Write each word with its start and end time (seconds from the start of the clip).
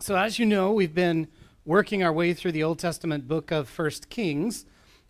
So, 0.00 0.16
as 0.16 0.40
you 0.40 0.44
know, 0.44 0.72
we've 0.72 0.94
been 0.94 1.28
working 1.64 2.02
our 2.02 2.12
way 2.12 2.34
through 2.34 2.50
the 2.50 2.64
Old 2.64 2.80
Testament 2.80 3.28
book 3.28 3.52
of 3.52 3.68
First 3.68 4.10
Kings. 4.10 4.66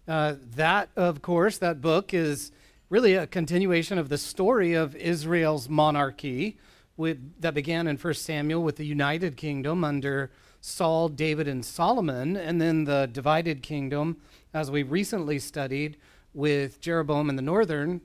Uh, 0.07 0.35
that, 0.57 0.91
of 0.95 1.23
course, 1.23 1.57
that 1.57 1.81
book 1.81 2.13
is 2.13 2.53
really 2.91 3.15
a 3.15 3.27
continuation 3.27 3.97
of 3.97 4.11
the 4.11 4.19
story 4.19 4.75
of 4.75 4.95
Israel's 4.95 5.71
monarchy 5.71 6.59
with, 6.99 7.41
that 7.41 7.55
began 7.55 7.87
in 7.87 7.97
1 7.97 8.13
Samuel 8.13 8.63
with 8.63 8.77
the 8.77 8.85
United 8.85 9.39
Kingdom 9.39 9.85
under 9.85 10.31
Saul, 10.61 11.09
David, 11.09 11.49
and 11.49 11.65
Solomon, 11.65 12.37
and 12.37 12.61
then 12.61 12.85
the 12.85 13.09
divided 13.11 13.63
kingdom, 13.63 14.19
as 14.53 14.71
we 14.71 14.83
recently 14.83 15.39
studied, 15.39 15.97
with 16.35 16.79
Jeroboam 16.83 17.31
in 17.31 17.37
the 17.37 17.43
northern 17.43 18.03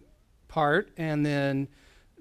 part 0.48 0.92
and 0.96 1.26
then 1.26 1.68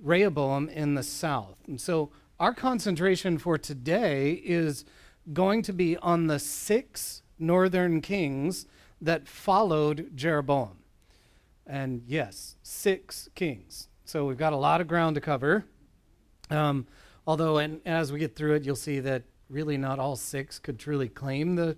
Rehoboam 0.02 0.68
in 0.68 0.94
the 0.94 1.04
south. 1.04 1.56
And 1.68 1.80
so 1.80 2.10
our 2.40 2.54
concentration 2.54 3.36
for 3.38 3.58
today 3.58 4.32
is 4.32 4.84
going 5.32 5.62
to 5.62 5.72
be 5.72 5.96
on 5.96 6.28
the 6.28 6.38
six 6.38 7.22
northern 7.38 8.00
kings 8.00 8.66
that 9.00 9.28
followed 9.28 10.12
Jeroboam. 10.14 10.78
And 11.66 12.02
yes, 12.06 12.56
six 12.62 13.28
kings. 13.34 13.88
So 14.04 14.24
we've 14.24 14.38
got 14.38 14.52
a 14.52 14.56
lot 14.56 14.80
of 14.80 14.88
ground 14.88 15.16
to 15.16 15.20
cover. 15.20 15.64
Um, 16.48 16.86
although, 17.26 17.58
and 17.58 17.80
as 17.84 18.12
we 18.12 18.20
get 18.20 18.36
through 18.36 18.54
it, 18.54 18.64
you'll 18.64 18.76
see 18.76 19.00
that 19.00 19.24
really 19.50 19.76
not 19.76 19.98
all 19.98 20.16
six 20.16 20.58
could 20.58 20.78
truly 20.78 21.08
claim 21.08 21.56
the 21.56 21.76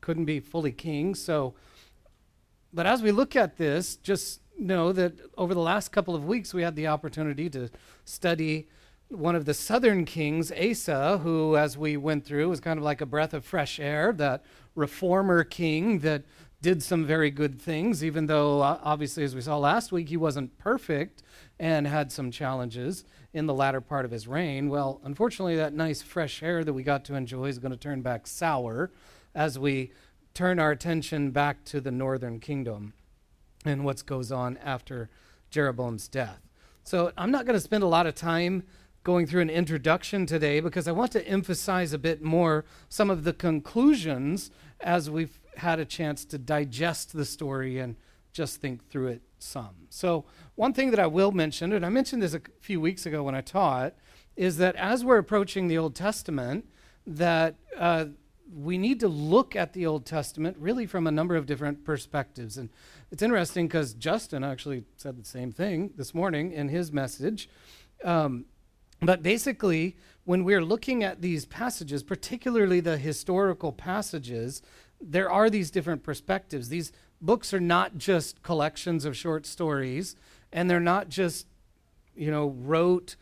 couldn't 0.00 0.24
be 0.24 0.40
fully 0.40 0.72
kings. 0.72 1.22
So, 1.22 1.54
but 2.72 2.86
as 2.86 3.02
we 3.02 3.12
look 3.12 3.36
at 3.36 3.56
this, 3.56 3.94
just 3.96 4.40
know 4.58 4.92
that 4.92 5.14
over 5.38 5.54
the 5.54 5.60
last 5.60 5.92
couple 5.92 6.14
of 6.14 6.24
weeks, 6.24 6.52
we 6.52 6.62
had 6.62 6.74
the 6.74 6.88
opportunity 6.88 7.48
to 7.50 7.70
study 8.04 8.68
one 9.12 9.36
of 9.36 9.44
the 9.44 9.54
southern 9.54 10.04
kings, 10.04 10.50
Asa, 10.52 11.18
who, 11.18 11.56
as 11.56 11.76
we 11.76 11.96
went 11.96 12.24
through, 12.24 12.48
was 12.48 12.60
kind 12.60 12.78
of 12.78 12.84
like 12.84 13.00
a 13.00 13.06
breath 13.06 13.34
of 13.34 13.44
fresh 13.44 13.78
air, 13.78 14.12
that 14.14 14.44
reformer 14.74 15.44
king 15.44 16.00
that 16.00 16.24
did 16.60 16.82
some 16.82 17.04
very 17.04 17.30
good 17.30 17.60
things, 17.60 18.04
even 18.04 18.26
though, 18.26 18.60
uh, 18.60 18.78
obviously, 18.82 19.24
as 19.24 19.34
we 19.34 19.40
saw 19.40 19.58
last 19.58 19.90
week, 19.90 20.08
he 20.08 20.16
wasn't 20.16 20.56
perfect 20.58 21.22
and 21.58 21.86
had 21.86 22.12
some 22.12 22.30
challenges 22.30 23.04
in 23.34 23.46
the 23.46 23.54
latter 23.54 23.80
part 23.80 24.04
of 24.04 24.10
his 24.10 24.28
reign. 24.28 24.68
Well, 24.68 25.00
unfortunately, 25.04 25.56
that 25.56 25.72
nice 25.72 26.02
fresh 26.02 26.42
air 26.42 26.62
that 26.64 26.72
we 26.72 26.82
got 26.82 27.04
to 27.06 27.14
enjoy 27.14 27.46
is 27.46 27.58
going 27.58 27.72
to 27.72 27.78
turn 27.78 28.02
back 28.02 28.26
sour 28.26 28.90
as 29.34 29.58
we 29.58 29.92
turn 30.34 30.58
our 30.58 30.70
attention 30.70 31.30
back 31.30 31.64
to 31.64 31.80
the 31.80 31.90
northern 31.90 32.38
kingdom 32.38 32.94
and 33.64 33.84
what 33.84 34.04
goes 34.06 34.30
on 34.30 34.56
after 34.58 35.10
Jeroboam's 35.50 36.08
death. 36.08 36.40
So 36.84 37.12
I'm 37.16 37.30
not 37.30 37.44
going 37.44 37.56
to 37.56 37.60
spend 37.60 37.82
a 37.82 37.88
lot 37.88 38.06
of 38.06 38.14
time 38.14 38.64
going 39.04 39.26
through 39.26 39.42
an 39.42 39.50
introduction 39.50 40.26
today 40.26 40.60
because 40.60 40.86
I 40.86 40.92
want 40.92 41.12
to 41.12 41.26
emphasize 41.26 41.92
a 41.92 41.98
bit 41.98 42.22
more 42.22 42.64
some 42.88 43.10
of 43.10 43.24
the 43.24 43.32
conclusions 43.32 44.50
as 44.80 45.10
we've 45.10 45.40
had 45.56 45.78
a 45.78 45.84
chance 45.84 46.24
to 46.26 46.38
digest 46.38 47.12
the 47.12 47.24
story 47.24 47.78
and 47.78 47.96
just 48.32 48.60
think 48.60 48.88
through 48.88 49.08
it 49.08 49.22
some. 49.38 49.74
So, 49.90 50.24
one 50.54 50.72
thing 50.72 50.90
that 50.90 51.00
I 51.00 51.06
will 51.06 51.32
mention, 51.32 51.72
and 51.72 51.84
I 51.84 51.88
mentioned 51.88 52.22
this 52.22 52.34
a 52.34 52.40
few 52.60 52.80
weeks 52.80 53.04
ago 53.06 53.22
when 53.22 53.34
I 53.34 53.40
taught, 53.40 53.94
is 54.36 54.56
that 54.58 54.76
as 54.76 55.04
we're 55.04 55.18
approaching 55.18 55.68
the 55.68 55.78
Old 55.78 55.94
Testament, 55.94 56.66
that 57.06 57.56
uh, 57.76 58.06
we 58.54 58.78
need 58.78 59.00
to 59.00 59.08
look 59.08 59.56
at 59.56 59.72
the 59.72 59.86
Old 59.86 60.06
Testament 60.06 60.56
really 60.58 60.86
from 60.86 61.06
a 61.06 61.10
number 61.10 61.36
of 61.36 61.46
different 61.46 61.84
perspectives. 61.84 62.56
And 62.56 62.70
it's 63.10 63.22
interesting 63.22 63.66
because 63.66 63.94
Justin 63.94 64.44
actually 64.44 64.84
said 64.96 65.18
the 65.18 65.24
same 65.24 65.52
thing 65.52 65.92
this 65.96 66.14
morning 66.14 66.52
in 66.52 66.68
his 66.68 66.92
message. 66.92 67.48
Um, 68.04 68.46
but 69.02 69.22
basically, 69.22 69.96
when 70.24 70.44
we're 70.44 70.64
looking 70.64 71.02
at 71.02 71.20
these 71.20 71.44
passages, 71.44 72.02
particularly 72.02 72.80
the 72.80 72.96
historical 72.96 73.72
passages, 73.72 74.62
there 75.00 75.30
are 75.30 75.50
these 75.50 75.70
different 75.70 76.02
perspectives. 76.02 76.68
These 76.68 76.92
books 77.20 77.52
are 77.52 77.60
not 77.60 77.98
just 77.98 78.42
collections 78.42 79.04
of 79.04 79.16
short 79.16 79.46
stories, 79.46 80.16
and 80.52 80.70
they're 80.70 80.80
not 80.80 81.08
just, 81.08 81.46
you 82.14 82.30
know, 82.30 82.54
rote, 82.58 83.16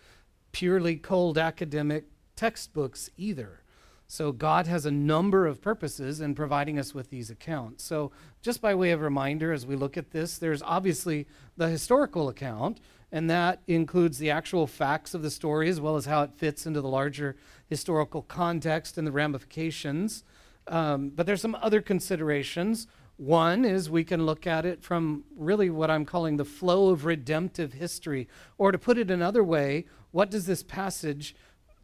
purely 0.52 0.96
cold 0.96 1.38
academic 1.38 2.04
textbooks 2.36 3.10
either. 3.16 3.60
So 4.06 4.32
God 4.32 4.66
has 4.66 4.86
a 4.86 4.90
number 4.90 5.46
of 5.46 5.62
purposes 5.62 6.20
in 6.20 6.34
providing 6.34 6.80
us 6.80 6.92
with 6.92 7.10
these 7.10 7.30
accounts. 7.30 7.84
So 7.84 8.10
just 8.42 8.60
by 8.60 8.74
way 8.74 8.90
of 8.90 9.00
reminder, 9.00 9.52
as 9.52 9.64
we 9.64 9.76
look 9.76 9.96
at 9.96 10.10
this, 10.10 10.36
there's 10.36 10.62
obviously 10.62 11.28
the 11.56 11.68
historical 11.68 12.28
account, 12.28 12.80
and 13.12 13.28
that 13.30 13.60
includes 13.66 14.18
the 14.18 14.30
actual 14.30 14.66
facts 14.66 15.14
of 15.14 15.22
the 15.22 15.30
story 15.30 15.68
as 15.68 15.80
well 15.80 15.96
as 15.96 16.06
how 16.06 16.22
it 16.22 16.34
fits 16.36 16.66
into 16.66 16.80
the 16.80 16.88
larger 16.88 17.36
historical 17.66 18.22
context 18.22 18.96
and 18.96 19.06
the 19.06 19.12
ramifications. 19.12 20.22
Um, 20.68 21.10
but 21.10 21.26
there's 21.26 21.40
some 21.40 21.56
other 21.60 21.80
considerations. 21.80 22.86
One 23.16 23.64
is 23.64 23.90
we 23.90 24.04
can 24.04 24.24
look 24.24 24.46
at 24.46 24.64
it 24.64 24.82
from 24.82 25.24
really 25.36 25.70
what 25.70 25.90
I'm 25.90 26.04
calling 26.04 26.36
the 26.36 26.44
flow 26.44 26.90
of 26.90 27.04
redemptive 27.04 27.74
history. 27.74 28.28
Or 28.58 28.72
to 28.72 28.78
put 28.78 28.98
it 28.98 29.10
another 29.10 29.42
way, 29.42 29.86
what 30.12 30.30
does 30.30 30.46
this 30.46 30.62
passage 30.62 31.34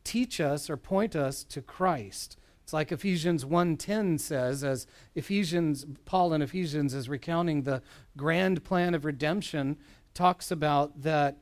teach 0.06 0.41
us 0.41 0.70
or 0.70 0.76
point 0.76 1.16
us 1.16 1.42
to 1.42 1.60
Christ. 1.60 2.38
It's 2.62 2.72
like 2.72 2.92
Ephesians 2.92 3.44
1:10 3.44 4.19
says 4.19 4.62
as 4.62 4.86
Ephesians 5.16 5.84
Paul 6.04 6.32
in 6.32 6.42
Ephesians 6.42 6.94
is 6.94 7.09
recounting 7.09 7.62
the 7.62 7.82
grand 8.16 8.62
plan 8.65 8.94
of 8.94 9.04
redemption 9.04 9.76
talks 10.16 10.50
about 10.50 11.03
that 11.03 11.38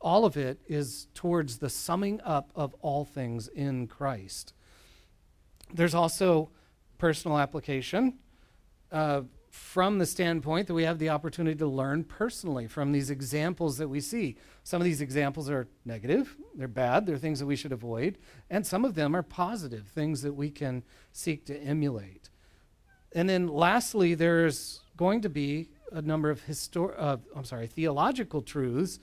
all 0.00 0.24
of 0.24 0.36
it 0.36 0.60
is 0.66 1.06
towards 1.14 1.58
the 1.58 1.70
summing 1.70 2.20
up 2.22 2.50
of 2.54 2.74
all 2.80 3.04
things 3.04 3.48
in 3.48 3.86
Christ. 3.86 4.52
There's 5.72 5.94
also 5.94 6.50
personal 6.98 7.38
application. 7.38 8.18
Uh, 8.90 9.22
from 9.56 9.98
the 9.98 10.06
standpoint 10.06 10.66
that 10.66 10.74
we 10.74 10.84
have 10.84 10.98
the 10.98 11.08
opportunity 11.08 11.56
to 11.56 11.66
learn 11.66 12.04
personally 12.04 12.66
from 12.66 12.92
these 12.92 13.08
examples 13.08 13.78
that 13.78 13.88
we 13.88 14.00
see. 14.00 14.36
Some 14.64 14.82
of 14.82 14.84
these 14.84 15.00
examples 15.00 15.48
are 15.48 15.66
negative, 15.84 16.36
they're 16.54 16.68
bad, 16.68 17.06
they're 17.06 17.16
things 17.16 17.38
that 17.38 17.46
we 17.46 17.56
should 17.56 17.72
avoid, 17.72 18.18
and 18.50 18.66
some 18.66 18.84
of 18.84 18.94
them 18.94 19.16
are 19.16 19.22
positive, 19.22 19.86
things 19.86 20.20
that 20.22 20.34
we 20.34 20.50
can 20.50 20.84
seek 21.12 21.46
to 21.46 21.58
emulate. 21.58 22.28
And 23.12 23.30
then 23.30 23.48
lastly, 23.48 24.14
there's 24.14 24.80
going 24.94 25.22
to 25.22 25.30
be 25.30 25.70
a 25.92 26.02
number 26.02 26.30
of 26.30 26.46
histor- 26.46 26.94
uh, 26.96 27.16
I'm 27.34 27.44
sorry, 27.44 27.66
theological 27.66 28.42
truths 28.42 28.98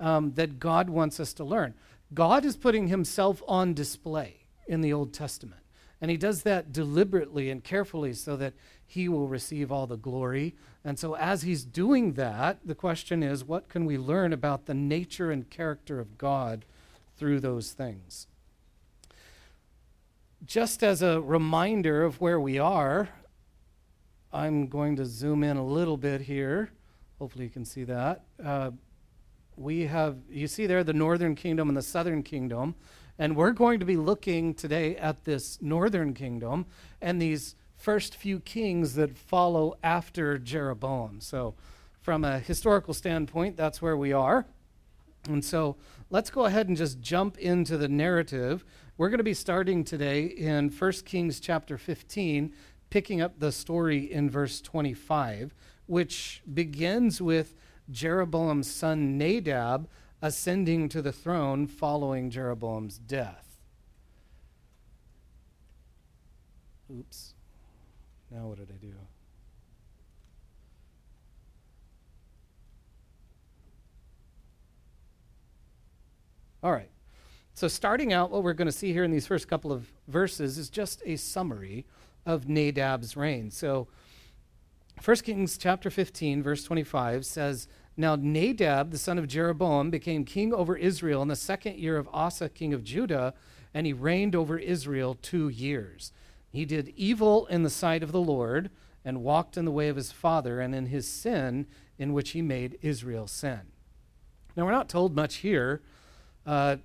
um, 0.00 0.32
that 0.34 0.58
God 0.58 0.90
wants 0.90 1.20
us 1.20 1.32
to 1.34 1.44
learn. 1.44 1.74
God 2.12 2.44
is 2.44 2.56
putting 2.56 2.88
himself 2.88 3.42
on 3.48 3.74
display 3.74 4.44
in 4.66 4.80
the 4.80 4.92
Old 4.92 5.12
Testament. 5.12 5.60
And 6.00 6.10
he 6.10 6.16
does 6.16 6.42
that 6.42 6.72
deliberately 6.72 7.50
and 7.50 7.64
carefully 7.64 8.12
so 8.12 8.36
that 8.36 8.54
he 8.86 9.08
will 9.08 9.26
receive 9.26 9.72
all 9.72 9.86
the 9.86 9.96
glory. 9.96 10.54
And 10.84 10.98
so, 10.98 11.16
as 11.16 11.42
he's 11.42 11.64
doing 11.64 12.12
that, 12.12 12.58
the 12.64 12.74
question 12.74 13.22
is 13.22 13.44
what 13.44 13.68
can 13.68 13.86
we 13.86 13.96
learn 13.96 14.32
about 14.32 14.66
the 14.66 14.74
nature 14.74 15.30
and 15.30 15.48
character 15.48 16.00
of 16.00 16.18
God 16.18 16.64
through 17.16 17.40
those 17.40 17.72
things? 17.72 18.26
Just 20.44 20.82
as 20.82 21.00
a 21.00 21.22
reminder 21.22 22.02
of 22.02 22.20
where 22.20 22.38
we 22.38 22.58
are, 22.58 23.08
I'm 24.34 24.66
going 24.66 24.96
to 24.96 25.06
zoom 25.06 25.44
in 25.44 25.56
a 25.56 25.64
little 25.64 25.96
bit 25.96 26.20
here. 26.20 26.70
Hopefully, 27.20 27.44
you 27.44 27.50
can 27.50 27.64
see 27.64 27.84
that. 27.84 28.24
Uh, 28.44 28.72
we 29.56 29.82
have, 29.86 30.16
you 30.28 30.48
see 30.48 30.66
there, 30.66 30.82
the 30.82 30.92
northern 30.92 31.36
kingdom 31.36 31.68
and 31.68 31.76
the 31.76 31.82
southern 31.82 32.24
kingdom. 32.24 32.74
And 33.16 33.36
we're 33.36 33.52
going 33.52 33.78
to 33.78 33.86
be 33.86 33.96
looking 33.96 34.52
today 34.52 34.96
at 34.96 35.22
this 35.22 35.62
northern 35.62 36.14
kingdom 36.14 36.66
and 37.00 37.22
these 37.22 37.54
first 37.76 38.16
few 38.16 38.40
kings 38.40 38.96
that 38.96 39.16
follow 39.16 39.76
after 39.84 40.36
Jeroboam. 40.36 41.20
So, 41.20 41.54
from 42.00 42.24
a 42.24 42.40
historical 42.40 42.92
standpoint, 42.92 43.56
that's 43.56 43.80
where 43.80 43.96
we 43.96 44.12
are. 44.12 44.46
And 45.28 45.44
so, 45.44 45.76
let's 46.10 46.30
go 46.30 46.46
ahead 46.46 46.66
and 46.66 46.76
just 46.76 47.00
jump 47.00 47.38
into 47.38 47.76
the 47.76 47.88
narrative. 47.88 48.64
We're 48.96 49.10
going 49.10 49.18
to 49.18 49.24
be 49.24 49.34
starting 49.34 49.84
today 49.84 50.24
in 50.24 50.70
1 50.70 50.92
Kings 51.04 51.38
chapter 51.38 51.78
15, 51.78 52.52
picking 52.94 53.20
up 53.20 53.40
the 53.40 53.50
story 53.50 53.98
in 53.98 54.30
verse 54.30 54.60
25, 54.60 55.52
which 55.86 56.40
begins 56.54 57.20
with 57.20 57.56
Jeroboam's 57.90 58.70
son 58.70 59.18
Nadab 59.18 59.88
ascending 60.22 60.88
to 60.90 61.02
the 61.02 61.10
throne 61.10 61.66
following 61.66 62.30
Jeroboam's 62.30 62.96
death. 62.98 63.58
Oops. 66.88 67.34
Now 68.30 68.46
what 68.46 68.58
did 68.58 68.70
I 68.70 68.76
do? 68.76 68.94
All 76.62 76.70
right. 76.70 76.90
So, 77.54 77.66
starting 77.66 78.12
out, 78.12 78.30
what 78.30 78.44
we're 78.44 78.52
going 78.52 78.66
to 78.66 78.72
see 78.72 78.92
here 78.92 79.02
in 79.02 79.10
these 79.10 79.26
first 79.26 79.48
couple 79.48 79.72
of 79.72 79.92
verses 80.06 80.58
is 80.58 80.70
just 80.70 81.02
a 81.04 81.16
summary 81.16 81.86
of 82.26 82.48
Nadab's 82.48 83.16
reign. 83.16 83.50
So, 83.50 83.88
1 85.04 85.16
Kings 85.18 85.58
chapter 85.58 85.90
15, 85.90 86.42
verse 86.42 86.64
25 86.64 87.26
says, 87.26 87.68
now, 87.96 88.16
Nadab, 88.16 88.90
the 88.90 88.98
son 88.98 89.18
of 89.18 89.28
Jeroboam, 89.28 89.90
became 89.90 90.24
king 90.24 90.52
over 90.52 90.76
Israel 90.76 91.22
in 91.22 91.28
the 91.28 91.36
second 91.36 91.78
year 91.78 91.96
of 91.96 92.08
Asa, 92.12 92.48
king 92.48 92.74
of 92.74 92.82
Judah, 92.82 93.34
and 93.72 93.86
he 93.86 93.92
reigned 93.92 94.34
over 94.34 94.58
Israel 94.58 95.16
two 95.20 95.48
years. 95.48 96.12
He 96.50 96.64
did 96.64 96.92
evil 96.96 97.46
in 97.46 97.62
the 97.62 97.70
sight 97.70 98.02
of 98.02 98.10
the 98.10 98.20
Lord 98.20 98.70
and 99.04 99.22
walked 99.22 99.56
in 99.56 99.64
the 99.64 99.70
way 99.70 99.88
of 99.88 99.96
his 99.96 100.10
father 100.10 100.60
and 100.60 100.74
in 100.74 100.86
his 100.86 101.06
sin 101.06 101.66
in 101.98 102.12
which 102.12 102.30
he 102.30 102.42
made 102.42 102.78
Israel 102.82 103.28
sin. 103.28 103.60
Now, 104.56 104.64
we're 104.64 104.72
not 104.72 104.88
told 104.88 105.14
much 105.14 105.36
here. 105.36 105.80
Uh, 106.44 106.76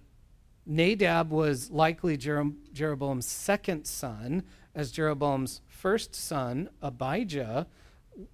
Nadab 0.66 1.32
was 1.32 1.72
likely 1.72 2.18
Jeroboam's 2.18 3.26
second 3.26 3.86
son, 3.86 4.44
as 4.76 4.92
Jeroboam's 4.92 5.62
first 5.68 6.16
son, 6.16 6.70
Abijah, 6.82 7.68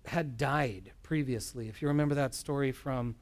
had 0.05 0.37
died 0.37 0.91
previously. 1.03 1.67
If 1.67 1.81
you 1.81 1.87
remember 1.87 2.15
that 2.15 2.33
story 2.33 2.71
from 2.71 3.15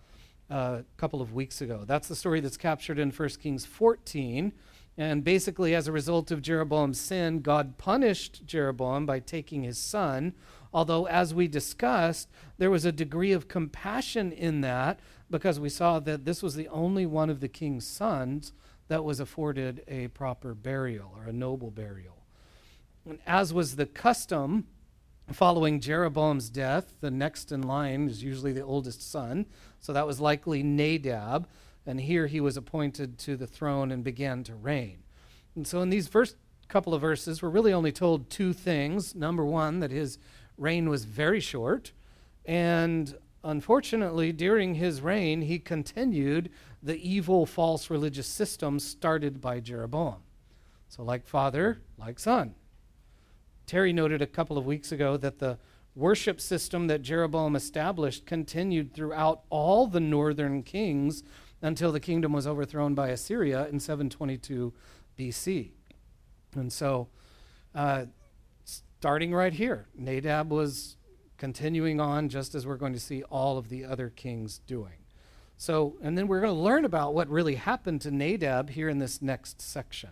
uh, 0.50 0.82
a 0.82 0.86
couple 0.98 1.22
of 1.22 1.34
weeks 1.34 1.62
ago, 1.62 1.84
that's 1.86 2.08
the 2.08 2.16
story 2.16 2.40
that's 2.40 2.58
captured 2.58 3.00
in 3.00 3.12
1 3.12 3.30
Kings 3.42 3.66
14. 3.66 4.54
And 4.98 5.24
basically, 5.24 5.74
as 5.74 5.88
a 5.88 5.92
result 5.92 6.32
of 6.32 6.42
Jeroboam's 6.42 7.00
sin, 7.00 7.42
God 7.42 7.78
punished 7.78 8.46
Jeroboam 8.46 9.06
by 9.06 9.20
taking 9.20 9.64
his 9.64 9.78
son. 9.78 10.34
Although, 10.72 11.08
as 11.08 11.34
we 11.34 11.48
discussed, 11.48 12.30
there 12.58 12.70
was 12.70 12.86
a 12.86 12.92
degree 12.92 13.32
of 13.32 13.48
compassion 13.48 14.32
in 14.32 14.62
that 14.62 15.00
because 15.30 15.60
we 15.60 15.70
saw 15.70 16.00
that 16.00 16.26
this 16.26 16.44
was 16.44 16.56
the 16.56 16.68
only 16.68 17.06
one 17.06 17.30
of 17.30 17.40
the 17.40 17.48
king's 17.48 17.88
sons 17.88 18.54
that 18.88 19.04
was 19.04 19.20
afforded 19.20 19.84
a 19.88 20.10
proper 20.10 20.54
burial 20.54 21.12
or 21.16 21.26
a 21.26 21.34
noble 21.34 21.72
burial. 21.72 22.23
And 23.06 23.20
as 23.26 23.54
was 23.54 23.76
the 23.76 23.86
custom 23.86 24.68
following 25.32 25.80
Jeroboam's 25.80 26.50
death, 26.50 26.94
the 27.02 27.12
next 27.12 27.52
in 27.52 27.62
line 27.62 28.08
is 28.08 28.24
usually 28.24 28.54
the 28.54 28.64
oldest 28.64 29.10
son. 29.10 29.46
So 29.80 29.94
that 29.94 30.08
was 30.08 30.20
likely 30.20 30.64
Nadab 30.64 31.48
and 31.86 32.00
here 32.00 32.28
he 32.28 32.40
was 32.40 32.58
appointed 32.58 33.18
to 33.20 33.36
the 33.36 33.48
throne 33.48 33.92
and 33.92 34.04
began 34.04 34.44
to 34.46 34.56
reign. 34.56 35.00
And 35.56 35.68
so 35.68 35.82
in 35.82 35.90
these 35.90 36.08
first 36.08 36.36
couple 36.68 36.94
of 36.94 37.02
verses, 37.02 37.42
we're 37.42 37.50
really 37.50 37.74
only 37.74 37.92
told 37.92 38.30
two 38.30 38.54
things. 38.54 39.14
Number 39.14 39.46
one, 39.46 39.80
that 39.80 39.92
his 39.92 40.18
reign 40.58 40.90
was 40.90 41.06
very 41.06 41.40
short, 41.40 41.92
and 42.46 43.16
unfortunately, 43.44 44.32
during 44.32 44.76
his 44.76 45.02
reign, 45.02 45.42
he 45.42 45.60
continued 45.60 46.50
the 46.82 46.98
evil 46.98 47.46
false 47.46 47.90
religious 47.90 48.28
system 48.28 48.80
started 48.80 49.42
by 49.42 49.60
Jeroboam. 49.60 50.24
So, 50.88 51.04
like 51.04 51.26
father, 51.26 51.82
like 51.98 52.20
son. 52.20 52.56
Terry 53.66 53.94
noted 53.94 54.22
a 54.22 54.28
couple 54.28 54.58
of 54.58 54.66
weeks 54.66 54.92
ago 54.92 55.18
that 55.18 55.40
the 55.40 55.58
worship 55.96 56.42
system 56.42 56.88
that 56.88 57.02
Jeroboam 57.02 57.56
established 57.56 58.26
continued 58.26 58.94
throughout 58.94 59.42
all 59.50 59.88
the 59.88 60.00
northern 60.00 60.64
kings 60.64 61.24
until 61.62 61.92
the 61.92 62.00
kingdom 62.00 62.34
was 62.34 62.46
overthrown 62.46 62.94
by 62.94 63.10
Assyria 63.10 63.68
in 63.68 63.80
722 63.80 64.74
BC. 65.18 65.72
And 66.56 66.72
so, 66.72 67.08
uh, 67.74 68.06
starting 68.66 69.34
right 69.34 69.54
here, 69.54 69.88
Nadab 69.96 70.52
was 70.52 70.98
continuing 71.38 72.00
on 72.00 72.30
just 72.30 72.56
as 72.56 72.66
we're 72.66 72.78
going 72.78 72.94
to 72.94 73.00
see 73.00 73.24
all 73.24 73.58
of 73.58 73.70
the 73.70 73.86
other 73.86 74.10
kings 74.10 74.60
doing. 74.60 75.04
So, 75.58 75.98
and 76.02 76.18
then 76.18 76.28
we're 76.28 76.42
going 76.42 76.54
to 76.54 76.60
learn 76.60 76.86
about 76.86 77.14
what 77.14 77.30
really 77.30 77.56
happened 77.56 78.02
to 78.02 78.12
Nadab 78.12 78.72
here 78.72 78.90
in 78.90 79.00
this 79.00 79.22
next 79.22 79.62
section. 79.62 80.12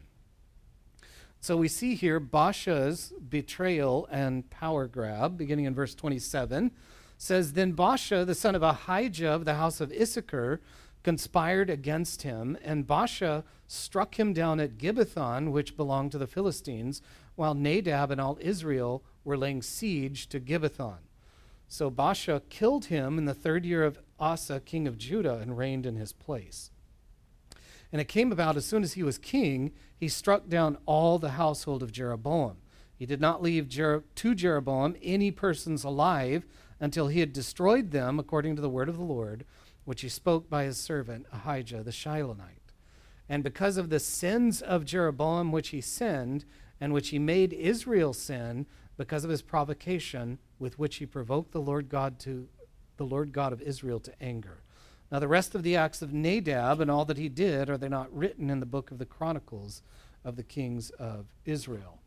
So 1.44 1.58
we 1.58 1.70
see 1.70 1.96
here 1.96 2.20
Baasha's 2.20 3.14
betrayal 3.28 4.08
and 4.12 4.48
power 4.52 4.86
grab, 4.86 5.38
beginning 5.40 5.66
in 5.66 5.74
verse 5.74 5.96
27, 5.96 6.70
says, 7.18 7.54
Then 7.54 7.74
Baasha, 7.74 8.28
the 8.28 8.36
son 8.36 8.54
of 8.54 8.62
Ahijah 8.62 9.32
of 9.32 9.46
the 9.46 9.56
house 9.56 9.82
of 9.82 9.92
Issachar, 9.92 10.62
conspired 11.02 11.72
against 11.72 12.22
him, 12.22 12.60
and 12.64 12.86
Baasha 12.86 13.44
struck 13.68 14.20
him 14.20 14.34
down 14.34 14.60
at 14.60 14.78
Gibbethon, 14.78 15.52
which 15.52 15.76
belonged 15.76 16.12
to 16.12 16.20
the 16.20 16.28
Philistines, 16.28 17.02
while 17.34 17.56
Nadab 17.56 18.12
and 18.12 18.22
all 18.22 18.38
Israel 18.40 19.04
were 19.24 19.38
laying 19.38 19.64
siege 19.64 20.28
to 20.30 20.40
Gibbethon. 20.40 21.00
So 21.68 21.90
Baasha 21.90 22.42
killed 22.50 22.86
him 22.86 23.18
in 23.18 23.26
the 23.26 23.34
third 23.34 23.66
year 23.66 23.84
of 23.84 23.98
Asa, 24.20 24.60
king 24.60 24.88
of 24.88 24.98
Judah, 24.98 25.38
and 25.38 25.58
reigned 25.58 25.88
in 25.88 25.96
his 25.96 26.14
place. 26.14 26.70
And 27.92 28.00
it 28.00 28.08
came 28.08 28.32
about 28.32 28.58
as 28.58 28.66
soon 28.66 28.84
as 28.84 28.94
he 28.94 29.04
was 29.04 29.18
king, 29.18 29.72
he 29.98 30.08
struck 30.08 30.48
down 30.48 30.78
all 30.86 31.20
the 31.20 31.32
household 31.32 31.84
of 31.84 31.92
Jeroboam. 31.92 32.58
He 32.98 33.06
did 33.06 33.20
not 33.20 33.42
leave 33.42 33.68
Jer- 33.68 34.04
to 34.16 34.36
Jeroboam 34.36 34.96
any 35.02 35.32
persons 35.32 35.84
alive 35.84 36.46
until 36.80 37.08
he 37.08 37.20
had 37.20 37.34
destroyed 37.34 37.92
them, 37.92 38.20
according 38.20 38.56
to 38.56 38.62
the 38.62 38.70
word 38.70 38.90
of 38.90 38.98
the 38.98 39.04
Lord 39.04 39.46
which 39.86 40.02
he 40.02 40.10
spoke 40.10 40.50
by 40.50 40.64
his 40.64 40.78
servant 40.78 41.26
Ahijah 41.32 41.84
the 41.84 41.92
Shilonite. 41.92 42.74
And 43.28 43.44
because 43.44 43.78
of 43.78 43.90
the 43.90 44.00
sins 44.00 44.62
of 44.62 44.86
Jeroboam 44.86 45.52
which 45.52 45.70
he 45.70 45.82
sinned, 45.82 46.46
and 46.80 46.94
which 46.94 47.10
he 47.10 47.20
made 47.20 47.54
Israel 47.54 48.14
sin, 48.14 48.66
because 48.98 49.24
of 49.24 49.30
his 49.30 49.42
provocation 49.42 50.38
with 50.60 50.78
which 50.78 50.98
he 50.98 51.06
provoked 51.06 51.52
the 51.52 51.62
Lord 51.62 51.90
God 51.90 52.20
to 52.20 52.48
the 52.98 53.06
Lord 53.06 53.32
God 53.32 53.54
of 53.54 53.62
Israel 53.62 54.00
to 54.02 54.24
anger. 54.24 54.64
Now 55.12 55.20
the 55.20 55.28
rest 55.28 55.56
of 55.56 55.64
the 55.64 55.76
acts 55.76 56.02
of 56.02 56.14
Nadab 56.14 56.80
and 56.80 56.90
all 56.90 57.04
that 57.06 57.18
he 57.18 57.28
did 57.28 57.70
are 57.70 57.78
they 57.78 57.90
not 57.90 58.16
written 58.16 58.50
in 58.50 58.60
the 58.60 58.66
book 58.66 58.92
of 58.92 58.98
the 58.98 59.06
chronicles 59.06 59.82
of 60.24 60.38
the 60.38 60.44
kings 60.44 60.90
of 60.92 61.26
Israel. 61.46 62.00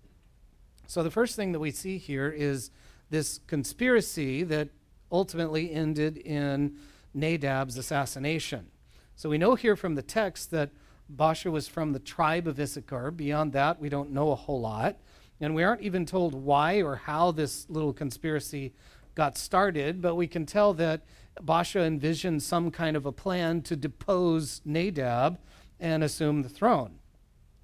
So 0.86 1.02
the 1.02 1.10
first 1.10 1.36
thing 1.36 1.52
that 1.52 1.60
we 1.60 1.70
see 1.70 1.98
here 1.98 2.30
is 2.30 2.70
this 3.10 3.40
conspiracy 3.46 4.42
that 4.44 4.70
ultimately 5.12 5.70
ended 5.70 6.16
in 6.16 6.76
Nadab's 7.12 7.76
assassination. 7.76 8.68
So 9.16 9.28
we 9.28 9.38
know 9.38 9.54
here 9.54 9.76
from 9.76 9.94
the 9.94 10.02
text 10.02 10.50
that 10.50 10.70
Baasha 11.14 11.52
was 11.52 11.68
from 11.68 11.92
the 11.92 11.98
tribe 11.98 12.48
of 12.48 12.58
Issachar. 12.58 13.10
Beyond 13.10 13.52
that, 13.52 13.78
we 13.78 13.88
don't 13.88 14.12
know 14.12 14.32
a 14.32 14.34
whole 14.34 14.60
lot. 14.60 14.96
And 15.40 15.54
we 15.54 15.62
aren't 15.62 15.82
even 15.82 16.06
told 16.06 16.34
why 16.34 16.80
or 16.82 16.96
how 16.96 17.30
this 17.30 17.68
little 17.68 17.92
conspiracy 17.92 18.72
got 19.14 19.36
started, 19.36 20.00
but 20.00 20.14
we 20.14 20.26
can 20.26 20.46
tell 20.46 20.74
that 20.74 21.02
Baasha 21.42 21.84
envisioned 21.86 22.42
some 22.42 22.70
kind 22.70 22.96
of 22.96 23.06
a 23.06 23.12
plan 23.12 23.62
to 23.62 23.76
depose 23.76 24.60
Nadab 24.64 25.38
and 25.80 26.04
assume 26.04 26.42
the 26.42 26.48
throne. 26.48 26.98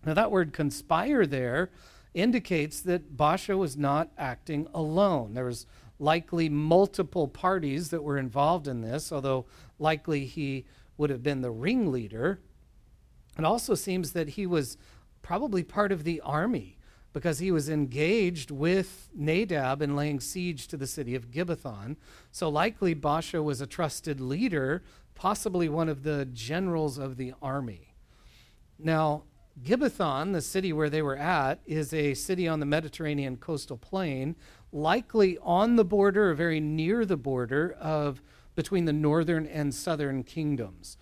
Now, 0.05 0.15
that 0.15 0.31
word 0.31 0.53
conspire 0.53 1.27
there 1.27 1.71
indicates 2.15 2.81
that 2.83 3.17
Baasha 3.17 3.57
was 3.57 3.77
not 3.77 4.11
acting 4.19 4.67
alone. 4.75 5.35
There 5.35 5.45
was 5.45 5.67
likely 5.99 6.49
multiple 6.49 7.29
parties 7.29 7.91
that 7.91 8.03
were 8.03 8.19
involved 8.19 8.67
in 8.67 8.81
this, 8.81 9.13
although 9.13 9.47
likely 9.79 10.25
he 10.25 10.65
would 10.97 11.11
have 11.11 11.23
been 11.23 11.43
the 11.43 11.51
ringleader. 11.51 12.41
It 13.39 13.45
also 13.45 13.75
seems 13.75 14.13
that 14.13 14.31
he 14.31 14.47
was 14.47 14.77
probably 15.23 15.63
part 15.63 15.93
of 15.93 16.05
the 16.05 16.21
army 16.23 16.79
because 17.13 17.39
he 17.39 17.51
was 17.51 17.69
engaged 17.69 18.51
with 18.51 19.09
Nadab 19.15 19.83
in 19.83 19.97
laying 19.97 20.21
siege 20.21 20.69
to 20.69 20.77
the 20.77 20.87
city 20.87 21.15
of 21.15 21.31
Gibbethon. 21.31 21.97
So 22.31 22.49
likely 22.49 22.95
Baasha 22.95 23.43
was 23.43 23.61
a 23.61 23.67
trusted 23.67 24.21
leader, 24.21 24.83
possibly 25.15 25.69
one 25.69 25.89
of 25.89 26.03
the 26.03 26.25
generals 26.27 26.99
of 26.99 27.17
the 27.17 27.35
army. 27.43 27.95
Now, 28.79 29.25
Gibbethon, 29.63 30.33
the 30.33 30.41
city 30.41 30.73
where 30.73 30.89
they 30.89 31.03
were 31.03 31.17
at, 31.17 31.61
is 31.67 31.93
a 31.93 32.15
city 32.15 32.49
on 32.49 32.61
the 32.61 32.67
Mediterranean 32.67 33.37
coastal 33.37 33.77
plain 33.77 34.37
likely 34.73 35.37
on 35.43 35.77
the 35.77 35.85
border 35.85 36.31
or 36.31 36.35
very 36.35 36.61
near 36.61 37.05
the 37.05 37.17
border 37.17 37.77
of 37.81 38.23
between 38.55 38.85
the 38.85 38.93
northern 38.93 39.47
and 39.47 39.75
southern 39.75 40.23
kingdoms. 40.23 40.97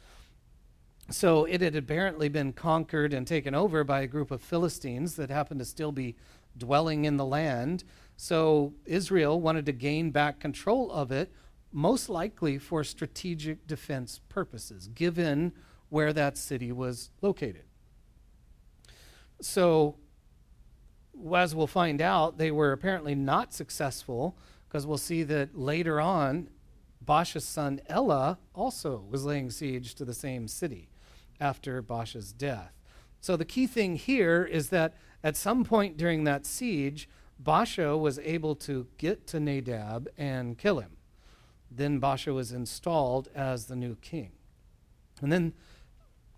So 1.11 1.47
it 1.47 1.63
had 1.63 1.75
apparently 1.75 2.29
been 2.29 2.53
conquered 2.53 3.15
and 3.15 3.27
taken 3.27 3.55
over 3.55 3.83
by 3.83 4.03
a 4.03 4.07
group 4.07 4.31
of 4.31 4.43
Philistines 4.43 5.17
that 5.17 5.31
happened 5.31 5.61
to 5.61 5.65
still 5.65 5.91
be 5.91 6.17
dwelling 6.57 7.07
in 7.07 7.17
the 7.17 7.25
land. 7.25 7.85
So 8.17 8.75
Israel 8.85 9.41
wanted 9.41 9.65
to 9.67 9.73
gain 9.73 10.11
back 10.11 10.39
control 10.39 10.93
of 10.93 11.11
it, 11.11 11.33
most 11.73 12.11
likely 12.11 12.59
for 12.59 12.85
strategic 12.85 13.67
defense 13.67 14.21
purposes, 14.29 14.89
given 14.89 15.53
where 15.89 16.13
that 16.13 16.37
city 16.37 16.73
was 16.73 17.11
located. 17.23 17.65
So 19.41 19.97
as 21.33 21.55
we'll 21.55 21.67
find 21.67 22.03
out, 22.03 22.37
they 22.37 22.51
were 22.51 22.73
apparently 22.73 23.15
not 23.15 23.55
successful 23.55 24.37
because 24.69 24.87
we'll 24.87 24.99
see 24.99 25.23
that 25.23 25.59
later 25.59 26.03
on, 26.03 26.51
Baasha's 27.03 27.47
son 27.47 27.81
Elah 27.89 28.39
also 28.55 29.07
was 29.09 29.25
laying 29.25 29.51
siege 29.51 29.95
to 29.95 30.05
the 30.05 30.13
same 30.13 30.47
city 30.47 30.91
after 31.41 31.83
Baasha's 31.83 32.33
death. 32.33 32.73
So 33.21 33.37
the 33.37 33.45
key 33.45 33.67
thing 33.67 33.97
here 33.97 34.45
is 34.45 34.69
that 34.71 34.95
at 35.23 35.37
some 35.37 35.65
point 35.65 35.97
during 35.97 36.25
that 36.25 36.47
siege, 36.47 37.09
Baasha 37.43 37.99
was 37.99 38.19
able 38.21 38.55
to 38.57 38.87
get 38.97 39.27
to 39.29 39.41
Nadab 39.41 40.09
and 40.17 40.59
kill 40.59 40.81
him. 40.81 40.97
Then 41.71 42.01
Baasha 42.01 42.35
was 42.35 42.53
installed 42.53 43.29
as 43.35 43.67
the 43.67 43.77
new 43.77 43.97
king. 43.97 44.33
And 45.21 45.33
then 45.33 45.55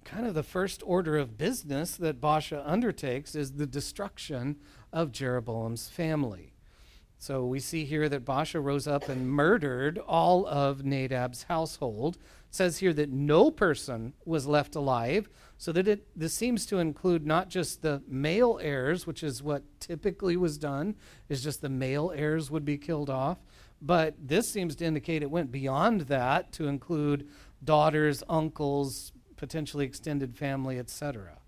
kind 0.04 0.26
of 0.26 0.34
the 0.34 0.42
first 0.42 0.82
order 0.84 1.16
of 1.18 1.38
business 1.38 1.96
that 1.96 2.20
Baasha 2.20 2.62
undertakes 2.66 3.34
is 3.34 3.52
the 3.52 3.66
destruction 3.66 4.56
of 4.92 5.12
Jeroboam's 5.12 5.88
family. 5.88 6.54
So 7.18 7.44
we 7.44 7.60
see 7.60 7.84
here 7.84 8.08
that 8.08 8.24
Baasha 8.24 8.62
rose 8.62 8.86
up 8.86 9.08
and 9.10 9.30
murdered 9.30 9.98
all 9.98 10.46
of 10.46 10.84
Nadab's 10.84 11.44
household, 11.44 12.16
says 12.50 12.78
here 12.78 12.92
that 12.92 13.10
no 13.10 13.50
person 13.50 14.12
was 14.24 14.46
left 14.46 14.74
alive, 14.74 15.28
so 15.56 15.72
that 15.72 15.86
it 15.86 16.06
this 16.16 16.34
seems 16.34 16.66
to 16.66 16.78
include 16.78 17.26
not 17.26 17.48
just 17.48 17.82
the 17.82 18.02
male 18.08 18.58
heirs, 18.62 19.06
which 19.06 19.22
is 19.22 19.42
what 19.42 19.62
typically 19.78 20.36
was 20.36 20.58
done, 20.58 20.96
is 21.28 21.42
just 21.42 21.62
the 21.62 21.68
male 21.68 22.12
heirs 22.14 22.50
would 22.50 22.64
be 22.64 22.76
killed 22.76 23.10
off, 23.10 23.38
but 23.80 24.14
this 24.20 24.48
seems 24.48 24.74
to 24.76 24.84
indicate 24.84 25.22
it 25.22 25.30
went 25.30 25.52
beyond 25.52 26.02
that 26.02 26.52
to 26.52 26.66
include 26.66 27.28
daughters, 27.62 28.22
uncles, 28.28 29.12
potentially 29.36 29.84
extended 29.84 30.36
family, 30.36 30.78
etc. 30.78 31.38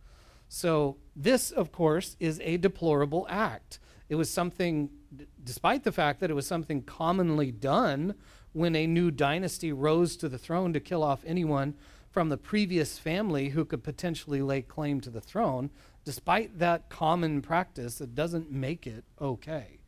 So 0.48 0.98
this, 1.16 1.50
of 1.50 1.72
course, 1.72 2.16
is 2.20 2.40
a 2.44 2.58
deplorable 2.58 3.26
act. 3.28 3.78
It 4.08 4.16
was 4.16 4.28
something, 4.28 4.90
d- 5.14 5.26
despite 5.42 5.84
the 5.84 5.92
fact 5.92 6.20
that 6.20 6.30
it 6.30 6.34
was 6.34 6.46
something 6.46 6.82
commonly 6.82 7.50
done 7.50 8.14
when 8.52 8.76
a 8.76 8.86
new 8.86 9.10
dynasty 9.10 9.72
rose 9.72 10.16
to 10.16 10.28
the 10.28 10.38
throne 10.38 10.72
to 10.72 10.80
kill 10.80 11.02
off 11.02 11.24
anyone 11.26 11.74
from 12.10 12.28
the 12.28 12.36
previous 12.36 12.98
family 12.98 13.50
who 13.50 13.64
could 13.64 13.82
potentially 13.82 14.42
lay 14.42 14.60
claim 14.60 15.00
to 15.00 15.10
the 15.10 15.20
throne, 15.20 15.70
despite 16.04 16.58
that 16.58 16.90
common 16.90 17.40
practice, 17.40 18.00
it 18.00 18.14
doesn't 18.14 18.50
make 18.50 18.86
it 18.86 19.04
okay. 19.20 19.78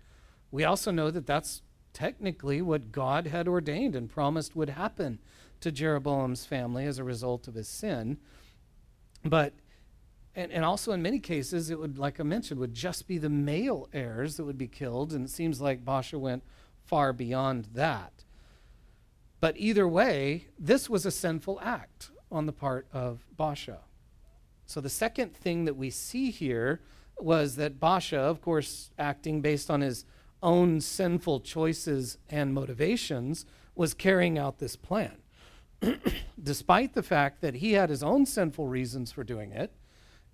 We 0.51 0.65
also 0.65 0.91
know 0.91 1.11
that 1.11 1.27
that's 1.27 1.63
technically 1.93 2.63
what 2.63 2.93
God 2.93 3.27
had 3.27 3.47
ordained 3.47 3.95
and 3.95 4.09
promised 4.09 4.57
would 4.57 4.71
happen 4.71 5.19
to 5.61 5.71
Jeroboam's 5.71 6.47
family 6.47 6.87
as 6.87 6.99
a 6.99 7.05
result 7.05 7.47
of 7.47 7.55
his 7.55 7.69
sin. 7.69 8.19
But 9.25 9.55
and, 10.37 10.51
and 10.53 10.65
also 10.65 10.93
in 10.93 11.03
many 11.03 11.19
cases 11.19 11.71
it 11.71 11.79
would 11.79 11.99
like 11.99 12.19
i 12.19 12.23
mentioned 12.23 12.59
would 12.59 12.75
just 12.75 13.07
be 13.07 13.19
the 13.19 13.29
male 13.29 13.89
heirs 13.93 14.37
that 14.37 14.45
would 14.45 14.59
be 14.59 14.67
killed 14.67 15.13
and 15.13 15.25
it 15.27 15.31
seems 15.31 15.61
like 15.61 15.85
baasha 15.85 16.19
went 16.19 16.43
far 16.85 17.13
beyond 17.13 17.69
that 17.75 18.24
but 19.45 19.59
either 19.59 19.87
way, 19.87 20.47
this 20.59 20.89
was 20.89 21.05
a 21.05 21.11
sinful 21.11 21.61
act 21.63 22.11
on 22.33 22.47
the 22.47 22.53
part 22.53 22.87
of 22.95 23.27
Baasha. 23.39 23.81
So 24.65 24.81
the 24.81 24.89
second 24.89 25.37
thing 25.37 25.67
that 25.67 25.77
we 25.77 25.91
see 25.91 26.31
here 26.31 26.81
was 27.19 27.57
that 27.57 27.79
Baasha, 27.79 28.17
of 28.17 28.41
course, 28.41 28.91
acting 28.99 29.43
based 29.43 29.71
on 29.71 29.83
his 29.83 30.07
own 30.43 30.81
sinful 30.81 31.41
choices 31.41 32.17
and 32.31 32.55
motivations, 32.55 33.45
was 33.75 33.93
carrying 33.93 34.39
out 34.39 34.61
this 34.61 34.77
plan. 34.77 35.19
Despite 36.43 36.95
the 36.95 37.03
fact 37.03 37.43
that 37.43 37.57
he 37.57 37.75
had 37.75 37.91
his 37.91 38.03
own 38.03 38.25
sinful 38.25 38.67
reasons 38.67 39.13
for 39.13 39.25
doing 39.25 39.53
it 39.53 39.75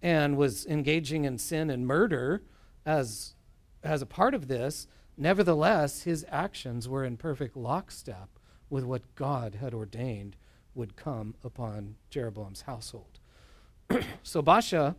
and 0.00 0.36
was 0.36 0.66
engaging 0.66 1.24
in 1.24 1.36
sin 1.36 1.68
and 1.68 1.84
murder 1.84 2.44
as, 2.86 3.34
as 3.82 4.02
a 4.02 4.06
part 4.06 4.34
of 4.34 4.46
this, 4.46 4.86
nevertheless, 5.16 6.02
his 6.02 6.24
actions 6.30 6.88
were 6.88 7.04
in 7.04 7.16
perfect 7.16 7.56
lockstep 7.56 8.28
with 8.70 8.84
what 8.84 9.14
God 9.14 9.56
had 9.56 9.74
ordained 9.74 10.36
would 10.74 10.96
come 10.96 11.34
upon 11.44 11.96
Jeroboam's 12.08 12.62
household. 12.62 13.18
so 14.22 14.42
Baasha 14.42 14.94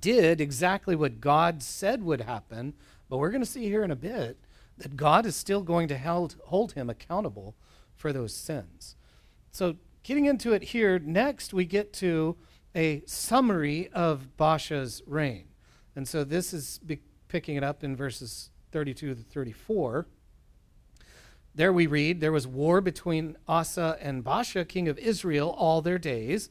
did 0.00 0.40
exactly 0.40 0.96
what 0.96 1.20
God 1.20 1.62
said 1.62 2.02
would 2.02 2.22
happen, 2.22 2.74
but 3.08 3.18
we're 3.18 3.30
going 3.30 3.42
to 3.42 3.46
see 3.46 3.64
here 3.64 3.84
in 3.84 3.90
a 3.90 3.96
bit 3.96 4.38
that 4.78 4.96
God 4.96 5.26
is 5.26 5.36
still 5.36 5.62
going 5.62 5.88
to 5.88 5.96
held, 5.96 6.36
hold 6.46 6.72
him 6.72 6.88
accountable 6.88 7.54
for 7.94 8.12
those 8.12 8.34
sins. 8.34 8.96
So, 9.50 9.76
getting 10.02 10.24
into 10.24 10.52
it 10.52 10.62
here, 10.62 10.98
next 10.98 11.52
we 11.52 11.64
get 11.64 11.92
to 11.94 12.36
a 12.74 13.02
summary 13.04 13.88
of 13.92 14.28
Baasha's 14.38 15.02
reign. 15.06 15.46
And 15.96 16.06
so 16.08 16.24
this 16.24 16.54
is 16.54 16.80
picking 17.28 17.56
it 17.56 17.64
up 17.64 17.82
in 17.82 17.96
verses 17.96 18.50
32 18.72 19.14
to 19.14 19.22
34. 19.22 20.06
There 21.54 21.72
we 21.72 21.86
read, 21.86 22.20
there 22.20 22.32
was 22.32 22.46
war 22.46 22.80
between 22.80 23.36
Asa 23.48 23.98
and 24.00 24.24
Baasha, 24.24 24.66
king 24.66 24.88
of 24.88 24.98
Israel, 24.98 25.50
all 25.50 25.82
their 25.82 25.98
days. 25.98 26.50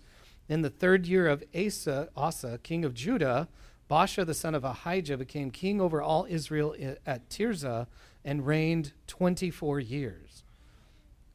In 0.49 0.61
the 0.61 0.69
third 0.69 1.07
year 1.07 1.27
of 1.27 1.43
Asa, 1.55 2.09
Asa, 2.17 2.59
king 2.63 2.83
of 2.83 2.93
Judah, 2.93 3.47
Baasha 3.89 4.25
the 4.25 4.33
son 4.33 4.53
of 4.53 4.63
Ahijah 4.63 5.17
became 5.17 5.51
king 5.51 5.81
over 5.81 6.01
all 6.01 6.27
Israel 6.29 6.75
at 7.05 7.29
Tirzah 7.29 7.87
and 8.23 8.45
reigned 8.45 8.93
24 9.07 9.79
years. 9.79 10.43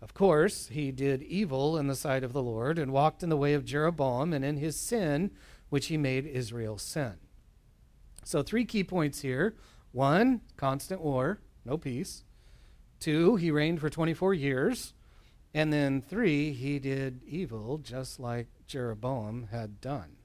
Of 0.01 0.15
course, 0.15 0.69
he 0.69 0.93
did 0.93 1.23
evil 1.23 1.79
in 1.79 1.87
the 1.87 1.97
sight 1.97 2.23
of 2.23 2.33
the 2.33 2.43
Lord 2.43 2.79
and 2.79 2.93
walked 2.93 3.23
in 3.23 3.31
the 3.31 3.37
way 3.37 3.55
of 3.55 3.65
Jeroboam 3.65 4.33
and 4.33 4.45
in 4.45 4.59
his 4.59 4.77
sin, 4.77 5.31
which 5.71 5.87
he 5.87 5.97
made 5.97 6.27
Israel 6.27 6.77
sin. 6.77 7.15
So, 8.23 8.43
three 8.43 8.65
key 8.67 8.85
points 8.85 9.23
here. 9.23 9.55
One, 9.93 10.43
constant 10.57 11.01
war, 11.01 11.41
no 11.65 11.79
peace. 11.79 12.25
Two, 13.01 13.37
he 13.37 13.51
reigned 13.51 13.81
for 13.81 13.91
24 13.91 14.35
years. 14.35 14.95
And 15.53 15.73
then 15.73 16.03
three, 16.03 16.53
he 16.53 16.79
did 16.79 17.23
evil 17.25 17.79
just 17.79 18.19
like 18.19 18.49
Jeroboam 18.67 19.49
had 19.51 19.81
done. 19.81 20.17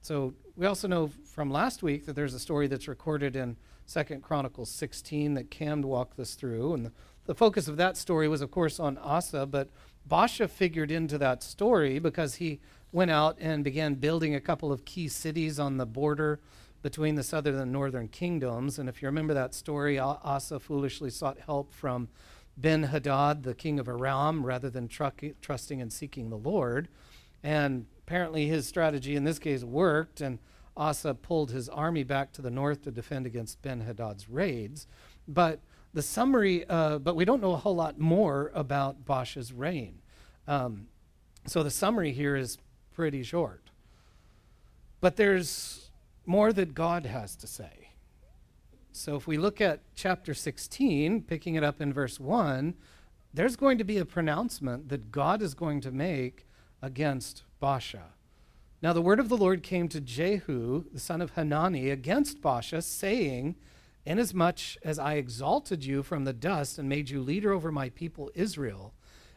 So 0.00 0.34
we 0.56 0.66
also 0.66 0.88
know 0.88 1.10
from 1.26 1.50
last 1.50 1.82
week 1.82 2.06
that 2.06 2.16
there's 2.16 2.34
a 2.34 2.38
story 2.38 2.66
that's 2.66 2.88
recorded 2.88 3.36
in 3.36 3.56
Second 3.84 4.22
Chronicles 4.22 4.70
16 4.70 5.34
that 5.34 5.50
Cam 5.50 5.82
walked 5.82 6.18
us 6.18 6.34
through. 6.34 6.74
And 6.74 6.86
the, 6.86 6.92
the 7.26 7.34
focus 7.34 7.68
of 7.68 7.76
that 7.76 7.96
story 7.96 8.28
was, 8.28 8.40
of 8.40 8.50
course, 8.50 8.80
on 8.80 8.96
Asa, 8.98 9.44
but 9.44 9.68
Baasha 10.08 10.48
figured 10.48 10.90
into 10.90 11.18
that 11.18 11.42
story 11.42 11.98
because 11.98 12.36
he 12.36 12.60
went 12.90 13.10
out 13.10 13.36
and 13.38 13.62
began 13.62 13.94
building 13.94 14.34
a 14.34 14.40
couple 14.40 14.72
of 14.72 14.84
key 14.84 15.08
cities 15.08 15.58
on 15.58 15.76
the 15.76 15.86
border 15.86 16.40
between 16.82 17.14
the 17.14 17.22
southern 17.22 17.56
and 17.56 17.72
northern 17.72 18.08
kingdoms. 18.08 18.78
And 18.78 18.88
if 18.88 19.02
you 19.02 19.06
remember 19.06 19.34
that 19.34 19.54
story, 19.54 19.98
Asa 19.98 20.60
foolishly 20.60 21.10
sought 21.10 21.38
help 21.38 21.72
from 21.72 22.08
Ben 22.56 22.84
Hadad, 22.84 23.42
the 23.42 23.54
king 23.54 23.78
of 23.78 23.88
Aram, 23.88 24.44
rather 24.44 24.70
than 24.70 24.88
trusting 24.88 25.80
and 25.80 25.92
seeking 25.92 26.30
the 26.30 26.36
Lord. 26.36 26.88
And 27.42 27.86
apparently 27.98 28.46
his 28.46 28.66
strategy 28.66 29.16
in 29.16 29.24
this 29.24 29.38
case 29.38 29.62
worked, 29.62 30.20
and 30.20 30.38
Asa 30.76 31.14
pulled 31.14 31.50
his 31.50 31.68
army 31.68 32.04
back 32.04 32.32
to 32.32 32.42
the 32.42 32.50
north 32.50 32.82
to 32.82 32.90
defend 32.90 33.26
against 33.26 33.62
Ben 33.62 33.80
Hadad's 33.80 34.28
raids. 34.28 34.86
But 35.26 35.60
the 35.94 36.02
summary, 36.02 36.64
uh, 36.68 36.98
but 36.98 37.16
we 37.16 37.24
don't 37.24 37.40
know 37.40 37.52
a 37.52 37.56
whole 37.56 37.74
lot 37.74 37.98
more 37.98 38.50
about 38.54 39.04
Baasha's 39.04 39.52
reign. 39.52 40.00
Um, 40.46 40.88
so 41.46 41.62
the 41.62 41.70
summary 41.70 42.12
here 42.12 42.36
is 42.36 42.58
pretty 42.92 43.22
short. 43.22 43.70
But 45.00 45.16
there's 45.16 45.87
more 46.28 46.52
that 46.52 46.74
God 46.74 47.06
has 47.06 47.34
to 47.36 47.46
say. 47.46 47.90
So 48.92 49.16
if 49.16 49.26
we 49.26 49.38
look 49.38 49.60
at 49.60 49.80
chapter 49.94 50.34
16, 50.34 51.22
picking 51.22 51.54
it 51.54 51.64
up 51.64 51.80
in 51.80 51.92
verse 51.92 52.20
1, 52.20 52.74
there's 53.32 53.56
going 53.56 53.78
to 53.78 53.84
be 53.84 53.98
a 53.98 54.04
pronouncement 54.04 54.88
that 54.88 55.10
God 55.10 55.42
is 55.42 55.54
going 55.54 55.80
to 55.82 55.90
make 55.90 56.46
against 56.82 57.44
Baasha. 57.62 58.12
Now 58.82 58.92
the 58.92 59.02
word 59.02 59.20
of 59.20 59.28
the 59.28 59.36
Lord 59.36 59.62
came 59.62 59.88
to 59.88 60.00
Jehu, 60.00 60.84
the 60.92 61.00
son 61.00 61.20
of 61.20 61.32
Hanani, 61.32 61.90
against 61.90 62.40
Baasha, 62.40 62.82
saying, 62.82 63.56
Inasmuch 64.04 64.76
as 64.82 64.98
I 64.98 65.14
exalted 65.14 65.84
you 65.84 66.02
from 66.02 66.24
the 66.24 66.32
dust 66.32 66.78
and 66.78 66.88
made 66.88 67.10
you 67.10 67.20
leader 67.20 67.52
over 67.52 67.70
my 67.72 67.90
people 67.90 68.30
Israel, 68.34 68.94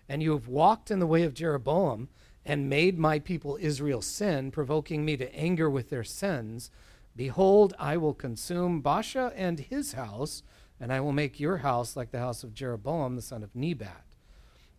and 0.07 0.21
you 0.21 0.31
have 0.31 0.47
walked 0.47 0.91
in 0.91 0.99
the 0.99 1.07
way 1.07 1.23
of 1.23 1.33
Jeroboam, 1.33 2.09
and 2.45 2.69
made 2.69 2.97
my 2.97 3.19
people 3.19 3.57
Israel 3.61 4.01
sin, 4.01 4.51
provoking 4.51 5.05
me 5.05 5.17
to 5.17 5.35
anger 5.35 5.69
with 5.69 5.89
their 5.89 6.03
sins, 6.03 6.71
behold, 7.15 7.73
I 7.77 7.97
will 7.97 8.13
consume 8.13 8.81
Baasha 8.81 9.31
and 9.35 9.59
his 9.59 9.93
house, 9.93 10.43
and 10.79 10.91
I 10.91 10.99
will 10.99 11.11
make 11.11 11.39
your 11.39 11.57
house 11.57 11.95
like 11.95 12.11
the 12.11 12.19
house 12.19 12.43
of 12.43 12.53
Jeroboam 12.53 13.15
the 13.15 13.21
son 13.21 13.43
of 13.43 13.55
Nebat. 13.55 14.05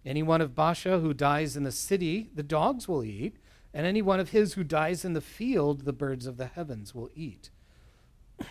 Any 0.04 0.22
one 0.22 0.40
of 0.40 0.54
Baasha 0.54 1.00
who 1.00 1.14
dies 1.14 1.56
in 1.56 1.62
the 1.62 1.70
city, 1.70 2.30
the 2.34 2.42
dogs 2.42 2.88
will 2.88 3.04
eat, 3.04 3.36
and 3.72 3.86
any 3.86 4.02
one 4.02 4.18
of 4.18 4.30
his 4.30 4.54
who 4.54 4.64
dies 4.64 5.04
in 5.04 5.12
the 5.12 5.20
field, 5.20 5.84
the 5.84 5.92
birds 5.92 6.26
of 6.26 6.36
the 6.36 6.46
heavens 6.46 6.94
will 6.94 7.10
eat. 7.14 7.50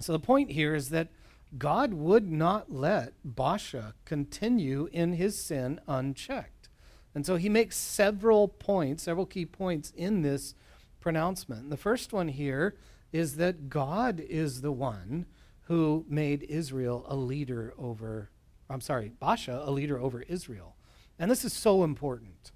So 0.00 0.12
the 0.12 0.20
point 0.20 0.52
here 0.52 0.76
is 0.76 0.90
that 0.90 1.08
God 1.56 1.92
would 1.92 2.30
not 2.30 2.70
let 2.70 3.14
Baasha 3.26 3.94
continue 4.04 4.88
in 4.92 5.14
his 5.14 5.36
sin 5.36 5.80
unchecked. 5.88 6.57
And 7.18 7.26
so 7.26 7.34
he 7.34 7.48
makes 7.48 7.76
several 7.76 8.46
points, 8.46 9.02
several 9.02 9.26
key 9.26 9.44
points 9.44 9.92
in 9.96 10.22
this 10.22 10.54
pronouncement. 11.00 11.62
And 11.62 11.72
The 11.72 11.76
first 11.76 12.12
one 12.12 12.28
here 12.28 12.76
is 13.10 13.34
that 13.38 13.68
God 13.68 14.20
is 14.20 14.60
the 14.60 14.70
one 14.70 15.26
who 15.62 16.06
made 16.08 16.44
Israel 16.44 17.04
a 17.08 17.16
leader 17.16 17.74
over, 17.76 18.30
I'm 18.70 18.80
sorry, 18.80 19.10
Baasha 19.20 19.66
a 19.66 19.72
leader 19.72 19.98
over 19.98 20.22
Israel. 20.22 20.76
And 21.18 21.28
this 21.28 21.44
is 21.44 21.52
so 21.52 21.82
important. 21.82 22.52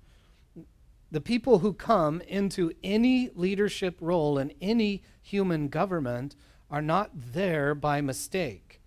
The 1.10 1.20
people 1.20 1.58
who 1.58 1.72
come 1.72 2.20
into 2.20 2.70
any 2.84 3.30
leadership 3.34 3.96
role 4.00 4.38
in 4.38 4.52
any 4.60 5.02
human 5.20 5.66
government 5.70 6.36
are 6.70 6.80
not 6.80 7.10
there 7.12 7.74
by 7.74 8.00
mistake. 8.00 8.80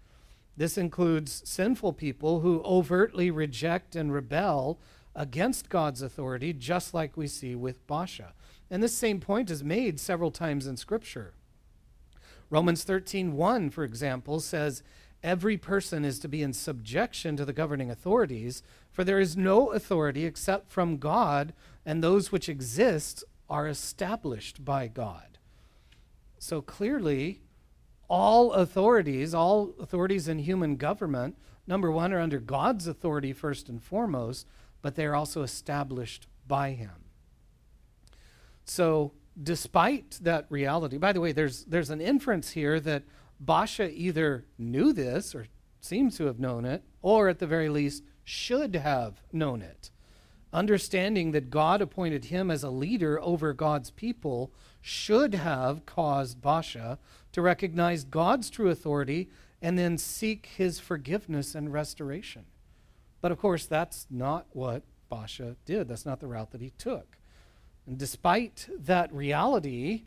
This 0.56 0.78
includes 0.78 1.42
sinful 1.44 1.92
people 1.92 2.40
who 2.40 2.62
overtly 2.64 3.30
reject 3.30 3.94
and 3.94 4.14
rebel 4.14 4.80
against 5.16 5.70
God's 5.70 6.02
authority, 6.02 6.54
just 6.54 6.94
like 6.94 7.16
we 7.16 7.28
see 7.28 7.56
with 7.56 7.86
Baasha. 7.88 8.34
And 8.70 8.84
this 8.84 8.96
same 8.96 9.20
point 9.20 9.50
is 9.50 9.64
made 9.64 10.00
several 10.00 10.32
times 10.32 10.68
in 10.68 10.78
Scripture. 10.78 11.34
Romans 12.50 12.84
13:1, 12.84 13.72
for 13.72 13.84
example, 13.84 14.40
says, 14.40 14.84
every 15.24 15.58
person 15.58 16.06
is 16.06 16.20
to 16.20 16.28
be 16.28 16.44
in 16.44 16.54
subjection 16.54 17.36
to 17.36 17.46
the 17.46 17.54
governing 17.54 17.90
authorities, 17.90 18.62
for 18.92 19.04
there 19.04 19.20
is 19.20 19.36
no 19.36 19.72
authority 19.72 20.26
except 20.26 20.70
from 20.70 20.98
God, 20.98 21.54
and 21.86 22.04
those 22.04 22.32
which 22.32 22.48
exist 22.48 23.24
are 23.50 23.68
established 23.68 24.64
by 24.64 24.88
God. 24.88 25.40
So 26.38 26.62
clearly, 26.62 27.42
all 28.08 28.54
authorities, 28.54 29.34
all 29.34 29.74
authorities 29.80 30.28
in 30.28 30.40
human 30.40 30.76
government, 30.76 31.36
number 31.66 31.90
one, 31.90 32.14
are 32.14 32.20
under 32.20 32.40
God's 32.40 32.86
authority 32.86 33.34
first 33.34 33.68
and 33.68 33.82
foremost, 33.82 34.48
but 34.86 34.94
they 34.94 35.08
are 35.08 35.16
also 35.16 35.42
established 35.42 36.28
by 36.48 36.74
Him. 36.74 36.92
So, 38.66 39.14
despite 39.42 40.20
that 40.22 40.46
reality, 40.50 41.00
by 41.00 41.12
the 41.12 41.20
way, 41.20 41.32
there's, 41.32 41.66
there's 41.66 41.90
an 41.90 42.02
inference 42.02 42.52
here 42.52 42.80
that 42.82 43.02
Baasha 43.44 43.92
either 43.92 44.46
knew 44.60 44.94
this 44.94 45.34
or 45.34 45.48
seems 45.82 46.18
to 46.18 46.28
have 46.28 46.40
known 46.40 46.66
it, 46.66 46.84
or 47.02 47.30
at 47.30 47.40
the 47.40 47.48
very 47.48 47.68
least 47.68 48.04
should 48.24 48.76
have 48.76 49.24
known 49.34 49.64
it. 49.64 49.90
Understanding 50.54 51.32
that 51.32 51.50
God 51.50 51.82
appointed 51.82 52.26
him 52.26 52.52
as 52.52 52.62
a 52.62 52.70
leader 52.70 53.20
over 53.24 53.54
God's 53.54 53.90
people 53.90 54.54
should 54.82 55.34
have 55.34 55.88
caused 55.88 56.42
Baasha 56.42 57.00
to 57.32 57.42
recognize 57.42 58.04
God's 58.04 58.52
true 58.52 58.70
authority 58.70 59.32
and 59.64 59.80
then 59.80 59.98
seek 59.98 60.46
his 60.46 60.80
forgiveness 60.80 61.56
and 61.56 61.74
restoration. 61.74 62.46
But 63.26 63.32
of 63.32 63.40
course, 63.40 63.66
that's 63.66 64.06
not 64.12 64.46
what 64.52 64.84
Baasha 65.12 65.56
did. 65.66 65.88
That's 65.88 66.06
not 66.06 66.20
the 66.20 66.28
route 66.28 66.52
that 66.52 66.62
he 66.62 66.70
took. 66.78 67.18
And 67.88 67.98
despite 67.98 68.70
that 68.78 69.12
reality, 69.12 70.04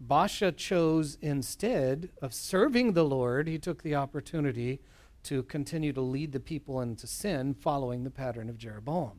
Baasha 0.00 0.56
chose 0.56 1.18
instead 1.20 2.10
of 2.22 2.32
serving 2.32 2.92
the 2.92 3.04
Lord, 3.04 3.48
he 3.48 3.58
took 3.58 3.82
the 3.82 3.96
opportunity 3.96 4.80
to 5.24 5.42
continue 5.42 5.92
to 5.92 6.00
lead 6.00 6.30
the 6.30 6.38
people 6.38 6.80
into 6.80 7.08
sin, 7.08 7.54
following 7.54 8.04
the 8.04 8.08
pattern 8.08 8.48
of 8.48 8.56
Jeroboam. 8.56 9.18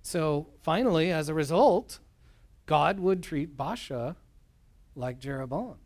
So 0.00 0.46
finally, 0.62 1.12
as 1.12 1.28
a 1.28 1.34
result, 1.34 1.98
God 2.64 2.98
would 2.98 3.22
treat 3.22 3.58
Baasha 3.58 4.16
like 4.94 5.18
Jeroboam. 5.18 5.76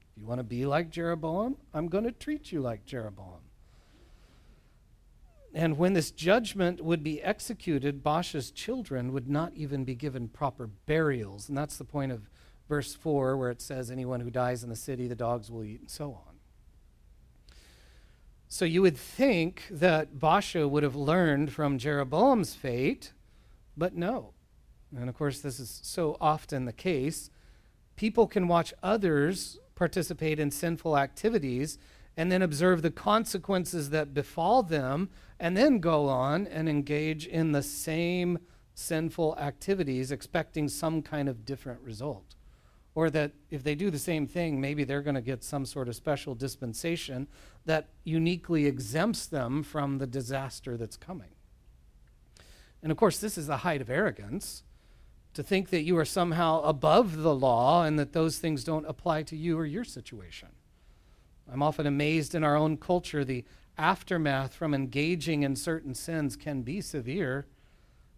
If 0.00 0.22
you 0.22 0.26
want 0.26 0.38
to 0.38 0.42
be 0.42 0.64
like 0.64 0.88
Jeroboam, 0.88 1.58
I'm 1.74 1.88
going 1.88 2.04
to 2.04 2.12
treat 2.12 2.50
you 2.50 2.62
like 2.62 2.86
Jeroboam. 2.86 3.45
And 5.56 5.78
when 5.78 5.94
this 5.94 6.10
judgment 6.10 6.82
would 6.82 7.02
be 7.02 7.22
executed, 7.22 8.04
Baasha's 8.04 8.50
children 8.50 9.10
would 9.14 9.26
not 9.26 9.54
even 9.54 9.84
be 9.84 9.94
given 9.94 10.28
proper 10.28 10.66
burials. 10.66 11.48
And 11.48 11.56
that's 11.56 11.78
the 11.78 11.84
point 11.84 12.12
of 12.12 12.28
verse 12.68 12.94
4, 12.94 13.38
where 13.38 13.50
it 13.50 13.62
says, 13.62 13.90
Anyone 13.90 14.20
who 14.20 14.28
dies 14.28 14.62
in 14.62 14.68
the 14.68 14.76
city, 14.76 15.08
the 15.08 15.14
dogs 15.14 15.50
will 15.50 15.64
eat, 15.64 15.80
and 15.80 15.90
so 15.90 16.12
on. 16.12 16.34
So 18.48 18.66
you 18.66 18.82
would 18.82 18.98
think 18.98 19.62
that 19.70 20.16
Baasha 20.16 20.68
would 20.68 20.82
have 20.82 20.94
learned 20.94 21.50
from 21.50 21.78
Jeroboam's 21.78 22.54
fate, 22.54 23.14
but 23.78 23.96
no. 23.96 24.34
And 24.94 25.08
of 25.08 25.16
course, 25.16 25.40
this 25.40 25.58
is 25.58 25.80
so 25.82 26.18
often 26.20 26.66
the 26.66 26.72
case. 26.74 27.30
People 27.96 28.26
can 28.26 28.46
watch 28.46 28.74
others 28.82 29.58
participate 29.74 30.38
in 30.38 30.50
sinful 30.50 30.98
activities 30.98 31.78
and 32.16 32.32
then 32.32 32.42
observe 32.42 32.82
the 32.82 32.90
consequences 32.90 33.90
that 33.90 34.14
befall 34.14 34.62
them, 34.62 35.10
and 35.38 35.56
then 35.56 35.80
go 35.80 36.08
on 36.08 36.46
and 36.46 36.68
engage 36.68 37.26
in 37.26 37.52
the 37.52 37.62
same 37.62 38.38
sinful 38.74 39.36
activities, 39.38 40.10
expecting 40.10 40.68
some 40.68 41.02
kind 41.02 41.28
of 41.28 41.44
different 41.44 41.80
result 41.80 42.36
or 42.96 43.10
that 43.10 43.30
if 43.50 43.62
they 43.62 43.74
do 43.74 43.90
the 43.90 43.98
same 43.98 44.26
thing, 44.26 44.58
maybe 44.58 44.82
they're 44.82 45.02
going 45.02 45.14
to 45.14 45.20
get 45.20 45.44
some 45.44 45.66
sort 45.66 45.86
of 45.86 45.94
special 45.94 46.34
dispensation 46.34 47.28
that 47.66 47.90
uniquely 48.04 48.64
exempts 48.64 49.26
them 49.26 49.62
from 49.62 49.98
the 49.98 50.06
disaster 50.06 50.78
that's 50.78 50.96
coming. 50.96 51.28
And 52.82 52.90
of 52.90 52.96
course, 52.96 53.18
this 53.18 53.36
is 53.36 53.48
the 53.48 53.58
height 53.58 53.82
of 53.82 53.90
arrogance 53.90 54.62
to 55.34 55.42
think 55.42 55.68
that 55.68 55.82
you 55.82 55.98
are 55.98 56.06
somehow 56.06 56.62
above 56.62 57.18
the 57.18 57.34
law 57.34 57.84
and 57.84 57.98
that 57.98 58.14
those 58.14 58.38
things 58.38 58.64
don't 58.64 58.86
apply 58.86 59.24
to 59.24 59.36
you 59.36 59.58
or 59.58 59.66
your 59.66 59.84
situation. 59.84 60.48
I'm 61.50 61.62
often 61.62 61.86
amazed 61.86 62.34
in 62.34 62.44
our 62.44 62.56
own 62.56 62.76
culture, 62.76 63.24
the 63.24 63.44
aftermath 63.78 64.54
from 64.54 64.74
engaging 64.74 65.42
in 65.42 65.56
certain 65.56 65.94
sins 65.94 66.36
can 66.36 66.62
be 66.62 66.80
severe 66.80 67.46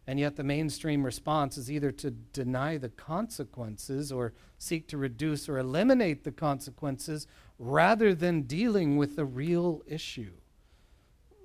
and 0.09 0.19
yet, 0.19 0.37
the 0.37 0.43
mainstream 0.43 1.05
response 1.05 1.59
is 1.59 1.71
either 1.71 1.93
to 1.93 2.11
deny 2.11 2.79
the 2.79 2.89
consequences 2.89 4.11
or 4.11 4.33
seek 4.57 4.89
to 4.89 4.97
reduce 4.97 5.51
or 5.51 5.59
eliminate 5.59 6.25
the 6.25 6.33
consequences 6.33 7.27
rather 7.59 8.15
than 8.15 8.45
dealing 8.45 8.97
with 8.97 9.17
the 9.17 9.27
real 9.27 9.83
issue. 9.87 10.33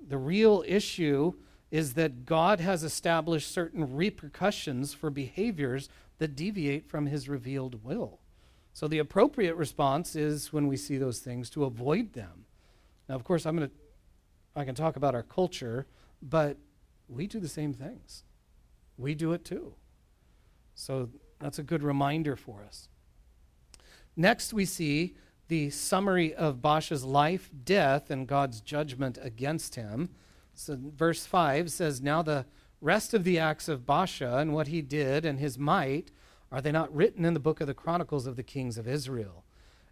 The 0.08 0.16
real 0.16 0.64
issue 0.66 1.34
is 1.70 1.92
that 1.92 2.24
God 2.24 2.58
has 2.60 2.82
established 2.82 3.52
certain 3.52 3.94
repercussions 3.94 4.94
for 4.94 5.10
behaviors 5.10 5.90
that 6.16 6.34
deviate 6.34 6.88
from 6.88 7.04
his 7.04 7.28
revealed 7.28 7.84
will. 7.84 8.20
So, 8.74 8.86
the 8.88 8.98
appropriate 8.98 9.54
response 9.54 10.14
is 10.14 10.52
when 10.52 10.66
we 10.66 10.76
see 10.76 10.98
those 10.98 11.20
things 11.20 11.48
to 11.50 11.64
avoid 11.64 12.12
them. 12.12 12.44
Now, 13.08 13.14
of 13.14 13.24
course, 13.24 13.46
I'm 13.46 13.56
going 13.56 13.70
to, 13.70 13.74
I 14.54 14.64
can 14.64 14.74
talk 14.74 14.96
about 14.96 15.14
our 15.14 15.22
culture, 15.22 15.86
but 16.20 16.58
we 17.08 17.26
do 17.26 17.40
the 17.40 17.48
same 17.48 17.72
things 17.72 18.24
we 18.96 19.14
do 19.14 19.32
it 19.32 19.44
too. 19.44 19.74
So 20.74 21.10
that's 21.40 21.58
a 21.58 21.62
good 21.62 21.82
reminder 21.82 22.36
for 22.36 22.62
us. 22.66 22.88
Next, 24.16 24.52
we 24.52 24.64
see 24.64 25.16
the 25.48 25.70
summary 25.70 26.34
of 26.34 26.62
Baasha's 26.62 27.04
life, 27.04 27.50
death, 27.64 28.10
and 28.10 28.26
God's 28.26 28.60
judgment 28.60 29.18
against 29.20 29.74
him. 29.74 30.10
So, 30.54 30.78
verse 30.80 31.26
5 31.26 31.70
says, 31.70 32.00
Now 32.00 32.22
the 32.22 32.46
rest 32.80 33.12
of 33.12 33.24
the 33.24 33.38
acts 33.38 33.68
of 33.68 33.80
Baasha 33.80 34.38
and 34.38 34.54
what 34.54 34.68
he 34.68 34.82
did 34.82 35.24
and 35.24 35.40
his 35.40 35.58
might, 35.58 36.12
are 36.54 36.60
they 36.60 36.70
not 36.70 36.94
written 36.94 37.24
in 37.24 37.34
the 37.34 37.40
book 37.40 37.60
of 37.60 37.66
the 37.66 37.74
Chronicles 37.74 38.28
of 38.28 38.36
the 38.36 38.44
kings 38.44 38.78
of 38.78 38.86
Israel? 38.86 39.44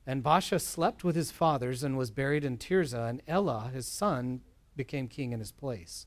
And 0.07 0.23
Baasha 0.23 0.61
slept 0.61 1.03
with 1.03 1.17
his 1.17 1.33
fathers 1.33 1.83
and 1.83 1.99
was 1.99 2.13
buried 2.13 2.45
in 2.45 2.57
Tirzah, 2.57 3.09
and 3.09 3.21
Elah, 3.27 3.73
his 3.75 3.89
son, 3.89 4.43
became 4.77 5.09
king 5.09 5.33
in 5.33 5.41
his 5.41 5.51
place. 5.51 6.07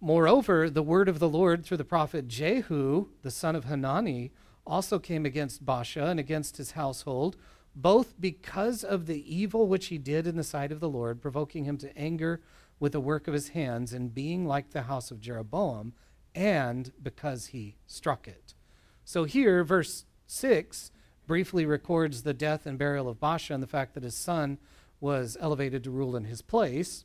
Moreover, 0.00 0.68
the 0.68 0.82
word 0.82 1.08
of 1.08 1.20
the 1.20 1.28
Lord 1.28 1.64
through 1.64 1.76
the 1.76 1.84
prophet 1.84 2.26
Jehu, 2.26 3.10
the 3.22 3.30
son 3.30 3.54
of 3.54 3.66
Hanani, 3.66 4.32
also 4.66 4.98
came 4.98 5.24
against 5.24 5.64
Baasha 5.64 6.08
and 6.08 6.18
against 6.18 6.56
his 6.56 6.72
household, 6.72 7.36
both 7.72 8.20
because 8.20 8.82
of 8.82 9.06
the 9.06 9.22
evil 9.32 9.68
which 9.68 9.86
he 9.86 9.98
did 9.98 10.26
in 10.26 10.36
the 10.36 10.42
sight 10.42 10.72
of 10.72 10.80
the 10.80 10.88
Lord, 10.88 11.22
provoking 11.22 11.62
him 11.62 11.78
to 11.78 11.96
anger 11.96 12.40
with 12.80 12.90
the 12.90 13.00
work 13.00 13.28
of 13.28 13.34
his 13.34 13.50
hands 13.50 13.92
and 13.92 14.12
being 14.12 14.46
like 14.46 14.70
the 14.70 14.82
house 14.82 15.12
of 15.12 15.20
Jeroboam, 15.20 15.92
and 16.34 16.90
because 17.00 17.46
he 17.46 17.76
struck 17.86 18.26
it. 18.26 18.54
So 19.10 19.24
here, 19.24 19.64
verse 19.64 20.04
6 20.28 20.92
briefly 21.26 21.66
records 21.66 22.22
the 22.22 22.32
death 22.32 22.64
and 22.64 22.78
burial 22.78 23.08
of 23.08 23.18
Baasha 23.18 23.52
and 23.52 23.60
the 23.60 23.66
fact 23.66 23.94
that 23.94 24.04
his 24.04 24.14
son 24.14 24.58
was 25.00 25.36
elevated 25.40 25.82
to 25.82 25.90
rule 25.90 26.14
in 26.14 26.26
his 26.26 26.42
place. 26.42 27.04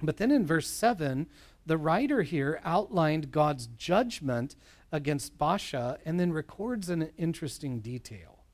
But 0.00 0.18
then 0.18 0.30
in 0.30 0.46
verse 0.46 0.68
7, 0.68 1.26
the 1.66 1.76
writer 1.76 2.22
here 2.22 2.60
outlined 2.64 3.32
God's 3.32 3.66
judgment 3.66 4.54
against 4.92 5.36
Baasha 5.36 5.98
and 6.04 6.20
then 6.20 6.32
records 6.32 6.88
an 6.88 7.10
interesting 7.18 7.80
detail. 7.80 8.44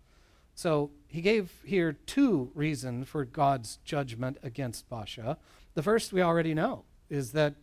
So 0.54 0.90
he 1.06 1.20
gave 1.20 1.52
here 1.66 1.92
two 1.92 2.50
reasons 2.54 3.08
for 3.08 3.26
God's 3.26 3.78
judgment 3.84 4.38
against 4.42 4.88
Baasha. 4.88 5.36
The 5.74 5.82
first 5.82 6.14
we 6.14 6.22
already 6.22 6.54
know 6.54 6.84
is 7.10 7.32
that 7.32 7.56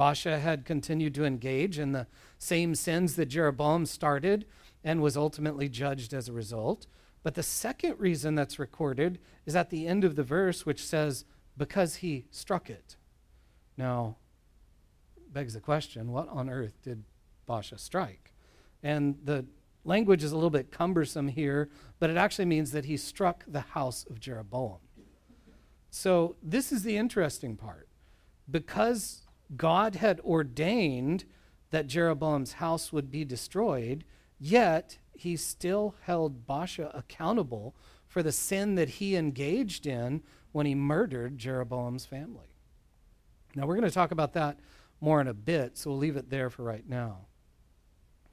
Baasha 0.00 0.40
had 0.40 0.64
continued 0.64 1.14
to 1.16 1.26
engage 1.26 1.78
in 1.78 1.92
the 1.92 2.06
same 2.38 2.74
sins 2.74 3.16
that 3.16 3.26
Jeroboam 3.26 3.84
started 3.84 4.46
and 4.84 5.02
was 5.02 5.16
ultimately 5.16 5.68
judged 5.68 6.12
as 6.12 6.28
a 6.28 6.32
result. 6.32 6.86
But 7.22 7.34
the 7.34 7.42
second 7.42 7.98
reason 7.98 8.34
that's 8.34 8.58
recorded 8.58 9.18
is 9.46 9.54
at 9.54 9.70
the 9.70 9.86
end 9.86 10.04
of 10.04 10.16
the 10.16 10.24
verse, 10.24 10.66
which 10.66 10.84
says, 10.84 11.24
because 11.56 11.96
he 11.96 12.26
struck 12.30 12.68
it. 12.68 12.96
Now, 13.76 14.16
begs 15.32 15.54
the 15.54 15.60
question 15.60 16.12
what 16.12 16.28
on 16.28 16.50
earth 16.50 16.82
did 16.82 17.04
Baasha 17.48 17.78
strike? 17.78 18.32
And 18.82 19.16
the 19.24 19.46
language 19.84 20.24
is 20.24 20.32
a 20.32 20.34
little 20.34 20.50
bit 20.50 20.70
cumbersome 20.70 21.28
here, 21.28 21.70
but 21.98 22.10
it 22.10 22.16
actually 22.16 22.44
means 22.44 22.72
that 22.72 22.84
he 22.84 22.96
struck 22.96 23.44
the 23.46 23.60
house 23.60 24.04
of 24.08 24.20
Jeroboam. 24.20 24.78
So 25.90 26.36
this 26.42 26.72
is 26.72 26.82
the 26.82 26.96
interesting 26.96 27.56
part. 27.56 27.88
Because 28.50 29.22
God 29.56 29.96
had 29.96 30.20
ordained 30.20 31.24
that 31.70 31.86
Jeroboam's 31.86 32.54
house 32.54 32.92
would 32.92 33.10
be 33.10 33.24
destroyed, 33.24 34.04
yet 34.42 34.98
he 35.14 35.36
still 35.36 35.94
held 36.02 36.46
Baasha 36.46 36.90
accountable 36.98 37.76
for 38.08 38.24
the 38.24 38.32
sin 38.32 38.74
that 38.74 38.88
he 38.88 39.14
engaged 39.14 39.86
in 39.86 40.20
when 40.50 40.66
he 40.66 40.74
murdered 40.74 41.38
Jeroboam's 41.38 42.04
family. 42.04 42.48
Now, 43.54 43.66
we're 43.66 43.76
going 43.76 43.88
to 43.88 43.94
talk 43.94 44.10
about 44.10 44.32
that 44.32 44.58
more 45.00 45.20
in 45.20 45.28
a 45.28 45.34
bit, 45.34 45.78
so 45.78 45.90
we'll 45.90 45.98
leave 46.00 46.16
it 46.16 46.28
there 46.28 46.50
for 46.50 46.64
right 46.64 46.86
now. 46.88 47.26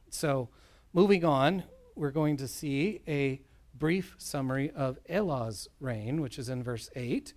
So, 0.09 0.49
moving 0.93 1.23
on, 1.23 1.63
we're 1.95 2.11
going 2.11 2.37
to 2.37 2.47
see 2.47 3.01
a 3.07 3.41
brief 3.77 4.15
summary 4.17 4.71
of 4.71 4.97
Elah's 5.07 5.69
reign, 5.79 6.21
which 6.21 6.39
is 6.39 6.49
in 6.49 6.63
verse 6.63 6.89
8. 6.95 7.33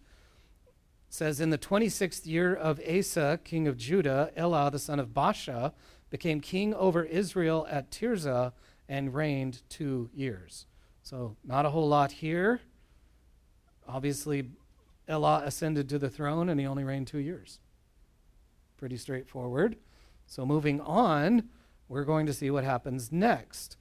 says, 1.11 1.41
In 1.41 1.51
the 1.51 1.59
26th 1.59 2.27
year 2.27 2.55
of 2.55 2.81
Asa, 2.89 3.39
king 3.45 3.69
of 3.69 3.77
Judah, 3.77 4.31
Elah, 4.35 4.71
the 4.71 4.79
son 4.79 4.99
of 4.99 5.09
Baasha, 5.09 5.73
became 6.13 6.43
king 6.43 6.75
over 6.75 7.05
Israel 7.05 7.67
at 7.71 7.91
Tirzah 7.91 8.53
and 8.87 9.15
reigned 9.15 9.63
two 9.71 10.11
years. 10.13 10.67
So, 11.03 11.39
not 11.43 11.65
a 11.65 11.71
whole 11.71 11.89
lot 11.89 12.13
here. 12.13 12.61
Obviously, 13.89 14.51
Elah 15.09 15.43
ascended 15.47 15.89
to 15.89 15.99
the 15.99 16.11
throne 16.11 16.51
and 16.51 16.61
he 16.61 16.67
only 16.67 16.85
reigned 16.85 17.07
two 17.07 17.19
years. 17.19 17.61
Pretty 18.77 18.99
straightforward. 18.99 19.77
So, 20.27 20.45
moving 20.45 20.83
on, 20.83 21.49
we're 21.89 22.05
going 22.05 22.27
to 22.27 22.35
see 22.35 22.51
what 22.51 22.63
happens 22.63 23.11
next, 23.11 23.79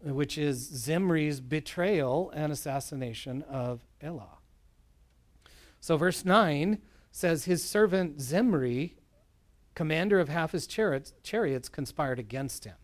which 0.00 0.38
is 0.38 0.70
Zimri's 0.70 1.40
betrayal 1.40 2.30
and 2.36 2.52
assassination 2.52 3.42
of 3.42 3.80
Elah. 4.00 4.38
So, 5.80 5.96
verse 5.96 6.24
9 6.24 6.78
says, 7.10 7.46
His 7.46 7.64
servant 7.64 8.20
Zimri, 8.20 8.94
commander 9.78 10.18
of 10.18 10.28
half 10.28 10.50
his 10.50 10.66
chariots, 10.66 11.12
chariots 11.22 11.68
conspired 11.68 12.18
against 12.18 12.64
him. 12.64 12.74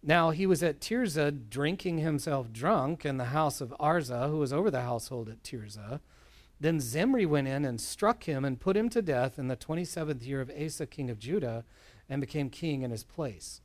Now 0.00 0.30
he 0.30 0.46
was 0.46 0.62
at 0.62 0.80
Tirzah 0.80 1.32
drinking 1.50 1.98
himself 1.98 2.52
drunk 2.52 3.04
in 3.04 3.16
the 3.16 3.34
house 3.34 3.60
of 3.60 3.74
Arza, 3.80 4.30
who 4.30 4.38
was 4.38 4.52
over 4.52 4.70
the 4.70 4.82
household 4.82 5.28
at 5.28 5.42
Tirzah. 5.42 5.98
Then 6.60 6.78
Zimri 6.78 7.26
went 7.26 7.48
in 7.48 7.64
and 7.64 7.80
struck 7.80 8.28
him 8.28 8.44
and 8.44 8.60
put 8.60 8.76
him 8.76 8.88
to 8.90 9.02
death 9.02 9.40
in 9.40 9.48
the 9.48 9.56
27th 9.56 10.24
year 10.24 10.40
of 10.40 10.52
Asa, 10.56 10.86
king 10.86 11.10
of 11.10 11.18
Judah, 11.18 11.64
and 12.08 12.20
became 12.20 12.48
king 12.48 12.82
in 12.82 12.92
his 12.92 13.02
place. 13.02 13.60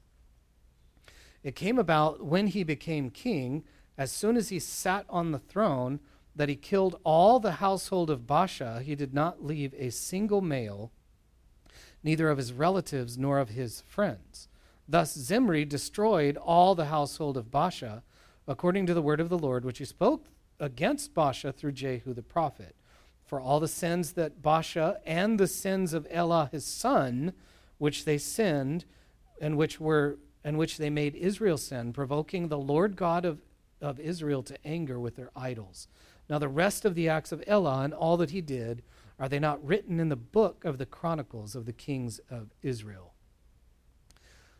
It 1.44 1.56
came 1.56 1.78
about 1.78 2.26
when 2.26 2.48
he 2.48 2.64
became 2.64 3.12
king, 3.12 3.64
as 3.96 4.12
soon 4.12 4.38
as 4.38 4.50
he 4.50 4.58
sat 4.58 5.06
on 5.08 5.34
the 5.34 5.38
throne, 5.38 6.00
that 6.36 6.50
he 6.50 6.56
killed 6.56 7.00
all 7.04 7.40
the 7.40 7.62
household 7.62 8.10
of 8.10 8.22
Baasha. 8.22 8.82
He 8.82 8.96
did 8.96 9.14
not 9.14 9.46
leave 9.46 9.76
a 9.78 9.92
single 9.92 10.42
male, 10.42 10.92
neither 12.04 12.30
of 12.30 12.38
his 12.38 12.54
relatives 12.54 13.18
nor 13.18 13.40
of 13.40 13.50
his 13.50 13.82
friends. 13.88 14.48
Thus 14.88 15.14
Zimri 15.14 15.66
destroyed 15.66 16.38
all 16.38 16.76
the 16.76 16.86
household 16.86 17.38
of 17.38 17.52
Baasha, 17.52 18.02
according 18.48 18.86
to 18.88 18.94
the 18.94 19.02
word 19.02 19.20
of 19.20 19.30
the 19.30 19.38
Lord, 19.38 19.64
which 19.64 19.78
he 19.78 19.86
spoke 19.86 20.26
against 20.60 21.14
Baasha 21.14 21.54
through 21.54 21.72
Jehu 21.72 22.14
the 22.14 22.22
prophet. 22.22 22.76
For 23.26 23.40
all 23.40 23.60
the 23.60 23.68
sins 23.68 24.14
that 24.14 24.42
Baasha 24.42 24.98
and 25.06 25.40
the 25.40 25.48
sins 25.48 25.94
of 25.94 26.06
Elah 26.12 26.50
his 26.52 26.66
son, 26.66 27.34
which 27.78 28.06
they 28.06 28.18
sinned, 28.18 28.86
and 29.42 29.58
which 29.58 29.80
were 29.80 30.18
and 30.44 30.58
which 30.58 30.78
they 30.78 30.90
made 30.90 31.16
Israel 31.16 31.58
sin, 31.58 31.94
provoking 31.94 32.50
the 32.50 32.58
Lord 32.58 32.98
God 32.98 33.24
of, 33.24 33.40
of 33.82 33.98
Israel 34.00 34.44
to 34.44 34.68
anger 34.68 35.00
with 35.00 35.16
their 35.16 35.32
idols. 35.36 35.88
Now 36.30 36.38
the 36.38 36.50
rest 36.50 36.84
of 36.84 36.96
the 36.96 37.08
acts 37.08 37.32
of 37.32 37.44
Elah 37.48 37.84
and 37.84 37.94
all 37.94 38.18
that 38.18 38.32
he 38.32 38.42
did, 38.42 38.84
are 39.24 39.30
they 39.30 39.40
not 39.40 39.66
written 39.66 40.00
in 40.00 40.10
the 40.10 40.16
book 40.16 40.66
of 40.66 40.78
the 40.78 40.86
chronicles 40.86 41.56
of 41.56 41.66
the 41.66 41.74
kings 41.74 42.20
of 42.30 42.52
Israel? 42.62 43.14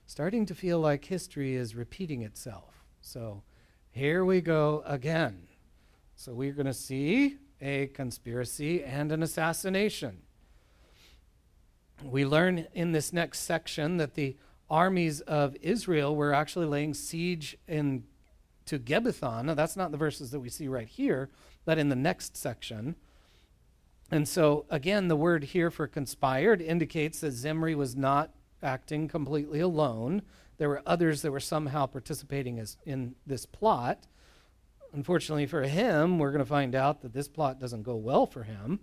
starting 0.06 0.46
to 0.46 0.56
feel 0.56 0.80
like 0.80 1.06
history 1.06 1.56
is 1.56 1.76
repeating 1.76 2.22
itself. 2.22 2.86
So 3.02 3.44
here 3.92 4.24
we 4.26 4.42
go 4.42 4.84
again. 4.86 5.48
So 6.16 6.34
we're 6.34 6.54
going 6.54 6.68
to 6.68 6.74
see 6.74 7.38
a 7.62 7.88
conspiracy 7.88 8.84
and 8.84 9.12
an 9.12 9.24
assassination. 9.24 10.22
We 12.04 12.26
learn 12.26 12.68
in 12.74 12.92
this 12.92 13.14
next 13.14 13.40
section 13.40 13.98
that 13.98 14.16
the 14.16 14.36
armies 14.70 15.22
of 15.22 15.56
Israel 15.62 16.16
were 16.16 16.34
actually 16.34 16.66
laying 16.66 16.94
siege 16.94 17.58
in 17.68 18.04
to 18.66 18.80
Gibbethon. 18.80 19.46
Now, 19.46 19.56
that's 19.56 19.76
not 19.76 19.92
the 19.92 19.98
verses 19.98 20.32
that 20.32 20.40
we 20.40 20.50
see 20.50 20.68
right 20.68 20.88
here, 20.88 21.30
but 21.66 21.78
in 21.78 21.90
the 21.90 21.96
next 21.96 22.38
section. 22.38 22.96
And 24.14 24.28
so, 24.28 24.68
again, 24.70 25.08
the 25.08 25.16
word 25.16 25.44
here 25.44 25.72
for 25.72 25.88
conspired 25.88 26.62
indicates 26.62 27.22
that 27.22 27.32
Zimri 27.32 27.74
was 27.74 27.96
not 27.96 28.30
acting 28.62 29.08
completely 29.08 29.60
alone. 29.60 30.22
There 30.60 30.70
were 30.70 30.84
others 30.86 31.24
that 31.24 31.32
were 31.32 31.40
somehow 31.40 31.88
participating 31.88 32.60
as, 32.60 32.78
in 32.86 33.16
this 33.26 33.48
plot. 33.48 34.06
Unfortunately 34.94 35.48
for 35.48 35.64
him, 35.64 36.20
we're 36.20 36.30
going 36.30 36.44
to 36.44 36.46
find 36.46 36.76
out 36.76 37.02
that 37.02 37.12
this 37.12 37.28
plot 37.28 37.60
doesn't 37.60 37.82
go 37.82 37.96
well 37.96 38.28
for 38.28 38.44
him. 38.44 38.82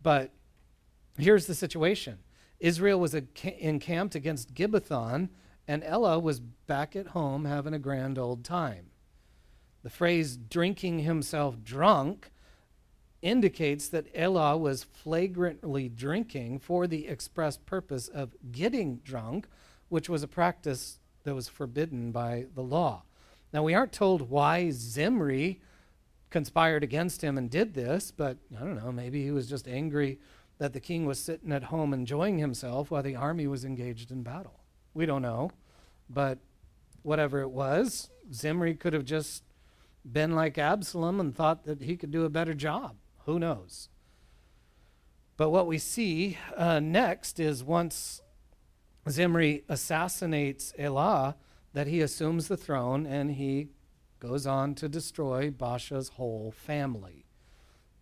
But 0.00 0.30
here's 1.18 1.48
the 1.48 1.56
situation 1.56 2.18
Israel 2.60 3.00
was 3.00 3.14
encamped 3.14 4.14
against 4.14 4.54
Gibbethon, 4.54 5.30
and 5.66 5.82
Elah 5.82 6.20
was 6.20 6.38
back 6.38 6.94
at 6.94 7.08
home 7.08 7.46
having 7.46 7.74
a 7.74 7.80
grand 7.80 8.16
old 8.16 8.44
time. 8.44 8.90
The 9.82 9.90
phrase 9.90 10.36
drinking 10.36 11.00
himself 11.00 11.64
drunk 11.64 12.30
indicates 13.20 13.88
that 13.88 14.06
Elah 14.14 14.56
was 14.56 14.84
flagrantly 14.84 15.88
drinking 15.88 16.60
for 16.60 16.86
the 16.86 17.08
express 17.08 17.56
purpose 17.56 18.08
of 18.08 18.34
getting 18.52 18.96
drunk, 18.98 19.48
which 19.88 20.08
was 20.08 20.22
a 20.22 20.28
practice 20.28 21.00
that 21.24 21.34
was 21.34 21.48
forbidden 21.48 22.12
by 22.12 22.46
the 22.54 22.62
law. 22.62 23.02
Now, 23.52 23.62
we 23.62 23.74
aren't 23.74 23.92
told 23.92 24.30
why 24.30 24.70
Zimri 24.70 25.60
conspired 26.30 26.84
against 26.84 27.22
him 27.22 27.38
and 27.38 27.50
did 27.50 27.74
this, 27.74 28.10
but 28.10 28.36
I 28.54 28.60
don't 28.60 28.76
know, 28.76 28.92
maybe 28.92 29.24
he 29.24 29.30
was 29.30 29.48
just 29.48 29.66
angry 29.66 30.18
that 30.58 30.72
the 30.72 30.80
king 30.80 31.06
was 31.06 31.18
sitting 31.18 31.52
at 31.52 31.64
home 31.64 31.94
enjoying 31.94 32.38
himself 32.38 32.90
while 32.90 33.02
the 33.02 33.16
army 33.16 33.46
was 33.46 33.64
engaged 33.64 34.10
in 34.10 34.22
battle. 34.22 34.60
We 34.92 35.06
don't 35.06 35.22
know, 35.22 35.50
but 36.10 36.38
whatever 37.02 37.40
it 37.40 37.50
was, 37.50 38.10
Zimri 38.32 38.74
could 38.74 38.92
have 38.92 39.04
just 39.04 39.44
been 40.04 40.34
like 40.34 40.58
Absalom 40.58 41.20
and 41.20 41.34
thought 41.34 41.64
that 41.64 41.82
he 41.82 41.96
could 41.96 42.10
do 42.10 42.24
a 42.24 42.30
better 42.30 42.54
job. 42.54 42.96
Who 43.28 43.38
knows? 43.38 43.90
But 45.36 45.50
what 45.50 45.66
we 45.66 45.76
see 45.76 46.38
uh, 46.56 46.80
next 46.80 47.38
is 47.38 47.62
once 47.62 48.22
Zimri 49.06 49.64
assassinates 49.68 50.72
Elah, 50.78 51.36
that 51.74 51.88
he 51.88 52.00
assumes 52.00 52.48
the 52.48 52.56
throne 52.56 53.04
and 53.04 53.32
he 53.32 53.68
goes 54.18 54.46
on 54.46 54.74
to 54.76 54.88
destroy 54.88 55.50
Baasha's 55.50 56.08
whole 56.08 56.52
family. 56.52 57.26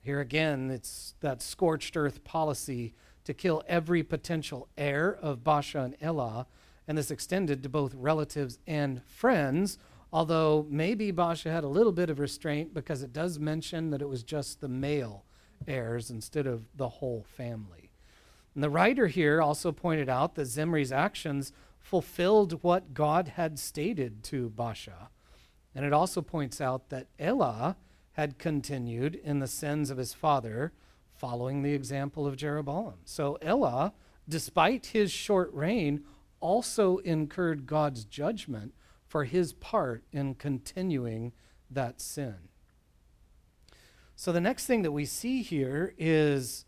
Here 0.00 0.20
again, 0.20 0.70
it's 0.70 1.16
that 1.18 1.42
scorched 1.42 1.96
earth 1.96 2.22
policy 2.22 2.94
to 3.24 3.34
kill 3.34 3.64
every 3.66 4.04
potential 4.04 4.68
heir 4.78 5.12
of 5.12 5.40
Baasha 5.40 5.86
and 5.86 5.96
Elah, 6.00 6.46
and 6.86 6.96
this 6.96 7.10
extended 7.10 7.64
to 7.64 7.68
both 7.68 7.96
relatives 7.96 8.60
and 8.64 9.02
friends, 9.02 9.76
although 10.16 10.66
maybe 10.70 11.12
Baasha 11.12 11.52
had 11.52 11.62
a 11.62 11.68
little 11.68 11.92
bit 11.92 12.08
of 12.08 12.18
restraint 12.18 12.72
because 12.72 13.02
it 13.02 13.12
does 13.12 13.38
mention 13.38 13.90
that 13.90 14.00
it 14.00 14.08
was 14.08 14.22
just 14.22 14.62
the 14.62 14.68
male 14.68 15.26
heirs 15.68 16.08
instead 16.08 16.46
of 16.46 16.64
the 16.74 16.88
whole 16.88 17.26
family. 17.36 17.90
And 18.54 18.64
the 18.64 18.70
writer 18.70 19.08
here 19.08 19.42
also 19.42 19.72
pointed 19.72 20.08
out 20.08 20.34
that 20.36 20.46
Zimri's 20.46 20.90
actions 20.90 21.52
fulfilled 21.78 22.62
what 22.62 22.94
God 22.94 23.28
had 23.36 23.58
stated 23.58 24.24
to 24.24 24.48
Baasha. 24.48 25.08
And 25.74 25.84
it 25.84 25.92
also 25.92 26.22
points 26.22 26.62
out 26.62 26.88
that 26.88 27.08
Elah 27.18 27.76
had 28.12 28.38
continued 28.38 29.16
in 29.16 29.40
the 29.40 29.46
sins 29.46 29.90
of 29.90 29.98
his 29.98 30.14
father, 30.14 30.72
following 31.12 31.60
the 31.60 31.74
example 31.74 32.26
of 32.26 32.38
Jeroboam. 32.38 32.94
So 33.04 33.36
Elah, 33.42 33.92
despite 34.26 34.86
his 34.86 35.12
short 35.12 35.52
reign, 35.52 36.04
also 36.40 36.96
incurred 36.98 37.66
God's 37.66 38.06
judgment 38.06 38.72
for 39.06 39.24
his 39.24 39.52
part 39.52 40.04
in 40.12 40.34
continuing 40.34 41.32
that 41.70 42.00
sin. 42.00 42.36
So 44.14 44.32
the 44.32 44.40
next 44.40 44.66
thing 44.66 44.82
that 44.82 44.92
we 44.92 45.04
see 45.04 45.42
here 45.42 45.94
is 45.98 46.64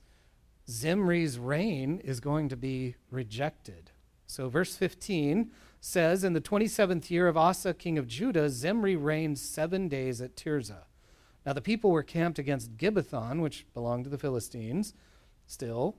Zimri's 0.68 1.38
reign 1.38 1.98
is 2.04 2.20
going 2.20 2.48
to 2.50 2.56
be 2.56 2.96
rejected. 3.10 3.90
So 4.26 4.48
verse 4.50 4.76
15 4.76 5.50
says, 5.80 6.24
In 6.24 6.34
the 6.34 6.40
27th 6.40 7.10
year 7.10 7.26
of 7.26 7.36
Asa, 7.36 7.72
king 7.72 7.96
of 7.96 8.06
Judah, 8.06 8.50
Zimri 8.50 8.94
reigned 8.94 9.38
seven 9.38 9.88
days 9.88 10.20
at 10.20 10.36
Tirzah. 10.36 10.84
Now 11.46 11.54
the 11.54 11.62
people 11.62 11.90
were 11.90 12.02
camped 12.02 12.38
against 12.38 12.76
Gibbethon, 12.76 13.40
which 13.40 13.66
belonged 13.72 14.04
to 14.04 14.10
the 14.10 14.18
Philistines, 14.18 14.92
still. 15.46 15.96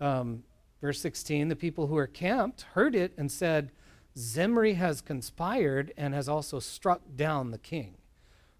Um, 0.00 0.42
verse 0.80 1.00
16 1.00 1.46
The 1.46 1.56
people 1.56 1.86
who 1.86 1.94
were 1.94 2.08
camped 2.08 2.62
heard 2.72 2.96
it 2.96 3.12
and 3.16 3.30
said, 3.30 3.70
Zimri 4.18 4.74
has 4.74 5.00
conspired 5.00 5.92
and 5.96 6.12
has 6.12 6.28
also 6.28 6.58
struck 6.58 7.02
down 7.14 7.50
the 7.50 7.58
king. 7.58 7.98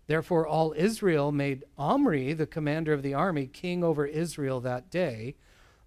Therefore, 0.06 0.46
all 0.46 0.72
Israel 0.76 1.32
made 1.32 1.64
Omri, 1.76 2.32
the 2.32 2.46
commander 2.46 2.92
of 2.92 3.02
the 3.02 3.12
army, 3.12 3.46
king 3.46 3.82
over 3.82 4.06
Israel 4.06 4.60
that 4.60 4.88
day. 4.90 5.34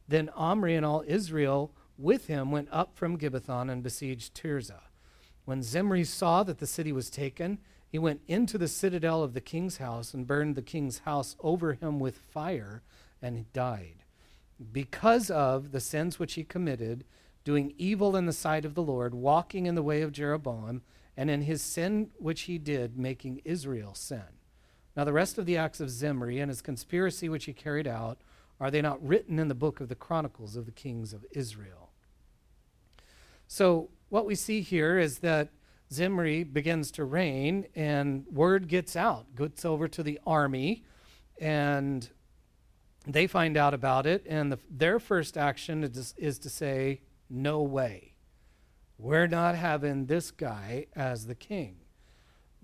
Then 0.07 0.29
Omri 0.36 0.75
and 0.75 0.86
all 0.86 1.03
Israel 1.07 1.73
with 1.97 2.27
him 2.27 2.51
went 2.51 2.67
up 2.71 2.95
from 2.95 3.17
Gibbethon 3.17 3.71
and 3.71 3.81
besieged 3.81 4.36
Tirzah. 4.36 4.84
When 5.45 5.63
Zimri 5.63 6.03
saw 6.03 6.43
that 6.43 6.60
the 6.60 6.67
city 6.67 6.91
was 6.91 7.10
taken, 7.10 7.60
he 7.88 7.97
went 7.97 8.21
into 8.27 8.57
the 8.57 8.67
citadel 8.67 9.23
of 9.23 9.34
the 9.34 9.41
king's 9.41 9.77
house 9.77 10.13
and 10.13 10.27
burned 10.27 10.55
the 10.55 10.62
king's 10.62 10.99
house 10.99 11.36
over 11.39 11.73
him 11.73 11.99
with 11.99 12.17
fire, 12.17 12.84
and 13.21 13.38
he 13.38 13.45
died. 13.53 14.03
Because 14.71 15.31
of 15.31 15.71
the 15.71 15.79
sins 15.79 16.19
which 16.19 16.34
he 16.34 16.43
committed, 16.43 17.05
doing 17.43 17.73
evil 17.77 18.15
in 18.15 18.25
the 18.25 18.34
sight 18.34 18.65
of 18.65 18.75
the 18.75 18.84
Lord, 18.84 19.13
walking 19.13 19.65
in 19.65 19.75
the 19.75 19.84
way 19.84 20.01
of 20.01 20.12
Jeroboam, 20.12 20.82
and 21.17 21.30
in 21.30 21.41
his 21.41 21.62
sin 21.62 22.12
which 22.17 22.41
he 22.41 22.58
did, 22.58 22.97
making 22.97 23.41
Israel 23.43 23.93
sin. 23.93 24.23
Now, 24.95 25.04
the 25.04 25.13
rest 25.13 25.38
of 25.38 25.45
the 25.45 25.58
acts 25.58 25.80
of 25.80 25.89
Zimri 25.89 26.39
and 26.39 26.49
his 26.49 26.62
conspiracy 26.62 27.30
which 27.30 27.45
he 27.45 27.54
carried 27.54 27.88
out, 27.88 28.19
are 28.60 28.69
they 28.69 28.82
not 28.82 29.06
written 29.06 29.39
in 29.39 29.47
the 29.47 29.56
book 29.56 29.80
of 29.80 29.89
the 29.89 29.95
Chronicles 29.95 30.56
of 30.56 30.65
the 30.65 30.71
kings 30.71 31.13
of 31.13 31.25
Israel? 31.32 31.89
So, 33.47 33.89
what 34.10 34.25
we 34.25 34.36
see 34.36 34.62
here 34.62 34.99
is 34.99 35.19
that 35.19 35.49
Zimri 35.91 36.43
begins 36.43 36.91
to 36.91 37.04
reign, 37.06 37.65
and 37.75 38.25
word 38.27 38.67
gets 38.67 38.95
out, 38.95 39.36
gets 39.36 39.65
over 39.65 39.88
to 39.88 40.04
the 40.04 40.19
army, 40.25 40.84
and 41.39 42.10
they 43.08 43.27
find 43.27 43.58
out 43.58 43.73
about 43.73 44.06
it. 44.06 44.25
And 44.27 44.51
the, 44.51 44.60
their 44.69 44.99
first 44.99 45.38
action 45.38 45.84
is, 45.84 46.13
is 46.17 46.39
to 46.39 46.49
say, 46.49 47.01
No 47.33 47.61
way. 47.61 48.15
We're 48.97 49.27
not 49.27 49.55
having 49.55 50.05
this 50.05 50.31
guy 50.31 50.87
as 50.95 51.27
the 51.27 51.35
king. 51.35 51.77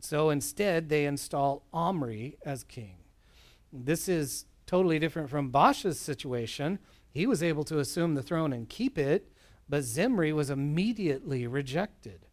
So 0.02 0.30
instead, 0.30 0.90
they 0.90 1.06
install 1.06 1.66
Omri 1.74 2.38
as 2.46 2.66
king. 2.66 2.98
This 3.72 4.10
is 4.10 4.46
totally 4.66 5.00
different 5.00 5.30
from 5.30 5.52
Baasha's 5.52 6.00
situation. 6.00 6.80
He 7.10 7.26
was 7.26 7.42
able 7.42 7.64
to 7.64 7.80
assume 7.80 8.14
the 8.14 8.22
throne 8.22 8.52
and 8.52 8.68
keep 8.68 8.98
it, 8.98 9.32
but 9.70 9.84
Zimri 9.84 10.34
was 10.34 10.50
immediately 10.50 11.48
rejected. 11.48 12.26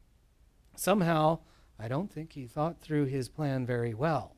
Somehow, 0.77 1.39
I 1.79 1.87
don't 1.87 2.11
think 2.11 2.33
he 2.33 2.47
thought 2.47 2.81
through 2.81 3.05
his 3.05 3.29
plan 3.29 3.65
very 3.65 3.95
well. 3.95 4.35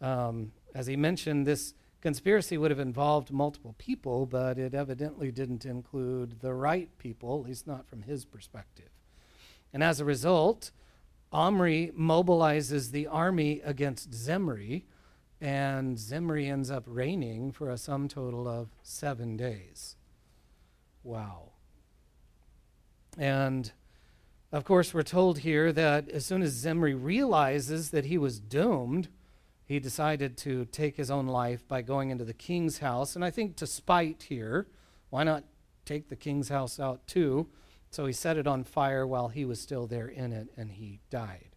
Um, 0.00 0.52
as 0.76 0.86
he 0.86 0.96
mentioned, 0.96 1.44
this 1.44 1.74
conspiracy 2.06 2.56
would 2.56 2.70
have 2.70 2.78
involved 2.78 3.32
multiple 3.32 3.74
people, 3.78 4.26
but 4.26 4.58
it 4.58 4.74
evidently 4.74 5.32
didn't 5.32 5.66
include 5.66 6.38
the 6.40 6.54
right 6.54 6.88
people, 6.98 7.40
at 7.40 7.48
least 7.48 7.66
not 7.66 7.84
from 7.84 8.02
his 8.02 8.24
perspective. 8.24 8.90
And 9.72 9.82
as 9.82 9.98
a 9.98 10.04
result, 10.04 10.70
Omri 11.32 11.90
mobilizes 11.98 12.92
the 12.92 13.08
army 13.08 13.60
against 13.64 14.14
Zimri, 14.14 14.84
and 15.40 15.98
Zimri 15.98 16.46
ends 16.46 16.70
up 16.70 16.84
reigning 16.86 17.50
for 17.50 17.70
a 17.70 17.76
sum 17.76 18.06
total 18.06 18.46
of 18.46 18.68
seven 18.84 19.36
days. 19.36 19.96
Wow. 21.02 21.54
And 23.18 23.72
of 24.52 24.62
course, 24.64 24.94
we're 24.94 25.02
told 25.02 25.40
here 25.40 25.72
that 25.72 26.08
as 26.08 26.24
soon 26.24 26.42
as 26.42 26.52
Zimri 26.52 26.94
realizes 26.94 27.90
that 27.90 28.04
he 28.04 28.16
was 28.16 28.38
doomed, 28.38 29.08
he 29.66 29.80
decided 29.80 30.36
to 30.38 30.64
take 30.66 30.96
his 30.96 31.10
own 31.10 31.26
life 31.26 31.66
by 31.66 31.82
going 31.82 32.10
into 32.10 32.24
the 32.24 32.32
king's 32.32 32.78
house. 32.78 33.16
And 33.16 33.24
I 33.24 33.30
think 33.30 33.56
to 33.56 33.66
spite 33.66 34.26
here, 34.28 34.68
why 35.10 35.24
not 35.24 35.44
take 35.84 36.08
the 36.08 36.16
king's 36.16 36.48
house 36.48 36.78
out 36.78 37.06
too? 37.08 37.48
So 37.90 38.06
he 38.06 38.12
set 38.12 38.36
it 38.36 38.46
on 38.46 38.62
fire 38.62 39.06
while 39.06 39.28
he 39.28 39.44
was 39.44 39.60
still 39.60 39.86
there 39.86 40.06
in 40.06 40.32
it, 40.32 40.48
and 40.56 40.70
he 40.70 41.00
died. 41.10 41.56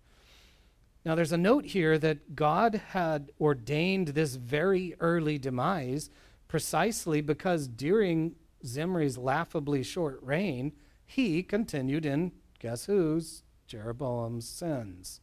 Now, 1.06 1.16
there's 1.16 1.32
a 1.32 1.38
note 1.38 1.66
here 1.66 1.98
that 2.00 2.36
God 2.36 2.82
had 2.90 3.32
ordained 3.40 4.10
this 4.10 4.36
very 4.36 4.96
early 5.00 5.38
demise 5.38 6.10
precisely 6.48 7.22
because 7.22 7.68
during 7.68 8.36
Zimri's 8.66 9.18
laughably 9.18 9.84
short 9.84 10.20
reign, 10.22 10.74
he 11.06 11.44
continued 11.44 12.06
in, 12.06 12.32
guess 12.60 12.86
whose? 12.86 13.44
Jeroboam's 13.68 14.50
sins. 14.50 15.22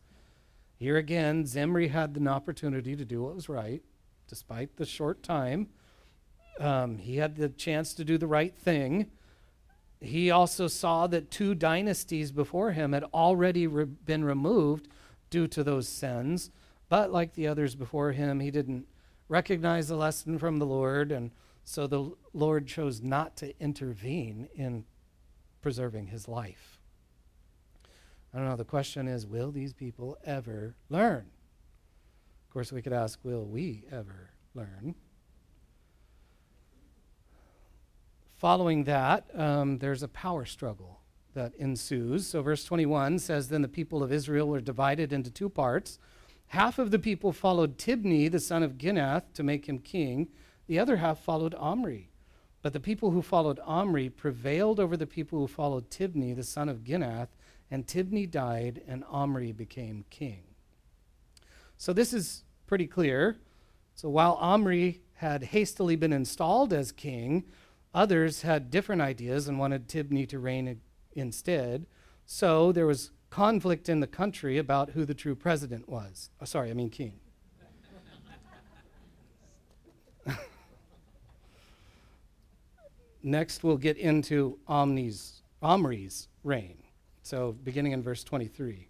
Here 0.78 0.98
again, 0.98 1.46
Zimri 1.46 1.88
had 1.88 2.16
an 2.16 2.28
opportunity 2.28 2.94
to 2.96 3.04
do 3.04 3.22
what 3.22 3.34
was 3.34 3.48
right, 3.48 3.82
despite 4.28 4.76
the 4.76 4.84
short 4.84 5.22
time. 5.22 5.68
Um, 6.60 6.98
he 6.98 7.16
had 7.16 7.36
the 7.36 7.48
chance 7.48 7.94
to 7.94 8.04
do 8.04 8.18
the 8.18 8.26
right 8.26 8.54
thing. 8.54 9.10
He 10.00 10.30
also 10.30 10.68
saw 10.68 11.06
that 11.06 11.30
two 11.30 11.54
dynasties 11.54 12.30
before 12.30 12.72
him 12.72 12.92
had 12.92 13.04
already 13.04 13.66
re- 13.66 13.84
been 13.84 14.24
removed 14.24 14.88
due 15.30 15.46
to 15.48 15.64
those 15.64 15.88
sins. 15.88 16.50
But 16.90 17.10
like 17.10 17.34
the 17.34 17.48
others 17.48 17.74
before 17.74 18.12
him, 18.12 18.40
he 18.40 18.50
didn't 18.50 18.86
recognize 19.28 19.88
the 19.88 19.96
lesson 19.96 20.38
from 20.38 20.58
the 20.58 20.66
Lord, 20.66 21.10
and 21.10 21.30
so 21.64 21.86
the 21.86 22.12
Lord 22.32 22.66
chose 22.66 23.00
not 23.00 23.36
to 23.38 23.58
intervene 23.60 24.48
in 24.54 24.84
preserving 25.62 26.08
his 26.08 26.28
life. 26.28 26.75
I 28.36 28.38
don't 28.40 28.48
know, 28.50 28.56
the 28.56 28.64
question 28.66 29.08
is 29.08 29.26
will 29.26 29.50
these 29.50 29.72
people 29.72 30.18
ever 30.22 30.76
learn? 30.90 31.24
Of 32.44 32.52
course, 32.52 32.70
we 32.70 32.82
could 32.82 32.92
ask, 32.92 33.18
will 33.22 33.46
we 33.46 33.84
ever 33.90 34.34
learn? 34.54 34.94
Following 38.34 38.84
that, 38.84 39.24
um, 39.34 39.78
there's 39.78 40.02
a 40.02 40.08
power 40.08 40.44
struggle 40.44 41.00
that 41.32 41.54
ensues. 41.54 42.26
So, 42.26 42.42
verse 42.42 42.62
21 42.66 43.20
says 43.20 43.48
Then 43.48 43.62
the 43.62 43.68
people 43.68 44.02
of 44.02 44.12
Israel 44.12 44.48
were 44.48 44.60
divided 44.60 45.14
into 45.14 45.30
two 45.30 45.48
parts. 45.48 45.98
Half 46.48 46.78
of 46.78 46.90
the 46.90 46.98
people 46.98 47.32
followed 47.32 47.78
Tibni, 47.78 48.30
the 48.30 48.38
son 48.38 48.62
of 48.62 48.76
Ginath, 48.76 49.32
to 49.32 49.42
make 49.42 49.66
him 49.66 49.78
king, 49.78 50.28
the 50.66 50.78
other 50.78 50.98
half 50.98 51.20
followed 51.20 51.54
Omri. 51.54 52.10
But 52.60 52.74
the 52.74 52.80
people 52.80 53.12
who 53.12 53.22
followed 53.22 53.60
Omri 53.64 54.10
prevailed 54.10 54.78
over 54.78 54.94
the 54.94 55.06
people 55.06 55.38
who 55.38 55.46
followed 55.46 55.88
Tibni, 55.88 56.36
the 56.36 56.42
son 56.42 56.68
of 56.68 56.84
Ginath, 56.84 57.28
and 57.70 57.86
Tibni 57.86 58.30
died, 58.30 58.82
and 58.86 59.04
Omri 59.10 59.52
became 59.52 60.04
king. 60.10 60.42
So, 61.76 61.92
this 61.92 62.12
is 62.12 62.44
pretty 62.66 62.86
clear. 62.86 63.36
So, 63.94 64.08
while 64.08 64.34
Omri 64.34 65.02
had 65.14 65.44
hastily 65.44 65.96
been 65.96 66.12
installed 66.12 66.72
as 66.72 66.92
king, 66.92 67.44
others 67.94 68.42
had 68.42 68.70
different 68.70 69.02
ideas 69.02 69.48
and 69.48 69.58
wanted 69.58 69.88
Tibni 69.88 70.28
to 70.28 70.38
reign 70.38 70.80
instead. 71.14 71.86
So 72.26 72.70
there 72.72 72.86
was 72.86 73.12
conflict 73.30 73.88
in 73.88 74.00
the 74.00 74.06
country 74.06 74.58
about 74.58 74.90
who 74.90 75.04
the 75.04 75.14
true 75.14 75.34
president 75.34 75.88
was. 75.88 76.30
Oh, 76.40 76.44
sorry, 76.44 76.70
I 76.70 76.74
mean 76.74 76.90
king. 76.90 77.14
Next, 83.22 83.64
we'll 83.64 83.78
get 83.78 83.96
into 83.96 84.58
Omni's, 84.68 85.42
Omri's 85.62 86.28
reign. 86.44 86.76
So, 87.26 87.56
beginning 87.64 87.90
in 87.90 88.04
verse 88.04 88.22
23. 88.22 88.86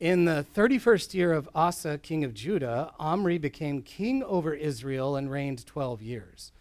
In 0.00 0.24
the 0.24 0.46
31st 0.54 1.12
year 1.12 1.34
of 1.34 1.46
Asa, 1.54 1.98
king 1.98 2.24
of 2.24 2.32
Judah, 2.32 2.94
Omri 2.98 3.36
became 3.36 3.82
king 3.82 4.22
over 4.22 4.54
Israel 4.54 5.14
and 5.14 5.30
reigned 5.30 5.66
12 5.66 6.00
years. 6.00 6.52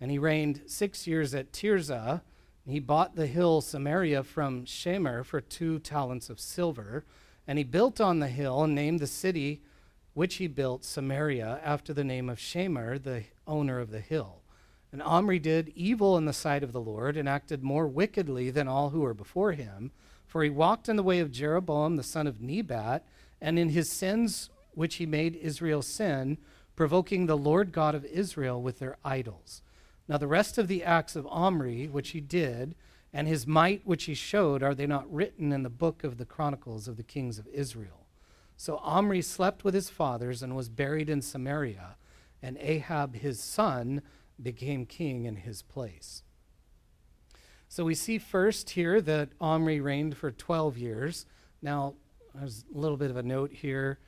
And 0.00 0.10
he 0.10 0.18
reigned 0.18 0.62
six 0.66 1.06
years 1.06 1.34
at 1.34 1.52
Tirzah 1.52 2.22
he 2.66 2.80
bought 2.80 3.14
the 3.14 3.28
hill 3.28 3.60
Samaria 3.60 4.24
from 4.24 4.64
Shemer 4.64 5.24
for 5.24 5.40
two 5.40 5.78
talents 5.78 6.28
of 6.28 6.40
silver, 6.40 7.04
and 7.46 7.58
he 7.58 7.64
built 7.64 8.00
on 8.00 8.18
the 8.18 8.26
hill 8.26 8.64
and 8.64 8.74
named 8.74 8.98
the 8.98 9.06
city 9.06 9.62
which 10.14 10.34
he 10.34 10.48
built 10.48 10.84
Samaria 10.84 11.60
after 11.62 11.94
the 11.94 12.02
name 12.02 12.28
of 12.28 12.38
Shemer, 12.38 13.00
the 13.00 13.22
owner 13.46 13.78
of 13.78 13.92
the 13.92 14.00
hill. 14.00 14.42
And 14.92 15.02
Omri 15.02 15.38
did 15.38 15.72
evil 15.74 16.16
in 16.16 16.24
the 16.24 16.32
sight 16.32 16.62
of 16.62 16.72
the 16.72 16.80
Lord 16.80 17.16
and 17.16 17.28
acted 17.28 17.62
more 17.62 17.86
wickedly 17.86 18.50
than 18.50 18.68
all 18.68 18.90
who 18.90 19.00
were 19.00 19.14
before 19.14 19.52
him, 19.52 19.90
for 20.26 20.42
he 20.42 20.50
walked 20.50 20.88
in 20.88 20.96
the 20.96 21.02
way 21.02 21.20
of 21.20 21.30
Jeroboam 21.30 21.96
the 21.96 22.02
son 22.02 22.26
of 22.26 22.40
Nebat, 22.40 23.04
and 23.40 23.58
in 23.58 23.70
his 23.70 23.90
sins 23.90 24.50
which 24.72 24.96
he 24.96 25.06
made 25.06 25.36
Israel 25.36 25.82
sin, 25.82 26.38
provoking 26.76 27.26
the 27.26 27.36
Lord 27.36 27.72
God 27.72 27.94
of 27.94 28.04
Israel 28.04 28.62
with 28.62 28.78
their 28.78 28.96
idols. 29.04 29.62
Now, 30.06 30.16
the 30.16 30.26
rest 30.26 30.56
of 30.56 30.68
the 30.68 30.84
acts 30.84 31.16
of 31.16 31.26
Omri, 31.26 31.86
which 31.86 32.10
he 32.10 32.20
did, 32.20 32.74
and 33.12 33.26
his 33.26 33.46
might 33.46 33.86
which 33.86 34.04
he 34.04 34.14
showed, 34.14 34.62
are 34.62 34.74
they 34.74 34.86
not 34.86 35.12
written 35.12 35.52
in 35.52 35.62
the 35.62 35.70
book 35.70 36.04
of 36.04 36.18
the 36.18 36.24
Chronicles 36.24 36.88
of 36.88 36.96
the 36.96 37.02
kings 37.02 37.38
of 37.38 37.46
Israel? 37.48 38.06
So 38.56 38.78
Omri 38.78 39.22
slept 39.22 39.64
with 39.64 39.74
his 39.74 39.90
fathers 39.90 40.42
and 40.42 40.56
was 40.56 40.68
buried 40.68 41.10
in 41.10 41.22
Samaria, 41.22 41.96
and 42.42 42.56
Ahab 42.58 43.16
his 43.16 43.40
son 43.40 44.02
became 44.42 44.86
king 44.86 45.24
in 45.24 45.36
his 45.36 45.62
place. 45.62 46.22
So 47.68 47.84
we 47.84 47.94
see 47.94 48.18
first 48.18 48.70
here 48.70 49.00
that 49.02 49.30
Omri 49.40 49.80
reigned 49.80 50.16
for 50.16 50.30
12 50.30 50.78
years. 50.78 51.26
Now, 51.60 51.94
there's 52.34 52.64
a 52.74 52.78
little 52.78 52.96
bit 52.96 53.10
of 53.10 53.16
a 53.16 53.22
note 53.22 53.52
here. 53.52 53.98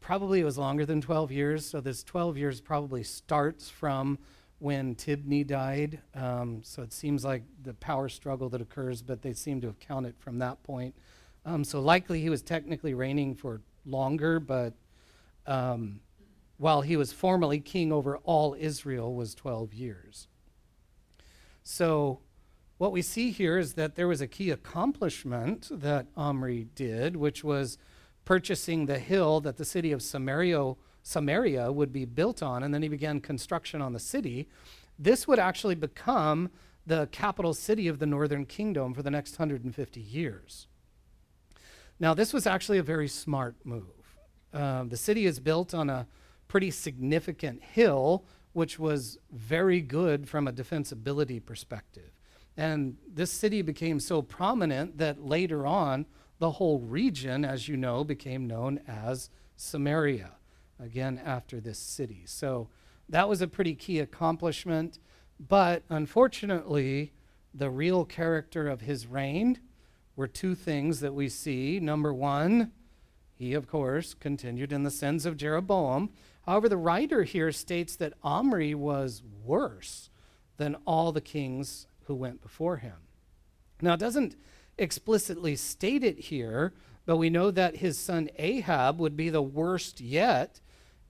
Probably 0.00 0.40
it 0.40 0.44
was 0.44 0.56
longer 0.56 0.86
than 0.86 1.00
12 1.00 1.32
years, 1.32 1.66
so 1.66 1.80
this 1.80 2.02
12 2.04 2.38
years 2.38 2.60
probably 2.60 3.02
starts 3.02 3.68
from 3.68 4.18
when 4.60 4.94
Tibni 4.94 5.46
died. 5.46 6.00
Um, 6.14 6.60
so 6.62 6.82
it 6.82 6.92
seems 6.92 7.24
like 7.24 7.42
the 7.62 7.74
power 7.74 8.08
struggle 8.08 8.48
that 8.50 8.60
occurs, 8.60 9.02
but 9.02 9.22
they 9.22 9.32
seem 9.32 9.60
to 9.62 9.66
have 9.66 9.80
counted 9.80 10.14
from 10.18 10.38
that 10.38 10.62
point. 10.62 10.94
Um, 11.44 11.64
so 11.64 11.80
likely 11.80 12.20
he 12.20 12.30
was 12.30 12.42
technically 12.42 12.94
reigning 12.94 13.34
for 13.34 13.60
longer, 13.86 14.38
but 14.38 14.74
um, 15.46 16.00
while 16.60 16.82
he 16.82 16.94
was 16.94 17.10
formally 17.10 17.58
king 17.58 17.90
over 17.90 18.18
all 18.18 18.54
Israel 18.58 19.14
was 19.14 19.34
12 19.34 19.72
years. 19.72 20.28
So 21.62 22.20
what 22.76 22.92
we 22.92 23.00
see 23.00 23.30
here 23.30 23.56
is 23.56 23.72
that 23.74 23.94
there 23.94 24.06
was 24.06 24.20
a 24.20 24.26
key 24.26 24.50
accomplishment 24.50 25.68
that 25.70 26.08
Omri 26.18 26.64
did, 26.74 27.16
which 27.16 27.42
was 27.42 27.78
purchasing 28.26 28.84
the 28.84 28.98
hill 28.98 29.40
that 29.40 29.56
the 29.56 29.64
city 29.64 29.90
of 29.90 30.02
Samaria 30.02 30.74
Samaria 31.02 31.72
would 31.72 31.94
be 31.94 32.04
built 32.04 32.42
on, 32.42 32.62
and 32.62 32.74
then 32.74 32.82
he 32.82 32.88
began 32.88 33.22
construction 33.22 33.80
on 33.80 33.94
the 33.94 33.98
city, 33.98 34.46
this 34.98 35.26
would 35.26 35.38
actually 35.38 35.74
become 35.74 36.50
the 36.86 37.08
capital 37.10 37.54
city 37.54 37.88
of 37.88 38.00
the 38.00 38.06
northern 38.06 38.44
kingdom 38.44 38.92
for 38.92 39.02
the 39.02 39.10
next 39.10 39.38
150 39.38 39.98
years. 39.98 40.66
Now, 41.98 42.12
this 42.12 42.34
was 42.34 42.46
actually 42.46 42.76
a 42.76 42.82
very 42.82 43.08
smart 43.08 43.56
move. 43.64 44.18
Um, 44.52 44.90
the 44.90 44.98
city 44.98 45.24
is 45.24 45.40
built 45.40 45.72
on 45.72 45.88
a 45.88 46.06
pretty 46.50 46.70
significant 46.72 47.62
hill, 47.62 48.24
which 48.54 48.76
was 48.76 49.18
very 49.30 49.80
good 49.80 50.28
from 50.28 50.48
a 50.48 50.52
defensibility 50.52 51.42
perspective. 51.42 52.10
And 52.56 52.96
this 53.06 53.30
city 53.30 53.62
became 53.62 54.00
so 54.00 54.20
prominent 54.20 54.98
that 54.98 55.24
later 55.24 55.64
on, 55.64 56.06
the 56.40 56.50
whole 56.50 56.80
region, 56.80 57.44
as 57.44 57.68
you 57.68 57.76
know, 57.76 58.02
became 58.02 58.48
known 58.48 58.80
as 58.88 59.30
Samaria, 59.54 60.32
again, 60.80 61.20
after 61.24 61.60
this 61.60 61.78
city. 61.78 62.24
So 62.26 62.68
that 63.08 63.28
was 63.28 63.40
a 63.40 63.46
pretty 63.46 63.76
key 63.76 64.00
accomplishment. 64.00 64.98
But 65.38 65.84
unfortunately, 65.88 67.12
the 67.54 67.70
real 67.70 68.04
character 68.04 68.66
of 68.66 68.80
his 68.80 69.06
reign 69.06 69.60
were 70.16 70.26
two 70.26 70.56
things 70.56 70.98
that 70.98 71.14
we 71.14 71.28
see. 71.28 71.78
Number 71.78 72.12
one, 72.12 72.72
he, 73.36 73.54
of 73.54 73.68
course, 73.68 74.14
continued 74.14 74.72
in 74.72 74.82
the 74.82 74.90
sins 74.90 75.24
of 75.24 75.36
Jeroboam. 75.36 76.10
However, 76.46 76.68
the 76.68 76.76
writer 76.76 77.22
here 77.24 77.52
states 77.52 77.96
that 77.96 78.14
Omri 78.22 78.74
was 78.74 79.22
worse 79.44 80.10
than 80.56 80.76
all 80.86 81.12
the 81.12 81.20
kings 81.20 81.86
who 82.04 82.14
went 82.14 82.42
before 82.42 82.78
him. 82.78 82.96
Now, 83.80 83.94
it 83.94 84.00
doesn't 84.00 84.36
explicitly 84.78 85.56
state 85.56 86.02
it 86.02 86.18
here, 86.18 86.72
but 87.06 87.16
we 87.16 87.30
know 87.30 87.50
that 87.50 87.76
his 87.76 87.98
son 87.98 88.28
Ahab 88.36 88.98
would 88.98 89.16
be 89.16 89.30
the 89.30 89.42
worst 89.42 90.00
yet, 90.00 90.60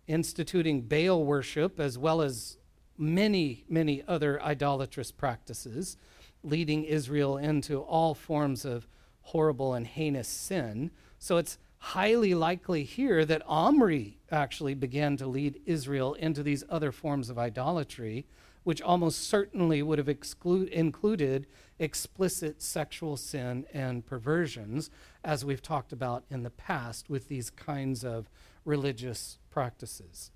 instituting 0.07 0.83
Baal 0.83 1.25
worship 1.25 1.79
as 1.79 1.97
well 1.97 2.21
as 2.21 2.57
many, 2.97 3.65
many 3.69 4.03
other 4.07 4.43
idolatrous 4.43 5.11
practices, 5.11 5.97
leading 6.43 6.85
Israel 6.85 7.37
into 7.37 7.81
all 7.81 8.15
forms 8.15 8.65
of 8.65 8.87
horrible 9.23 9.75
and 9.75 9.87
heinous 9.87 10.29
sin. 10.29 10.91
So 11.19 11.37
it's 11.37 11.59
highly 11.81 12.35
likely 12.35 12.85
here 12.85 13.25
that 13.25 13.43
Omri 13.47 14.19
actually 14.31 14.75
began 14.75 15.17
to 15.17 15.27
lead 15.27 15.61
Israel 15.67 16.15
into 16.15 16.43
these 16.43 16.63
other 16.69 16.93
forms 16.93 17.31
of 17.31 17.39
idolatry, 17.39 18.27
which 18.63 18.83
almost 18.83 19.27
certainly 19.27 19.83
would 19.83 19.99
have 19.99 20.09
included 20.09 21.47
explicit 21.79 22.61
sexual 22.61 23.17
sin 23.17 23.65
and 23.73 24.05
perversions, 24.05 24.91
as 25.25 25.45
we've 25.45 25.63
talked 25.63 25.93
about 25.93 26.25
in 26.31 26.43
the 26.43 26.51
past 26.51 27.09
with 27.09 27.29
these 27.29 27.49
kinds 27.51 28.05
of 28.05 28.29
religious 28.65 29.39
practices. 29.51 30.31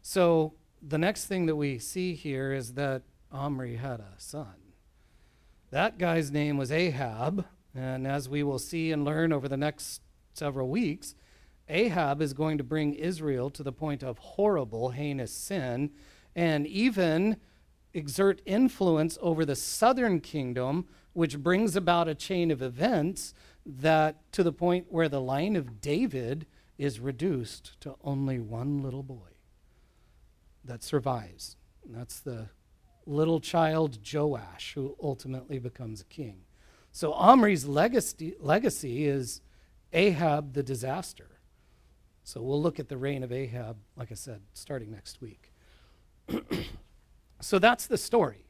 So, 0.00 0.54
the 0.86 0.98
next 0.98 1.26
thing 1.26 1.46
that 1.46 1.56
we 1.56 1.78
see 1.78 2.14
here 2.14 2.52
is 2.52 2.74
that 2.74 3.02
Omri 3.30 3.76
had 3.76 4.00
a 4.00 4.14
son. 4.18 4.54
That 5.70 5.98
guy's 5.98 6.30
name 6.30 6.56
was 6.56 6.72
Ahab, 6.72 7.46
and 7.74 8.06
as 8.06 8.28
we 8.28 8.42
will 8.42 8.58
see 8.58 8.92
and 8.92 9.04
learn 9.04 9.32
over 9.32 9.48
the 9.48 9.56
next 9.56 10.00
several 10.36 10.68
weeks, 10.68 11.14
Ahab 11.68 12.20
is 12.20 12.34
going 12.34 12.58
to 12.58 12.64
bring 12.64 12.94
Israel 12.94 13.50
to 13.50 13.62
the 13.62 13.72
point 13.72 14.02
of 14.02 14.18
horrible, 14.18 14.90
heinous 14.90 15.32
sin 15.32 15.90
and 16.36 16.66
even 16.66 17.38
exert 17.94 18.42
influence 18.44 19.16
over 19.22 19.44
the 19.44 19.56
southern 19.56 20.20
kingdom, 20.20 20.86
which 21.12 21.38
brings 21.38 21.76
about 21.76 22.08
a 22.08 22.14
chain 22.14 22.50
of 22.50 22.60
events 22.60 23.34
that 23.64 24.30
to 24.32 24.42
the 24.42 24.52
point 24.52 24.86
where 24.90 25.08
the 25.08 25.20
line 25.20 25.56
of 25.56 25.80
David 25.80 26.46
is 26.76 27.00
reduced 27.00 27.80
to 27.80 27.94
only 28.02 28.40
one 28.40 28.82
little 28.82 29.04
boy 29.04 29.38
that 30.64 30.82
survives. 30.82 31.56
And 31.84 31.94
that's 31.94 32.20
the 32.20 32.48
little 33.06 33.40
child 33.40 33.98
Joash, 34.12 34.72
who 34.74 34.96
ultimately 35.02 35.58
becomes 35.58 36.00
a 36.00 36.04
king. 36.04 36.42
So 36.90 37.12
Omri's 37.12 37.66
legacy, 37.66 38.34
legacy 38.40 39.06
is 39.06 39.40
Ahab 39.94 40.52
the 40.52 40.62
disaster. 40.62 41.28
So 42.24 42.42
we'll 42.42 42.60
look 42.60 42.80
at 42.80 42.88
the 42.88 42.96
reign 42.96 43.22
of 43.22 43.32
Ahab, 43.32 43.76
like 43.96 44.10
I 44.10 44.14
said, 44.14 44.40
starting 44.52 44.90
next 44.90 45.20
week. 45.20 45.52
so 47.40 47.58
that's 47.58 47.86
the 47.86 47.98
story. 47.98 48.46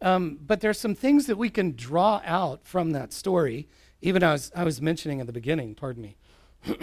Um, 0.00 0.38
but 0.40 0.60
there's 0.60 0.78
some 0.78 0.94
things 0.94 1.26
that 1.26 1.36
we 1.36 1.50
can 1.50 1.74
draw 1.74 2.20
out 2.24 2.66
from 2.66 2.92
that 2.92 3.12
story, 3.12 3.68
even 4.00 4.22
as 4.22 4.52
I 4.54 4.62
was 4.62 4.80
mentioning 4.80 5.20
at 5.20 5.26
the 5.26 5.32
beginning, 5.32 5.74
pardon 5.74 6.02
me. 6.02 6.16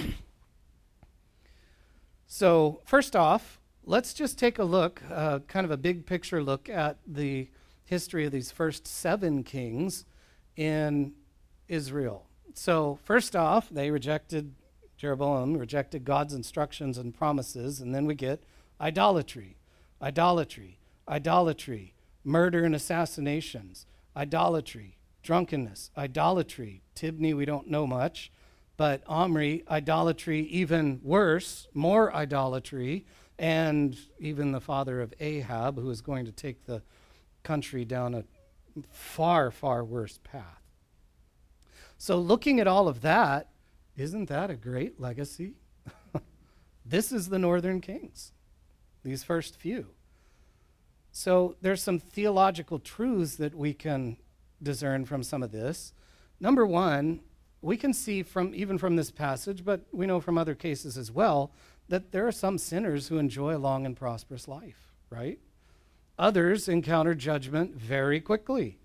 so, 2.27 2.81
first 2.85 3.15
off, 3.15 3.59
let's 3.85 4.13
just 4.13 4.37
take 4.37 4.59
a 4.59 4.63
look, 4.63 5.01
uh, 5.09 5.39
kind 5.47 5.63
of 5.63 5.71
a 5.71 5.77
big 5.77 6.05
picture 6.05 6.43
look 6.43 6.67
at 6.69 6.97
the 7.07 7.49
history 7.85 8.25
of 8.25 8.31
these 8.31 8.51
first 8.51 8.87
seven 8.87 9.43
kings 9.43 10.05
in 10.57 11.13
Israel. 11.67 12.27
So, 12.57 12.99
first 13.03 13.35
off, 13.35 13.69
they 13.69 13.91
rejected, 13.91 14.55
Jeroboam 14.95 15.57
rejected 15.57 16.05
God's 16.05 16.33
instructions 16.33 16.97
and 16.97 17.13
promises, 17.13 17.81
and 17.81 17.93
then 17.93 18.05
we 18.05 18.15
get 18.15 18.43
idolatry, 18.79 19.57
idolatry, 20.01 20.79
idolatry, 21.07 21.93
murder 22.23 22.63
and 22.63 22.73
assassinations, 22.73 23.85
idolatry, 24.15 24.97
drunkenness, 25.21 25.91
idolatry. 25.97 26.81
Tibni, 26.95 27.35
we 27.35 27.43
don't 27.43 27.69
know 27.69 27.85
much, 27.85 28.31
but 28.77 29.03
Omri, 29.05 29.65
idolatry, 29.69 30.39
even 30.43 31.01
worse, 31.03 31.67
more 31.73 32.15
idolatry, 32.15 33.05
and 33.37 33.97
even 34.17 34.53
the 34.53 34.61
father 34.61 35.01
of 35.01 35.13
Ahab, 35.19 35.77
who 35.77 35.89
is 35.89 35.99
going 35.99 36.25
to 36.25 36.31
take 36.31 36.65
the 36.65 36.81
country 37.43 37.83
down 37.83 38.15
a 38.15 38.23
far, 38.89 39.51
far 39.51 39.83
worse 39.83 40.19
path. 40.23 40.64
So, 41.97 42.17
looking 42.19 42.59
at 42.59 42.67
all 42.67 42.87
of 42.87 43.01
that, 43.01 43.49
isn't 43.95 44.27
that 44.29 44.49
a 44.49 44.55
great 44.55 44.99
legacy? 44.99 45.53
this 46.85 47.11
is 47.11 47.29
the 47.29 47.39
Northern 47.39 47.81
Kings, 47.81 48.33
these 49.03 49.23
first 49.23 49.55
few. 49.55 49.87
So, 51.11 51.55
there's 51.61 51.81
some 51.81 51.99
theological 51.99 52.79
truths 52.79 53.35
that 53.37 53.55
we 53.55 53.73
can 53.73 54.17
discern 54.61 55.05
from 55.05 55.23
some 55.23 55.41
of 55.41 55.51
this. 55.51 55.93
Number 56.39 56.65
one, 56.65 57.21
we 57.61 57.77
can 57.77 57.93
see 57.93 58.21
from 58.21 58.53
even 58.53 58.77
from 58.77 58.95
this 58.95 59.11
passage, 59.11 59.63
but 59.63 59.81
we 59.91 60.05
know 60.05 60.19
from 60.19 60.37
other 60.37 60.55
cases 60.55 60.97
as 60.97 61.11
well, 61.11 61.51
that 61.87 62.11
there 62.11 62.27
are 62.27 62.31
some 62.31 62.57
sinners 62.57 63.07
who 63.07 63.17
enjoy 63.17 63.55
a 63.55 63.57
long 63.57 63.85
and 63.85 63.95
prosperous 63.95 64.47
life, 64.47 64.93
right? 65.09 65.39
Others 66.17 66.67
encounter 66.67 67.15
judgment 67.15 67.75
very 67.75 68.19
quickly. 68.19 68.79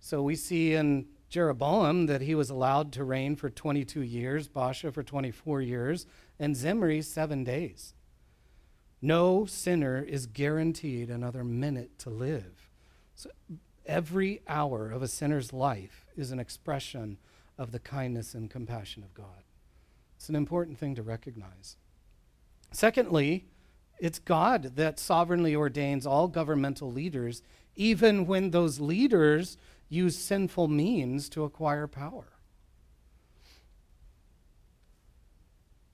So 0.00 0.22
we 0.22 0.36
see 0.36 0.74
in 0.74 1.06
Jeroboam 1.28 2.06
that 2.06 2.22
he 2.22 2.34
was 2.34 2.50
allowed 2.50 2.92
to 2.92 3.04
reign 3.04 3.36
for 3.36 3.50
22 3.50 4.00
years, 4.00 4.48
Baasha 4.48 4.92
for 4.92 5.02
24 5.02 5.60
years, 5.60 6.06
and 6.38 6.56
Zimri 6.56 7.02
seven 7.02 7.44
days. 7.44 7.94
No 9.02 9.44
sinner 9.44 10.02
is 10.02 10.26
guaranteed 10.26 11.10
another 11.10 11.44
minute 11.44 11.98
to 12.00 12.10
live. 12.10 12.70
So 13.14 13.30
every 13.84 14.40
hour 14.48 14.90
of 14.90 15.02
a 15.02 15.08
sinner's 15.08 15.52
life 15.52 16.06
is 16.16 16.30
an 16.30 16.38
expression 16.38 17.18
of 17.58 17.72
the 17.72 17.78
kindness 17.78 18.34
and 18.34 18.50
compassion 18.50 19.02
of 19.02 19.14
God. 19.14 19.44
It's 20.16 20.28
an 20.28 20.36
important 20.36 20.78
thing 20.78 20.94
to 20.94 21.02
recognize. 21.02 21.76
Secondly, 22.72 23.46
it's 23.98 24.18
God 24.18 24.76
that 24.76 24.98
sovereignly 24.98 25.54
ordains 25.54 26.06
all 26.06 26.28
governmental 26.28 26.90
leaders, 26.90 27.42
even 27.74 28.26
when 28.26 28.50
those 28.50 28.80
leaders 28.80 29.56
use 29.88 30.16
sinful 30.16 30.68
means 30.68 31.28
to 31.30 31.44
acquire 31.44 31.86
power. 31.86 32.32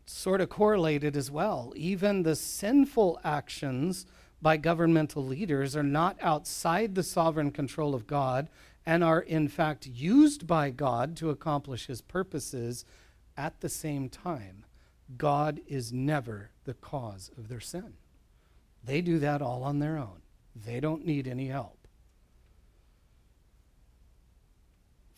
Sort 0.06 0.40
of 0.40 0.48
correlated 0.48 1.16
as 1.16 1.30
well. 1.30 1.72
Even 1.76 2.22
the 2.22 2.36
sinful 2.36 3.20
actions 3.24 4.06
by 4.40 4.56
governmental 4.56 5.24
leaders 5.24 5.76
are 5.76 5.82
not 5.82 6.16
outside 6.20 6.94
the 6.94 7.02
sovereign 7.02 7.50
control 7.50 7.94
of 7.94 8.06
God 8.06 8.48
and 8.84 9.04
are, 9.04 9.20
in 9.20 9.48
fact, 9.48 9.86
used 9.86 10.46
by 10.46 10.70
God 10.70 11.16
to 11.16 11.30
accomplish 11.30 11.86
his 11.86 12.02
purposes 12.02 12.84
at 13.36 13.60
the 13.60 13.68
same 13.68 14.08
time. 14.08 14.64
God 15.16 15.60
is 15.66 15.92
never 15.92 16.50
the 16.64 16.74
cause 16.74 17.30
of 17.36 17.48
their 17.48 17.60
sin. 17.60 17.94
They 18.84 19.00
do 19.00 19.18
that 19.20 19.42
all 19.42 19.62
on 19.62 19.78
their 19.78 19.96
own, 19.96 20.22
they 20.54 20.80
don't 20.80 21.06
need 21.06 21.28
any 21.28 21.46
help. 21.46 21.81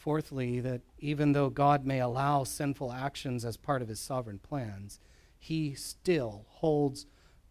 Fourthly, 0.05 0.61
that 0.61 0.83
even 0.99 1.33
though 1.33 1.49
God 1.49 1.87
may 1.87 1.99
allow 1.99 2.45
sinful 2.45 2.93
actions 2.93 3.43
as 3.43 3.57
part 3.57 3.81
of 3.81 3.89
his 3.89 4.01
sovereign 4.01 4.39
plans, 4.39 5.01
he 5.39 5.73
still 5.73 6.45
holds 6.47 7.07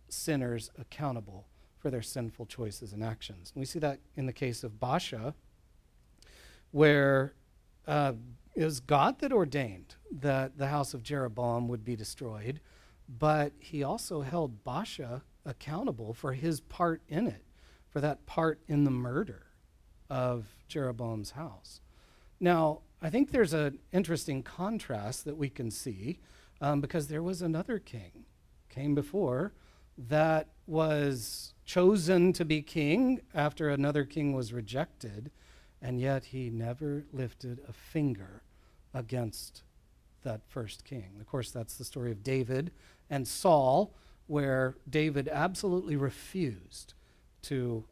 sinners 0.07 0.69
accountable 0.77 1.47
for 1.79 1.89
their 1.89 2.03
sinful 2.03 2.45
choices 2.45 2.93
and 2.93 3.03
actions. 3.03 3.51
And 3.55 3.59
we 3.59 3.65
see 3.65 3.79
that 3.79 4.01
in 4.15 4.27
the 4.27 4.33
case 4.33 4.63
of 4.63 4.73
Baasha, 4.73 5.33
where 6.69 7.33
uh, 7.87 8.13
it 8.53 8.63
was 8.63 8.79
God 8.81 9.17
that 9.21 9.33
ordained 9.33 9.95
that 10.11 10.59
the 10.59 10.67
house 10.67 10.93
of 10.93 11.01
Jeroboam 11.01 11.67
would 11.69 11.83
be 11.83 11.95
destroyed, 11.95 12.59
but 13.09 13.53
he 13.57 13.81
also 13.81 14.21
held 14.21 14.63
Baasha 14.63 15.23
accountable 15.43 16.13
for 16.13 16.33
his 16.33 16.61
part 16.61 17.01
in 17.07 17.25
it, 17.25 17.45
for 17.89 17.99
that 17.99 18.27
part 18.27 18.59
in 18.67 18.83
the 18.83 18.91
murder 18.91 19.47
of 20.07 20.55
Jeroboam's 20.67 21.31
house. 21.31 21.81
Now, 22.43 22.81
I 23.01 23.09
think 23.09 23.31
there's 23.31 23.53
an 23.53 23.79
interesting 23.93 24.43
contrast 24.43 25.23
that 25.23 25.37
we 25.37 25.47
can 25.47 25.71
see 25.71 26.19
um, 26.59 26.81
because 26.81 27.07
there 27.07 27.23
was 27.23 27.41
another 27.41 27.79
king 27.79 28.25
came 28.67 28.93
before 28.93 29.53
that 29.97 30.49
was 30.67 31.53
chosen 31.63 32.33
to 32.33 32.43
be 32.43 32.61
king 32.61 33.21
after 33.33 33.69
another 33.69 34.03
king 34.03 34.33
was 34.33 34.51
rejected, 34.51 35.31
and 35.81 36.01
yet 36.01 36.25
he 36.25 36.49
never 36.49 37.05
lifted 37.13 37.61
a 37.65 37.71
finger 37.71 38.43
against 38.93 39.63
that 40.23 40.41
first 40.49 40.83
king. 40.83 41.15
Of 41.21 41.27
course, 41.27 41.49
that's 41.49 41.77
the 41.77 41.85
story 41.85 42.11
of 42.11 42.23
David 42.23 42.73
and 43.09 43.25
Saul, 43.25 43.95
where 44.27 44.75
David 44.89 45.29
absolutely 45.31 45.95
refused 45.95 46.93
to 47.43 47.85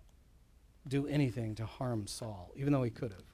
do 0.85 1.07
anything 1.07 1.55
to 1.55 1.65
harm 1.65 2.05
Saul, 2.05 2.51
even 2.57 2.73
though 2.73 2.83
he 2.83 2.91
could 2.91 3.13
have. 3.13 3.30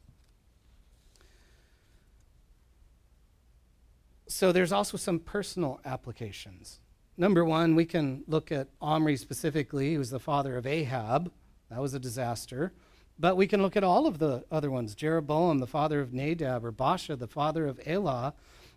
So 4.27 4.51
there's 4.51 4.71
also 4.71 4.97
some 4.97 5.19
personal 5.19 5.79
applications. 5.85 6.79
Number 7.17 7.43
one, 7.45 7.75
we 7.75 7.85
can 7.85 8.23
look 8.27 8.51
at 8.51 8.67
Omri 8.81 9.17
specifically, 9.17 9.93
who 9.93 9.99
was 9.99 10.09
the 10.09 10.19
father 10.19 10.57
of 10.57 10.67
Ahab. 10.67 11.31
That 11.69 11.81
was 11.81 11.93
a 11.93 11.99
disaster. 11.99 12.73
But 13.19 13.37
we 13.37 13.47
can 13.47 13.61
look 13.61 13.75
at 13.75 13.83
all 13.83 14.05
of 14.05 14.19
the 14.19 14.45
other 14.51 14.69
ones 14.69 14.93
Jeroboam, 14.93 15.59
the 15.59 15.67
father 15.67 16.01
of 16.01 16.13
Nadab, 16.13 16.63
or 16.63 16.71
Baasha, 16.71 17.17
the 17.17 17.27
father 17.27 17.65
of 17.65 17.79
Elah. 17.85 18.33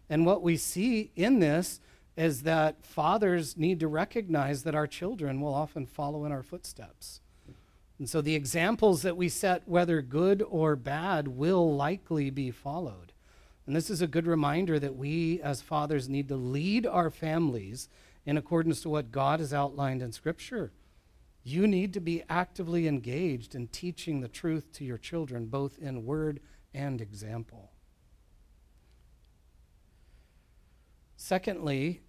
And 0.08 0.24
what 0.24 0.42
we 0.42 0.56
see 0.56 1.10
in 1.14 1.40
this 1.40 1.80
is 2.16 2.42
that 2.42 2.84
fathers 2.84 3.56
need 3.56 3.80
to 3.80 3.88
recognize 3.88 4.62
that 4.62 4.74
our 4.74 4.86
children 4.86 5.40
will 5.40 5.54
often 5.54 5.86
follow 5.86 6.24
in 6.24 6.32
our 6.32 6.42
footsteps. 6.42 7.20
And 7.98 8.08
so 8.08 8.22
the 8.22 8.34
examples 8.34 9.02
that 9.02 9.16
we 9.16 9.28
set, 9.28 9.68
whether 9.68 10.00
good 10.00 10.42
or 10.48 10.74
bad, 10.74 11.28
will 11.28 11.76
likely 11.76 12.30
be 12.30 12.50
followed. 12.50 13.12
And 13.66 13.76
this 13.76 13.90
is 13.90 14.02
a 14.02 14.06
good 14.06 14.26
reminder 14.26 14.78
that 14.78 14.96
we 14.96 15.40
as 15.42 15.60
fathers 15.60 16.08
need 16.08 16.28
to 16.28 16.36
lead 16.36 16.86
our 16.86 17.10
families 17.10 17.88
in 18.26 18.36
accordance 18.36 18.80
to 18.82 18.88
what 18.88 19.12
God 19.12 19.40
has 19.40 19.54
outlined 19.54 20.02
in 20.02 20.12
Scripture. 20.12 20.72
You 21.42 21.66
need 21.66 21.94
to 21.94 22.00
be 22.00 22.22
actively 22.28 22.86
engaged 22.86 23.54
in 23.54 23.68
teaching 23.68 24.20
the 24.20 24.28
truth 24.28 24.72
to 24.74 24.84
your 24.84 24.98
children, 24.98 25.46
both 25.46 25.78
in 25.78 26.04
word 26.04 26.40
and 26.74 27.00
example. 27.00 27.70
Secondly, 31.16 32.02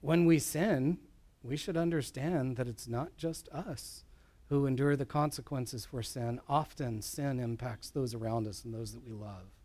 when 0.00 0.24
we 0.24 0.38
sin, 0.38 0.98
we 1.42 1.56
should 1.56 1.76
understand 1.76 2.56
that 2.56 2.68
it's 2.68 2.88
not 2.88 3.16
just 3.16 3.48
us 3.50 4.04
who 4.48 4.66
endure 4.66 4.96
the 4.96 5.04
consequences 5.04 5.84
for 5.84 6.02
sin. 6.02 6.40
Often, 6.48 7.02
sin 7.02 7.38
impacts 7.38 7.90
those 7.90 8.14
around 8.14 8.46
us 8.46 8.64
and 8.64 8.72
those 8.72 8.92
that 8.92 9.04
we 9.04 9.12
love. 9.12 9.57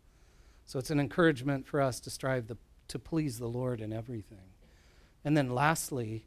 So 0.66 0.78
it's 0.78 0.90
an 0.90 1.00
encouragement 1.00 1.66
for 1.66 1.80
us 1.80 2.00
to 2.00 2.10
strive 2.10 2.46
the, 2.46 2.56
to 2.88 2.98
please 2.98 3.38
the 3.38 3.46
Lord 3.46 3.80
in 3.80 3.92
everything. 3.92 4.38
And 5.24 5.36
then, 5.36 5.50
lastly, 5.50 6.26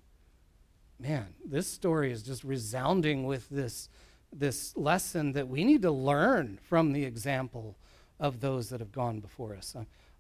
man, 0.99 1.27
this 1.45 1.67
story 1.67 2.11
is 2.11 2.23
just 2.23 2.43
resounding 2.43 3.25
with 3.25 3.49
this, 3.49 3.89
this 4.33 4.75
lesson 4.75 5.33
that 5.33 5.47
we 5.47 5.63
need 5.63 5.81
to 5.83 5.91
learn 5.91 6.59
from 6.63 6.93
the 6.93 7.05
example 7.05 7.77
of 8.19 8.39
those 8.39 8.69
that 8.69 8.79
have 8.79 8.91
gone 8.91 9.19
before 9.19 9.55
us. 9.55 9.75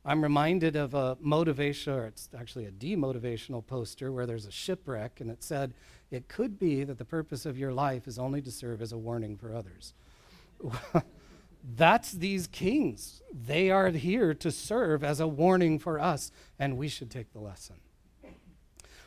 I'm 0.05 0.23
reminded 0.23 0.75
of 0.75 0.93
a 0.93 1.17
motivation, 1.19 1.93
or 1.93 2.05
it's 2.05 2.29
actually 2.37 2.65
a 2.65 2.71
demotivational 2.71 3.65
poster 3.65 4.11
where 4.11 4.25
there's 4.25 4.45
a 4.45 4.51
shipwreck, 4.51 5.19
and 5.19 5.29
it 5.29 5.43
said, 5.43 5.73
It 6.11 6.27
could 6.27 6.57
be 6.57 6.83
that 6.83 6.97
the 6.97 7.05
purpose 7.05 7.45
of 7.45 7.57
your 7.57 7.73
life 7.73 8.07
is 8.07 8.17
only 8.17 8.41
to 8.43 8.51
serve 8.51 8.81
as 8.81 8.93
a 8.93 8.97
warning 8.97 9.35
for 9.35 9.53
others. 9.53 9.93
That's 11.75 12.13
these 12.13 12.47
kings. 12.47 13.21
They 13.33 13.69
are 13.69 13.89
here 13.89 14.33
to 14.33 14.51
serve 14.51 15.03
as 15.03 15.19
a 15.19 15.27
warning 15.27 15.79
for 15.79 15.99
us, 15.99 16.31
and 16.57 16.77
we 16.77 16.87
should 16.87 17.11
take 17.11 17.33
the 17.33 17.39
lesson. 17.39 17.75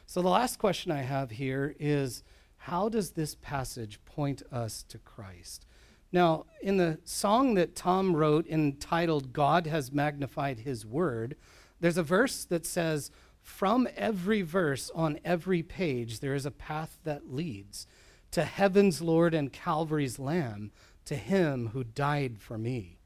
So, 0.06 0.20
the 0.20 0.28
last 0.28 0.58
question 0.58 0.92
I 0.92 1.02
have 1.02 1.30
here 1.30 1.74
is 1.78 2.22
how 2.58 2.90
does 2.90 3.12
this 3.12 3.34
passage 3.36 4.04
point 4.04 4.42
us 4.52 4.82
to 4.88 4.98
Christ? 4.98 5.64
Now, 6.12 6.46
in 6.60 6.76
the 6.76 6.98
song 7.04 7.54
that 7.54 7.76
Tom 7.76 8.14
wrote 8.14 8.46
entitled 8.46 9.32
God 9.32 9.66
Has 9.66 9.92
Magnified 9.92 10.60
His 10.60 10.84
Word, 10.84 11.36
there's 11.78 11.96
a 11.96 12.02
verse 12.02 12.44
that 12.44 12.66
says, 12.66 13.10
From 13.40 13.88
every 13.96 14.42
verse 14.42 14.90
on 14.94 15.18
every 15.24 15.62
page, 15.62 16.20
there 16.20 16.34
is 16.34 16.44
a 16.44 16.50
path 16.50 16.98
that 17.04 17.32
leads 17.32 17.86
to 18.32 18.44
heaven's 18.44 19.00
Lord 19.00 19.34
and 19.34 19.52
Calvary's 19.52 20.18
Lamb, 20.18 20.70
to 21.04 21.16
him 21.16 21.68
who 21.72 21.84
died 21.84 22.38
for 22.38 22.58
me. 22.58 22.98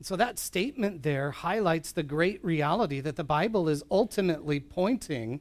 So 0.00 0.14
that 0.16 0.38
statement 0.38 1.02
there 1.02 1.30
highlights 1.32 1.92
the 1.92 2.02
great 2.02 2.44
reality 2.44 3.00
that 3.00 3.16
the 3.16 3.24
Bible 3.24 3.68
is 3.68 3.82
ultimately 3.90 4.60
pointing 4.60 5.40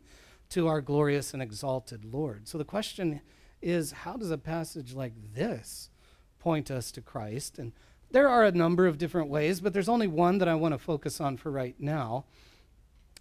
to 0.49 0.67
our 0.67 0.81
glorious 0.81 1.33
and 1.33 1.43
exalted 1.43 2.05
Lord. 2.05 2.47
So 2.47 2.57
the 2.57 2.65
question 2.65 3.21
is 3.61 3.91
how 3.91 4.17
does 4.17 4.31
a 4.31 4.37
passage 4.37 4.93
like 4.93 5.13
this? 5.33 5.89
point 6.47 6.71
us 6.71 6.91
to 6.93 7.01
Christ. 7.01 7.59
And 7.59 7.73
there 8.11 8.29
are 8.29 8.45
a 8.45 8.51
number 8.53 8.87
of 8.87 8.97
different 8.97 9.29
ways, 9.29 9.59
but 9.59 9.73
there's 9.73 9.89
only 9.89 10.07
one 10.07 10.37
that 10.37 10.47
I 10.47 10.55
want 10.55 10.73
to 10.73 10.77
focus 10.77 11.19
on 11.19 11.35
for 11.35 11.51
right 11.51 11.75
now. 11.77 12.23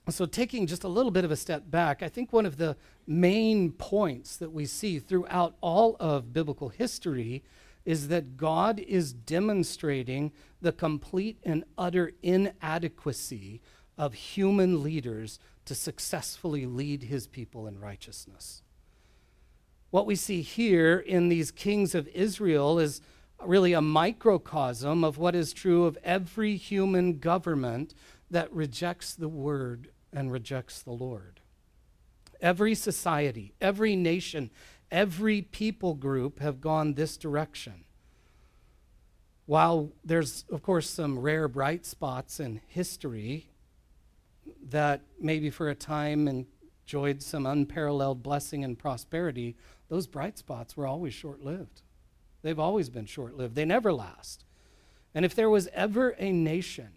So, 0.09 0.27
taking 0.27 0.69
just 0.69 0.85
a 0.85 0.89
little 0.89 1.11
bit 1.11 1.25
of 1.25 1.33
a 1.33 1.37
step 1.37 1.69
back, 1.69 2.01
I 2.05 2.09
think 2.09 2.33
one 2.33 2.47
of 2.47 2.57
the 2.57 2.77
main 3.05 3.73
points 3.73 4.37
that 4.37 4.53
we 4.53 4.65
see 4.65 5.01
throughout 5.01 5.57
all 5.61 5.97
of 5.99 6.33
biblical 6.33 6.69
history 6.69 7.43
is 7.87 8.09
that 8.09 8.37
God 8.37 8.81
is 8.81 9.15
demonstrating 9.15 10.33
the 10.61 10.73
complete 10.73 11.39
and 11.45 11.65
utter 11.79 12.13
inadequacy 12.23 13.63
of 13.97 14.13
human 14.13 14.83
leaders 14.83 15.39
to 15.65 15.75
successfully 15.75 16.67
lead 16.67 17.05
his 17.05 17.27
people 17.27 17.67
in 17.67 17.81
righteousness. 17.81 18.63
What 19.91 20.05
we 20.05 20.17
see 20.17 20.43
here 20.43 20.99
in 20.99 21.29
these 21.29 21.51
kings 21.51 21.95
of 21.95 22.09
Israel 22.09 22.79
is 22.79 23.01
really 23.45 23.73
a 23.73 23.81
microcosm 23.81 25.05
of 25.05 25.17
what 25.17 25.35
is 25.35 25.53
true 25.53 25.85
of 25.85 25.97
every 26.03 26.57
human 26.57 27.19
government 27.19 27.95
that 28.31 28.53
rejects 28.53 29.15
the 29.15 29.29
word 29.29 29.91
and 30.13 30.33
rejects 30.33 30.83
the 30.83 30.93
Lord. 30.93 31.41
Every 32.41 32.75
society, 32.75 33.55
every 33.61 33.97
nation, 33.97 34.51
every 34.91 35.43
people 35.43 35.95
group 35.95 36.39
have 36.41 36.61
gone 36.61 36.95
this 36.95 37.17
direction. 37.17 37.85
While 39.47 39.93
there's, 40.05 40.45
of 40.51 40.63
course, 40.63 40.91
some 40.91 41.19
rare 41.19 41.49
bright 41.49 41.87
spots 41.87 42.41
in 42.41 42.61
history 42.67 43.51
that 44.71 45.03
maybe 45.21 45.51
for 45.51 45.69
a 45.69 45.75
time 45.75 46.27
enjoyed 46.29 47.23
some 47.23 47.47
unparalleled 47.47 48.23
blessing 48.23 48.65
and 48.65 48.79
prosperity, 48.79 49.57
those 49.89 50.07
bright 50.07 50.39
spots 50.39 50.77
were 50.77 50.87
always 50.87 51.15
short 51.15 51.43
lived. 51.43 51.83
They've 52.43 52.59
always 52.59 52.89
been 52.89 53.07
short 53.07 53.37
lived, 53.37 53.55
they 53.55 53.65
never 53.65 53.93
last. 53.93 54.45
And 55.15 55.25
if 55.25 55.35
there 55.35 55.51
was 55.51 55.69
ever 55.73 56.15
a 56.19 56.31
nation 56.31 56.91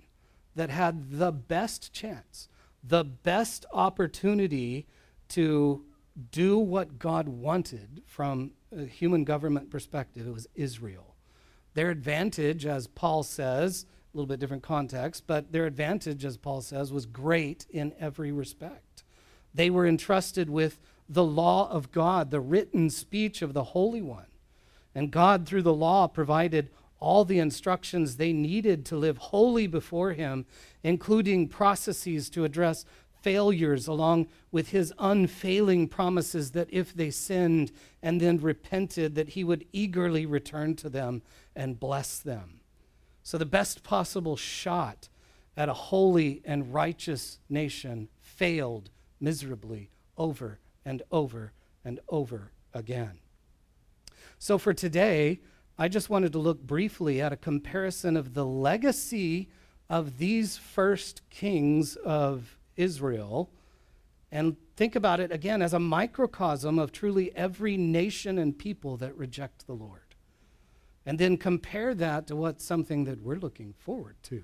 that 0.55 0.69
had 0.69 1.11
the 1.11 1.31
best 1.31 1.93
chance, 1.93 2.49
the 2.83 3.03
best 3.03 3.65
opportunity 3.71 4.87
to 5.29 5.85
do 6.31 6.57
what 6.57 6.99
God 6.99 7.27
wanted 7.27 8.03
from 8.05 8.51
a 8.75 8.85
human 8.85 9.23
government 9.23 9.69
perspective, 9.69 10.27
it 10.27 10.33
was 10.33 10.47
Israel. 10.55 11.15
Their 11.73 11.89
advantage, 11.89 12.65
as 12.65 12.87
Paul 12.87 13.23
says, 13.23 13.85
a 14.13 14.17
little 14.17 14.27
bit 14.27 14.39
different 14.39 14.63
context, 14.63 15.25
but 15.27 15.51
their 15.51 15.65
advantage, 15.65 16.25
as 16.25 16.37
Paul 16.37 16.61
says, 16.61 16.91
was 16.91 17.05
great 17.05 17.65
in 17.69 17.93
every 17.99 18.31
respect. 18.31 19.03
They 19.53 19.69
were 19.69 19.85
entrusted 19.85 20.49
with 20.49 20.79
the 21.07 21.23
law 21.23 21.69
of 21.69 21.91
God, 21.91 22.31
the 22.31 22.39
written 22.39 22.89
speech 22.89 23.41
of 23.41 23.53
the 23.53 23.63
Holy 23.65 24.01
One. 24.01 24.25
And 24.95 25.11
God, 25.11 25.47
through 25.47 25.61
the 25.63 25.73
law, 25.73 26.07
provided 26.07 26.69
all 26.99 27.23
the 27.23 27.39
instructions 27.39 28.17
they 28.17 28.33
needed 28.33 28.85
to 28.85 28.97
live 28.97 29.17
holy 29.17 29.67
before 29.67 30.13
Him, 30.13 30.45
including 30.83 31.47
processes 31.47 32.29
to 32.31 32.43
address 32.43 32.85
failures, 33.21 33.87
along 33.87 34.27
with 34.51 34.69
His 34.69 34.93
unfailing 34.99 35.87
promises 35.87 36.51
that 36.51 36.67
if 36.71 36.93
they 36.93 37.11
sinned 37.11 37.71
and 38.01 38.19
then 38.19 38.37
repented, 38.37 39.15
that 39.15 39.29
He 39.29 39.43
would 39.43 39.65
eagerly 39.71 40.25
return 40.25 40.75
to 40.77 40.89
them 40.89 41.21
and 41.55 41.79
bless 41.79 42.19
them. 42.19 42.61
So, 43.23 43.37
the 43.37 43.45
best 43.45 43.83
possible 43.83 44.35
shot 44.35 45.09
at 45.57 45.69
a 45.69 45.73
holy 45.73 46.41
and 46.45 46.73
righteous 46.73 47.39
nation 47.49 48.07
failed 48.21 48.89
miserably 49.19 49.89
over 50.17 50.59
and 50.85 51.01
over 51.11 51.51
and 51.83 51.99
over 52.09 52.51
again. 52.73 53.19
So 54.37 54.57
for 54.57 54.73
today, 54.73 55.41
I 55.77 55.87
just 55.87 56.09
wanted 56.09 56.31
to 56.33 56.39
look 56.39 56.61
briefly 56.61 57.21
at 57.21 57.33
a 57.33 57.37
comparison 57.37 58.15
of 58.15 58.33
the 58.33 58.45
legacy 58.45 59.49
of 59.89 60.17
these 60.17 60.57
first 60.57 61.29
kings 61.29 61.95
of 61.97 62.57
Israel 62.79 63.51
and 64.31 64.55
think 64.75 64.95
about 64.95 65.19
it 65.19 65.31
again 65.31 65.61
as 65.61 65.73
a 65.73 65.79
microcosm 65.79 66.79
of 66.79 66.91
truly 66.91 67.35
every 67.35 67.77
nation 67.77 68.37
and 68.37 68.57
people 68.57 68.97
that 68.97 69.17
reject 69.17 69.65
the 69.65 69.73
Lord. 69.73 70.15
And 71.05 71.17
then 71.17 71.37
compare 71.37 71.95
that 71.95 72.27
to 72.27 72.35
what's 72.35 72.63
something 72.63 73.05
that 73.05 73.21
we're 73.21 73.37
looking 73.37 73.73
forward 73.73 74.15
to 74.23 74.43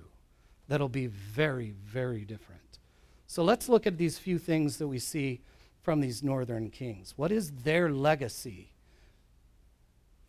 that'll 0.68 0.88
be 0.88 1.06
very, 1.06 1.70
very 1.70 2.24
different. 2.24 2.78
So 3.28 3.44
let's 3.44 3.68
look 3.68 3.86
at 3.86 3.98
these 3.98 4.18
few 4.18 4.38
things 4.38 4.78
that 4.78 4.88
we 4.88 4.98
see 4.98 5.40
from 5.86 6.00
these 6.00 6.20
northern 6.20 6.68
kings? 6.68 7.14
What 7.16 7.30
is 7.30 7.52
their 7.62 7.92
legacy? 7.92 8.72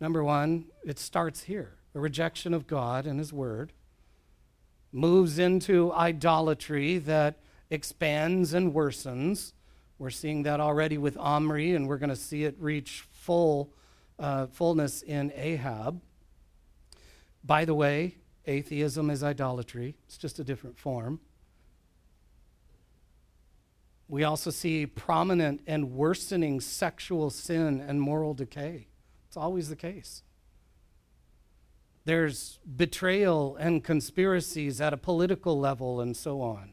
Number 0.00 0.22
one, 0.22 0.66
it 0.84 1.00
starts 1.00 1.42
here 1.42 1.78
a 1.96 1.98
rejection 1.98 2.54
of 2.54 2.68
God 2.68 3.06
and 3.06 3.18
His 3.18 3.32
Word, 3.32 3.72
moves 4.92 5.36
into 5.36 5.92
idolatry 5.92 6.98
that 6.98 7.40
expands 7.70 8.54
and 8.54 8.72
worsens. 8.72 9.52
We're 9.98 10.10
seeing 10.10 10.44
that 10.44 10.60
already 10.60 10.98
with 10.98 11.16
Omri, 11.16 11.74
and 11.74 11.88
we're 11.88 11.98
going 11.98 12.10
to 12.10 12.16
see 12.16 12.44
it 12.44 12.56
reach 12.58 13.06
full 13.10 13.72
uh, 14.18 14.46
fullness 14.46 15.02
in 15.02 15.32
Ahab. 15.34 16.00
By 17.44 17.64
the 17.64 17.74
way, 17.74 18.16
atheism 18.46 19.10
is 19.10 19.22
idolatry, 19.22 19.96
it's 20.06 20.18
just 20.18 20.38
a 20.38 20.44
different 20.44 20.78
form. 20.78 21.20
We 24.08 24.24
also 24.24 24.50
see 24.50 24.86
prominent 24.86 25.60
and 25.66 25.92
worsening 25.92 26.60
sexual 26.60 27.28
sin 27.28 27.80
and 27.80 28.00
moral 28.00 28.32
decay. 28.32 28.88
It's 29.26 29.36
always 29.36 29.68
the 29.68 29.76
case. 29.76 30.22
There's 32.06 32.58
betrayal 32.64 33.56
and 33.56 33.84
conspiracies 33.84 34.80
at 34.80 34.94
a 34.94 34.96
political 34.96 35.60
level 35.60 36.00
and 36.00 36.16
so 36.16 36.40
on. 36.40 36.72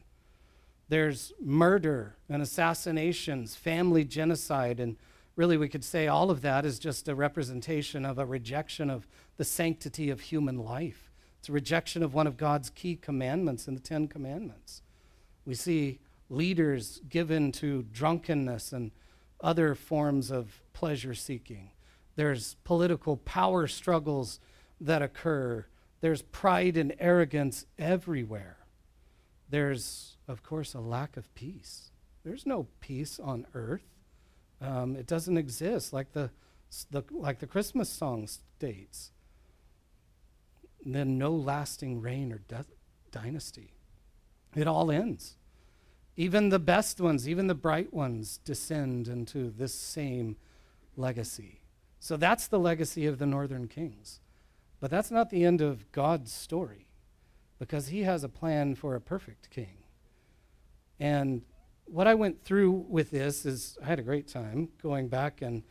There's 0.88 1.32
murder 1.40 2.16
and 2.28 2.40
assassinations, 2.40 3.56
family 3.56 4.04
genocide, 4.04 4.78
and 4.78 4.96
really 5.34 5.56
we 5.56 5.68
could 5.68 5.84
say 5.84 6.06
all 6.06 6.30
of 6.30 6.42
that 6.42 6.64
is 6.64 6.78
just 6.78 7.08
a 7.08 7.14
representation 7.14 8.04
of 8.04 8.18
a 8.18 8.26
rejection 8.26 8.88
of 8.88 9.08
the 9.36 9.44
sanctity 9.44 10.10
of 10.10 10.20
human 10.20 10.58
life. 10.58 11.10
It's 11.40 11.48
a 11.48 11.52
rejection 11.52 12.02
of 12.02 12.14
one 12.14 12.26
of 12.26 12.36
God's 12.36 12.70
key 12.70 12.96
commandments 12.96 13.66
in 13.66 13.74
the 13.74 13.80
Ten 13.80 14.06
Commandments. 14.06 14.82
We 15.44 15.54
see 15.54 15.98
leaders 16.28 17.00
given 17.08 17.52
to 17.52 17.82
drunkenness 17.92 18.72
and 18.72 18.92
other 19.40 19.74
forms 19.74 20.30
of 20.30 20.62
pleasure 20.72 21.14
seeking. 21.14 21.70
There's 22.14 22.56
political 22.64 23.16
power 23.18 23.66
struggles 23.66 24.40
that 24.80 25.02
occur. 25.02 25.66
There's 26.00 26.22
pride 26.22 26.76
and 26.76 26.94
arrogance 26.98 27.66
everywhere. 27.78 28.58
There's, 29.48 30.16
of 30.26 30.42
course, 30.42 30.74
a 30.74 30.80
lack 30.80 31.16
of 31.16 31.32
peace. 31.34 31.90
There's 32.24 32.46
no 32.46 32.66
peace 32.80 33.20
on 33.20 33.46
earth. 33.54 33.86
Um, 34.60 34.96
it 34.96 35.06
doesn't 35.06 35.36
exist 35.36 35.92
like 35.92 36.12
the, 36.12 36.30
the, 36.90 37.04
like 37.10 37.38
the 37.38 37.46
Christmas 37.46 37.88
song 37.88 38.26
states. 38.26 39.12
And 40.84 40.94
then 40.94 41.18
no 41.18 41.30
lasting 41.32 42.00
reign 42.00 42.32
or 42.32 42.40
dynasty. 43.10 43.72
It 44.54 44.66
all 44.66 44.90
ends. 44.90 45.36
Even 46.16 46.48
the 46.48 46.58
best 46.58 47.00
ones, 47.00 47.28
even 47.28 47.46
the 47.46 47.54
bright 47.54 47.92
ones, 47.92 48.38
descend 48.38 49.06
into 49.06 49.50
this 49.50 49.74
same 49.74 50.36
legacy. 50.96 51.60
So 52.00 52.16
that's 52.16 52.46
the 52.46 52.58
legacy 52.58 53.06
of 53.06 53.18
the 53.18 53.26
northern 53.26 53.68
kings. 53.68 54.20
But 54.80 54.90
that's 54.90 55.10
not 55.10 55.30
the 55.30 55.44
end 55.44 55.60
of 55.60 55.90
God's 55.92 56.32
story, 56.32 56.85
because 57.58 57.88
He 57.88 58.02
has 58.02 58.24
a 58.24 58.28
plan 58.28 58.74
for 58.74 58.94
a 58.94 59.00
perfect 59.00 59.50
king. 59.50 59.78
And 60.98 61.42
what 61.86 62.06
I 62.06 62.14
went 62.14 62.42
through 62.42 62.86
with 62.88 63.10
this 63.10 63.46
is 63.46 63.78
I 63.82 63.86
had 63.86 63.98
a 63.98 64.02
great 64.02 64.28
time 64.28 64.70
going 64.82 65.08
back 65.08 65.40
and 65.40 65.62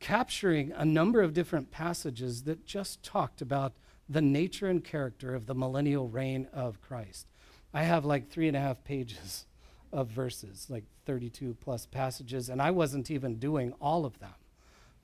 capturing 0.00 0.72
a 0.72 0.84
number 0.84 1.22
of 1.22 1.34
different 1.34 1.70
passages 1.70 2.42
that 2.42 2.66
just 2.66 3.02
talked 3.02 3.40
about 3.40 3.72
the 4.08 4.20
nature 4.20 4.68
and 4.68 4.84
character 4.84 5.34
of 5.34 5.46
the 5.46 5.54
millennial 5.54 6.08
reign 6.08 6.46
of 6.52 6.80
Christ. 6.80 7.26
I 7.72 7.84
have 7.84 8.04
like 8.04 8.28
three 8.28 8.46
and 8.46 8.56
a 8.56 8.60
half 8.60 8.84
pages 8.84 9.46
of 9.92 10.08
verses, 10.08 10.66
like 10.68 10.84
32 11.06 11.56
plus 11.60 11.86
passages, 11.86 12.48
and 12.48 12.60
I 12.60 12.70
wasn't 12.70 13.10
even 13.10 13.36
doing 13.36 13.72
all 13.80 14.04
of 14.04 14.18
them. 14.18 14.34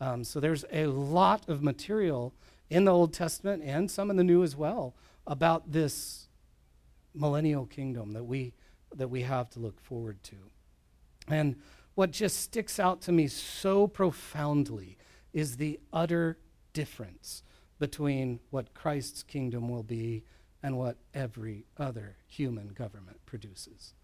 Um, 0.01 0.25
so 0.25 0.41
there's 0.41 0.65
a 0.73 0.87
lot 0.87 1.49
of 1.49 1.63
material 1.63 2.33
in 2.69 2.85
the 2.85 2.93
Old 2.93 3.13
Testament 3.13 3.63
and 3.65 3.91
some 3.91 4.11
in 4.11 4.17
the 4.17 4.25
New 4.25 4.43
as 4.43 4.57
well 4.57 4.95
about 5.27 5.71
this 5.71 6.29
millennial 7.14 7.66
kingdom 7.66 8.12
that 8.12 8.25
we 8.25 8.55
that 8.95 9.09
we 9.09 9.23
have 9.23 9.49
to 9.51 9.61
look 9.61 9.81
forward 9.81 10.23
to. 10.25 10.37
And 11.29 11.57
what 11.95 12.11
just 12.11 12.41
sticks 12.41 12.81
out 12.81 13.01
to 13.03 13.12
me 13.12 13.29
so 13.29 13.87
profoundly 13.87 14.97
is 15.33 15.57
the 15.57 15.79
utter 15.93 16.39
difference 16.73 17.43
between 17.79 18.41
what 18.51 18.75
Christ's 18.75 19.23
kingdom 19.23 19.68
will 19.68 19.83
be 19.83 20.25
and 20.62 20.77
what 20.77 20.97
every 21.14 21.64
other 21.79 22.16
human 22.27 22.68
government 22.68 23.25
produces. 23.27 23.95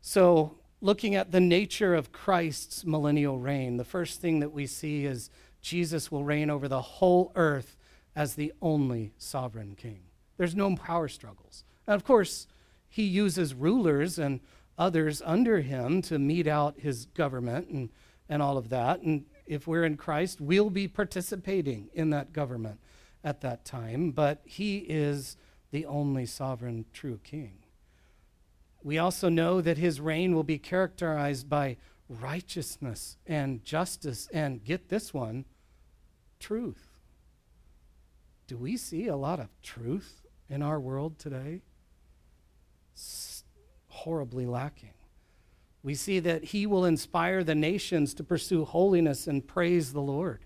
So, 0.00 0.58
looking 0.80 1.14
at 1.14 1.32
the 1.32 1.40
nature 1.40 1.94
of 1.94 2.12
Christ's 2.12 2.84
millennial 2.84 3.38
reign, 3.38 3.76
the 3.76 3.84
first 3.84 4.20
thing 4.20 4.40
that 4.40 4.52
we 4.52 4.66
see 4.66 5.04
is 5.04 5.30
Jesus 5.60 6.10
will 6.10 6.24
reign 6.24 6.48
over 6.48 6.68
the 6.68 6.80
whole 6.80 7.32
earth 7.34 7.75
as 8.16 8.34
the 8.34 8.52
only 8.62 9.12
sovereign 9.18 9.76
king. 9.76 10.00
There's 10.38 10.56
no 10.56 10.74
power 10.74 11.06
struggles. 11.06 11.62
And 11.86 11.94
of 11.94 12.04
course, 12.04 12.46
he 12.88 13.04
uses 13.04 13.54
rulers 13.54 14.18
and 14.18 14.40
others 14.78 15.22
under 15.24 15.60
him 15.60 16.02
to 16.02 16.18
mete 16.18 16.46
out 16.46 16.80
his 16.80 17.06
government 17.06 17.68
and, 17.68 17.90
and 18.28 18.42
all 18.42 18.56
of 18.56 18.70
that. 18.70 19.02
And 19.02 19.26
if 19.46 19.66
we're 19.66 19.84
in 19.84 19.96
Christ, 19.96 20.40
we'll 20.40 20.70
be 20.70 20.88
participating 20.88 21.88
in 21.92 22.10
that 22.10 22.32
government 22.32 22.80
at 23.22 23.42
that 23.42 23.64
time. 23.64 24.10
But 24.10 24.40
he 24.44 24.78
is 24.78 25.36
the 25.70 25.86
only 25.86 26.26
sovereign 26.26 26.86
true 26.92 27.20
king. 27.22 27.58
We 28.82 28.98
also 28.98 29.28
know 29.28 29.60
that 29.60 29.78
his 29.78 30.00
reign 30.00 30.34
will 30.34 30.44
be 30.44 30.58
characterized 30.58 31.48
by 31.48 31.76
righteousness 32.08 33.16
and 33.26 33.64
justice 33.64 34.28
and, 34.32 34.64
get 34.64 34.88
this 34.88 35.12
one, 35.12 35.44
truth. 36.38 36.95
Do 38.46 38.56
we 38.56 38.76
see 38.76 39.06
a 39.08 39.16
lot 39.16 39.40
of 39.40 39.48
truth 39.62 40.26
in 40.48 40.62
our 40.62 40.78
world 40.78 41.18
today? 41.18 41.62
Horribly 43.88 44.46
lacking. 44.46 44.94
We 45.82 45.94
see 45.94 46.18
that 46.20 46.44
he 46.44 46.66
will 46.66 46.84
inspire 46.84 47.44
the 47.44 47.54
nations 47.54 48.14
to 48.14 48.24
pursue 48.24 48.64
holiness 48.64 49.26
and 49.26 49.46
praise 49.46 49.92
the 49.92 50.00
Lord. 50.00 50.44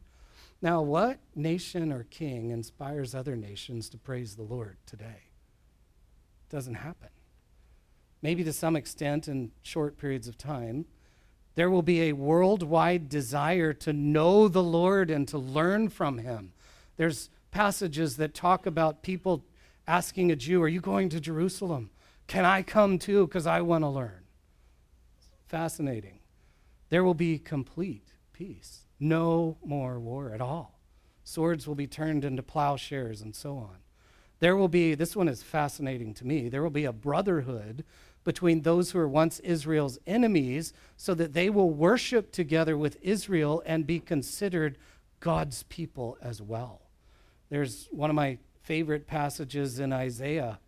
Now, 0.62 0.82
what 0.82 1.18
nation 1.34 1.90
or 1.92 2.05
king 2.05 2.51
inspires 2.51 3.14
other 3.14 3.36
nations 3.36 3.88
to 3.90 3.98
praise 3.98 4.36
the 4.36 4.42
Lord 4.42 4.76
today? 4.86 5.30
Doesn't 6.51 6.74
happen 6.74 7.09
maybe 8.22 8.44
to 8.44 8.53
some 8.53 8.76
extent 8.76 9.28
in 9.28 9.53
short 9.62 9.96
periods 9.96 10.28
of 10.28 10.36
time, 10.36 10.86
there 11.55 11.70
will 11.70 11.82
be 11.82 12.03
a 12.03 12.12
worldwide 12.12 13.09
desire 13.09 13.72
to 13.72 13.92
know 13.92 14.48
the 14.48 14.62
Lord 14.62 15.11
and 15.11 15.26
to 15.28 15.38
learn 15.38 15.88
from 15.88 16.18
him. 16.18 16.53
There's 16.96 17.30
passages 17.51 18.16
that 18.16 18.34
talk 18.34 18.66
about 18.66 19.03
people 19.03 19.44
asking 19.86 20.30
a 20.30 20.36
Jew, 20.36 20.62
Are 20.62 20.68
you 20.68 20.80
going 20.80 21.09
to 21.11 21.20
Jerusalem? 21.20 21.90
Can 22.26 22.44
I 22.44 22.62
come 22.62 22.98
too? 22.98 23.26
Because 23.26 23.46
I 23.46 23.61
want 23.61 23.82
to 23.82 23.88
learn. 23.88 24.24
Fascinating. 25.48 26.20
There 26.90 27.03
will 27.03 27.14
be 27.14 27.38
complete 27.38 28.12
peace, 28.32 28.86
no 28.98 29.57
more 29.64 29.98
war 29.98 30.32
at 30.32 30.40
all. 30.40 30.80
Swords 31.24 31.66
will 31.66 31.74
be 31.74 31.86
turned 31.86 32.24
into 32.24 32.42
plowshares 32.42 33.20
and 33.20 33.34
so 33.34 33.57
on. 33.57 33.76
There 34.40 34.57
will 34.57 34.68
be, 34.68 34.94
this 34.94 35.14
one 35.14 35.28
is 35.28 35.42
fascinating 35.42 36.14
to 36.14 36.26
me, 36.26 36.48
there 36.48 36.62
will 36.62 36.70
be 36.70 36.84
a 36.84 36.92
brotherhood 36.92 37.84
between 38.24 38.62
those 38.62 38.90
who 38.90 38.98
were 38.98 39.09
once 39.09 39.38
Israel's 39.40 39.98
enemies 40.07 40.72
so 40.96 41.14
that 41.14 41.32
they 41.32 41.51
will 41.51 41.70
worship 41.70 42.32
together 42.32 42.76
with 42.76 42.96
Israel 43.03 43.62
and 43.66 43.86
be 43.86 43.98
considered 44.01 44.78
God's 45.20 45.62
people 45.64 46.16
as 46.22 46.40
well. 46.40 46.80
There's 47.51 47.88
one 47.90 48.11
of 48.11 48.16
my 48.16 48.38
favorite 48.62 49.07
passages 49.07 49.80
in 49.80 49.92
Isaiah 49.92 50.61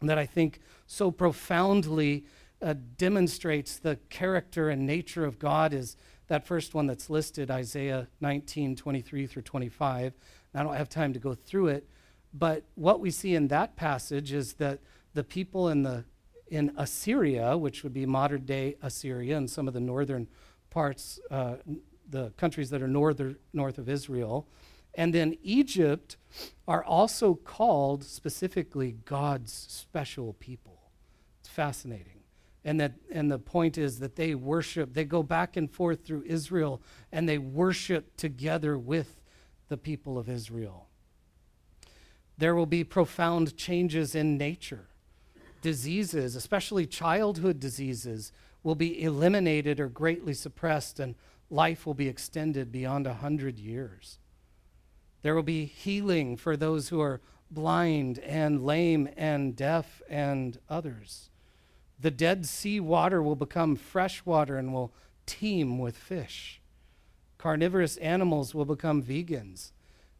that 0.00 0.18
I 0.18 0.26
think 0.26 0.60
so 0.86 1.10
profoundly 1.10 2.24
uh, 2.62 2.74
demonstrates 2.96 3.78
the 3.78 3.96
character 4.08 4.70
and 4.70 4.86
nature 4.86 5.24
of 5.24 5.38
God 5.38 5.72
is 5.72 5.96
that 6.28 6.46
first 6.46 6.74
one 6.74 6.86
that's 6.86 7.10
listed, 7.10 7.50
Isaiah 7.50 8.08
19, 8.20 8.76
23 8.76 9.26
through 9.26 9.42
25. 9.42 10.14
I 10.54 10.62
don't 10.62 10.74
have 10.74 10.88
time 10.88 11.12
to 11.12 11.18
go 11.18 11.34
through 11.34 11.68
it, 11.68 11.88
but 12.32 12.64
what 12.76 13.00
we 13.00 13.10
see 13.10 13.34
in 13.34 13.48
that 13.48 13.76
passage 13.76 14.32
is 14.32 14.54
that 14.54 14.78
the 15.14 15.24
people 15.24 15.68
in 15.68 15.82
the 15.82 16.04
in 16.48 16.72
Assyria, 16.76 17.56
which 17.56 17.82
would 17.82 17.94
be 17.94 18.06
modern 18.06 18.44
day 18.44 18.76
Assyria 18.82 19.36
and 19.36 19.50
some 19.50 19.66
of 19.66 19.74
the 19.74 19.80
northern 19.80 20.28
parts, 20.70 21.18
uh, 21.30 21.56
the 22.08 22.30
countries 22.36 22.70
that 22.70 22.82
are 22.82 22.88
northern, 22.88 23.36
north 23.52 23.78
of 23.78 23.88
Israel, 23.88 24.46
and 24.96 25.14
then 25.14 25.36
Egypt 25.42 26.16
are 26.66 26.84
also 26.84 27.34
called 27.34 28.04
specifically 28.04 28.96
God's 29.04 29.52
special 29.52 30.34
people. 30.34 30.78
It's 31.40 31.48
fascinating. 31.48 32.20
And, 32.64 32.80
that, 32.80 32.94
and 33.12 33.30
the 33.30 33.38
point 33.38 33.76
is 33.76 33.98
that 33.98 34.16
they 34.16 34.34
worship, 34.34 34.94
they 34.94 35.04
go 35.04 35.22
back 35.22 35.56
and 35.56 35.70
forth 35.70 36.04
through 36.04 36.24
Israel 36.26 36.80
and 37.12 37.28
they 37.28 37.36
worship 37.38 38.16
together 38.16 38.78
with 38.78 39.20
the 39.68 39.76
people 39.76 40.18
of 40.18 40.28
Israel. 40.28 40.88
There 42.38 42.54
will 42.54 42.66
be 42.66 42.82
profound 42.82 43.56
changes 43.56 44.14
in 44.14 44.38
nature 44.38 44.88
diseases, 45.64 46.36
especially 46.36 46.86
childhood 46.86 47.58
diseases, 47.58 48.32
will 48.62 48.74
be 48.74 49.02
eliminated 49.02 49.80
or 49.80 49.88
greatly 49.88 50.34
suppressed, 50.34 51.00
and 51.00 51.14
life 51.48 51.86
will 51.86 51.94
be 51.94 52.06
extended 52.06 52.70
beyond 52.70 53.06
a 53.06 53.14
hundred 53.14 53.58
years. 53.58 54.18
There 55.24 55.34
will 55.34 55.42
be 55.42 55.64
healing 55.64 56.36
for 56.36 56.54
those 56.54 56.90
who 56.90 57.00
are 57.00 57.22
blind 57.50 58.18
and 58.18 58.62
lame 58.62 59.08
and 59.16 59.56
deaf 59.56 60.02
and 60.06 60.58
others. 60.68 61.30
The 61.98 62.10
Dead 62.10 62.44
Sea 62.44 62.78
water 62.78 63.22
will 63.22 63.34
become 63.34 63.74
fresh 63.74 64.26
water 64.26 64.58
and 64.58 64.74
will 64.74 64.92
teem 65.24 65.78
with 65.78 65.96
fish. 65.96 66.60
Carnivorous 67.38 67.96
animals 67.96 68.54
will 68.54 68.66
become 68.66 69.02
vegans, 69.02 69.72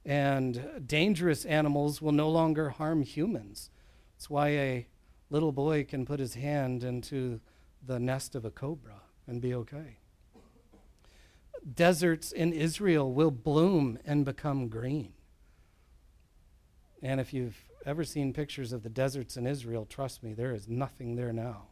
and 0.07 0.83
dangerous 0.87 1.45
animals 1.45 2.01
will 2.01 2.13
no 2.13 2.31
longer 2.31 2.71
harm 2.71 3.03
humans. 3.03 3.69
That's 4.15 4.31
why 4.31 4.49
a 4.49 4.87
little 5.29 5.53
boy 5.53 5.85
can 5.85 6.07
put 6.07 6.19
his 6.19 6.33
hand 6.33 6.83
into 6.83 7.43
the 7.85 8.01
nest 8.01 8.35
of 8.35 8.47
a 8.47 8.51
cobra 8.51 9.03
and 9.27 9.43
be 9.43 9.55
okay. 9.55 9.99
Deserts 11.73 12.33
in 12.33 12.53
Israel 12.53 13.13
will 13.13 13.31
bloom 13.31 13.99
and 14.05 14.25
become 14.25 14.69
green. 14.69 15.13
And 17.03 17.21
if 17.21 17.33
you've 17.33 17.57
ever 17.87 18.05
seen 18.05 18.33
pictures 18.33 18.73
of 18.73 18.83
the 18.83 18.89
deserts 18.89 19.37
in 19.37 19.47
Israel, 19.47 19.87
trust 19.87 20.23
me, 20.23 20.33
there 20.33 20.55
is 20.55 20.69
nothing 20.69 21.17
there 21.17 21.33
now. 21.33 21.69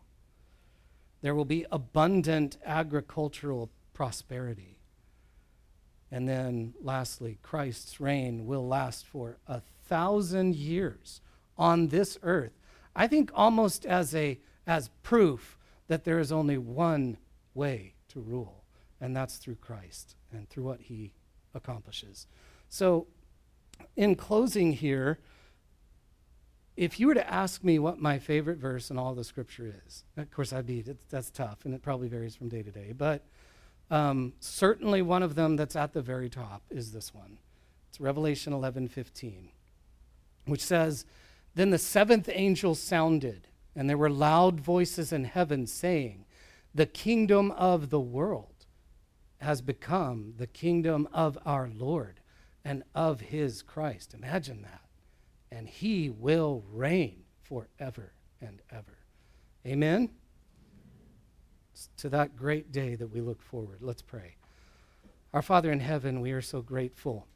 There 1.21 1.35
will 1.35 1.45
be 1.45 1.67
abundant 1.71 2.59
agricultural 2.65 3.71
prosperity. 3.95 4.79
And 6.11 6.29
then, 6.29 6.75
lastly, 6.83 7.39
Christ's 7.43 8.01
reign 8.01 8.45
will 8.45 8.67
last 8.67 9.07
for 9.07 9.39
a 9.47 9.61
thousand 9.89 10.57
years 10.57 11.21
on 11.57 11.89
this 11.89 12.19
earth. 12.23 12.53
I 12.95 13.07
think 13.07 13.31
almost 13.35 13.87
as, 13.87 14.15
a, 14.15 14.39
as 14.67 14.91
proof 15.03 15.57
that 15.89 16.05
there 16.05 16.19
is 16.19 16.31
only 16.31 16.59
one 16.59 17.17
way 17.55 17.95
to 18.09 18.21
rule, 18.21 18.62
and 19.03 19.15
that's 19.15 19.37
through 19.37 19.57
Christ 19.57 20.15
and 20.33 20.49
through 20.49 20.63
what 20.63 20.81
he 20.81 21.13
accomplishes. 21.55 22.29
So, 22.69 23.09
in 23.97 24.15
closing 24.15 24.73
here, 24.73 25.19
if 26.77 27.01
you 27.01 27.09
were 27.09 27.15
to 27.15 27.31
ask 27.31 27.65
me 27.65 27.81
what 27.81 27.99
my 27.99 28.19
favorite 28.19 28.59
verse 28.59 28.91
in 28.91 28.97
all 28.97 29.15
the 29.15 29.25
scripture 29.25 29.75
is, 29.87 30.05
of 30.17 30.31
course, 30.31 30.53
I'd 30.53 30.67
be, 30.67 30.85
that's 31.11 31.31
tough, 31.31 31.65
and 31.65 31.75
it 31.75 31.83
probably 31.83 32.09
varies 32.09 32.37
from 32.37 32.49
day 32.49 32.63
to 32.63 32.71
day, 32.71 32.95
but 32.97 33.25
um, 33.91 34.35
certainly 34.39 35.03
one 35.03 35.23
of 35.23 35.35
them 35.35 35.57
that's 35.57 35.77
at 35.77 35.93
the 35.93 36.01
very 36.01 36.31
top 36.31 36.63
is 36.71 36.93
this 36.93 37.13
one. 37.13 37.39
It's 37.91 38.01
Revelation 38.01 38.53
11 38.53 38.89
15, 38.89 39.51
which 40.47 40.63
says, 40.63 41.05
Then 41.57 41.71
the 41.71 41.79
seventh 41.79 42.31
angel 42.33 42.77
sounded, 42.77 43.49
and 43.75 43.91
there 43.91 43.99
were 43.99 44.09
loud 44.09 44.61
voices 44.61 45.13
in 45.13 45.25
heaven 45.25 45.67
saying, 45.67 46.25
The 46.73 46.87
kingdom 46.87 47.51
of 47.51 47.91
the 47.91 48.01
world 48.01 48.52
has 49.43 49.61
become 49.61 50.35
the 50.37 50.47
kingdom 50.47 51.09
of 51.13 51.39
our 51.45 51.71
Lord 51.75 52.21
and 52.65 52.83
of 52.95 53.21
his 53.21 53.63
Christ. 53.63 54.15
Imagine 54.15 54.63
that. 54.63 54.83
And 55.51 55.69
he 55.69 56.09
will 56.09 56.65
reign 56.71 57.25
forever 57.43 58.13
and 58.41 58.63
ever. 58.71 58.99
Amen? 59.67 60.11
to 61.97 62.09
that 62.11 62.37
great 62.37 62.73
day 62.73 62.95
that 62.95 63.09
we 63.09 63.21
look 63.21 63.43
forward. 63.43 63.79
Let's 63.81 64.03
pray. 64.03 64.37
Our 65.33 65.43
Father 65.43 65.73
in 65.73 65.81
heaven, 65.81 66.21
we 66.21 66.33
are 66.33 66.43
so 66.43 66.61
grateful 66.61 67.27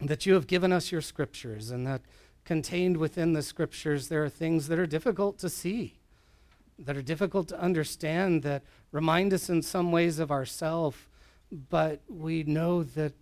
that 0.00 0.26
you 0.26 0.34
have 0.34 0.46
given 0.46 0.72
us 0.72 0.90
your 0.90 1.00
scriptures 1.00 1.70
and 1.70 1.86
that 1.86 2.02
contained 2.44 2.96
within 2.96 3.32
the 3.32 3.42
scriptures 3.42 4.08
there 4.08 4.24
are 4.24 4.28
things 4.28 4.68
that 4.68 4.78
are 4.78 4.86
difficult 4.86 5.38
to 5.38 5.48
see, 5.48 5.98
that 6.78 6.96
are 6.96 7.02
difficult 7.02 7.48
to 7.48 7.60
understand, 7.60 8.42
that 8.42 8.62
remind 8.92 9.32
us 9.32 9.48
in 9.48 9.62
some 9.62 9.92
ways 9.92 10.18
of 10.18 10.30
ourself, 10.30 11.08
but 11.50 12.02
we 12.08 12.42
know 12.42 12.82
that 12.82 13.12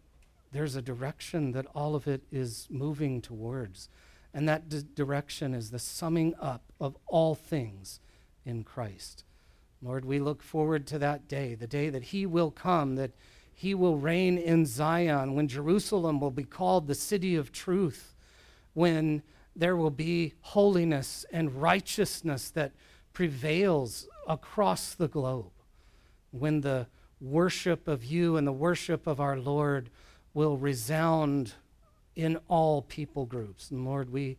there's 0.52 0.76
a 0.76 0.82
direction 0.82 1.52
that 1.52 1.66
all 1.74 1.94
of 1.94 2.06
it 2.06 2.22
is 2.30 2.68
moving 2.70 3.20
towards. 3.20 3.88
And 4.32 4.48
that 4.48 4.68
d- 4.68 4.82
direction 4.94 5.54
is 5.54 5.70
the 5.70 5.78
summing 5.78 6.34
up 6.40 6.72
of 6.80 6.96
all 7.06 7.34
things 7.34 8.00
in 8.44 8.64
Christ. 8.64 9.24
Lord, 9.82 10.04
we 10.04 10.18
look 10.18 10.42
forward 10.42 10.86
to 10.88 10.98
that 11.00 11.28
day, 11.28 11.54
the 11.54 11.66
day 11.66 11.90
that 11.90 12.04
He 12.04 12.24
will 12.24 12.50
come, 12.50 12.96
that 12.96 13.12
He 13.52 13.74
will 13.74 13.96
reign 13.96 14.38
in 14.38 14.64
Zion, 14.64 15.34
when 15.34 15.48
Jerusalem 15.48 16.20
will 16.20 16.30
be 16.30 16.44
called 16.44 16.86
the 16.86 16.94
city 16.94 17.36
of 17.36 17.52
truth, 17.52 18.14
when 18.72 19.22
there 19.54 19.76
will 19.76 19.90
be 19.90 20.34
holiness 20.40 21.26
and 21.32 21.60
righteousness 21.60 22.50
that 22.50 22.72
prevails 23.12 24.08
across 24.26 24.94
the 24.94 25.08
globe, 25.08 25.52
when 26.30 26.62
the 26.62 26.86
worship 27.24 27.88
of 27.88 28.04
you 28.04 28.36
and 28.36 28.46
the 28.46 28.52
worship 28.52 29.06
of 29.06 29.20
our 29.20 29.36
Lord 29.36 29.90
will 30.34 30.56
resound 30.56 31.54
in 32.14 32.38
all 32.48 32.82
people 32.82 33.26
groups. 33.26 33.70
And 33.70 33.84
Lord, 33.84 34.10
we 34.10 34.36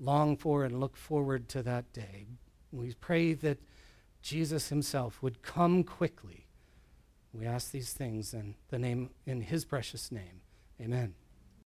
long 0.00 0.36
for 0.36 0.64
and 0.64 0.80
look 0.80 0.96
forward 0.96 1.48
to 1.50 1.62
that 1.62 1.92
day. 1.92 2.26
We 2.72 2.94
pray 2.94 3.34
that 3.34 3.58
Jesus 4.20 4.68
himself 4.68 5.22
would 5.22 5.42
come 5.42 5.84
quickly. 5.84 6.46
We 7.32 7.46
ask 7.46 7.70
these 7.70 7.92
things 7.92 8.34
in 8.34 8.54
the 8.68 8.78
name 8.78 9.10
in 9.26 9.42
his 9.42 9.64
precious 9.64 10.10
name. 10.10 10.40
Amen. 10.80 11.14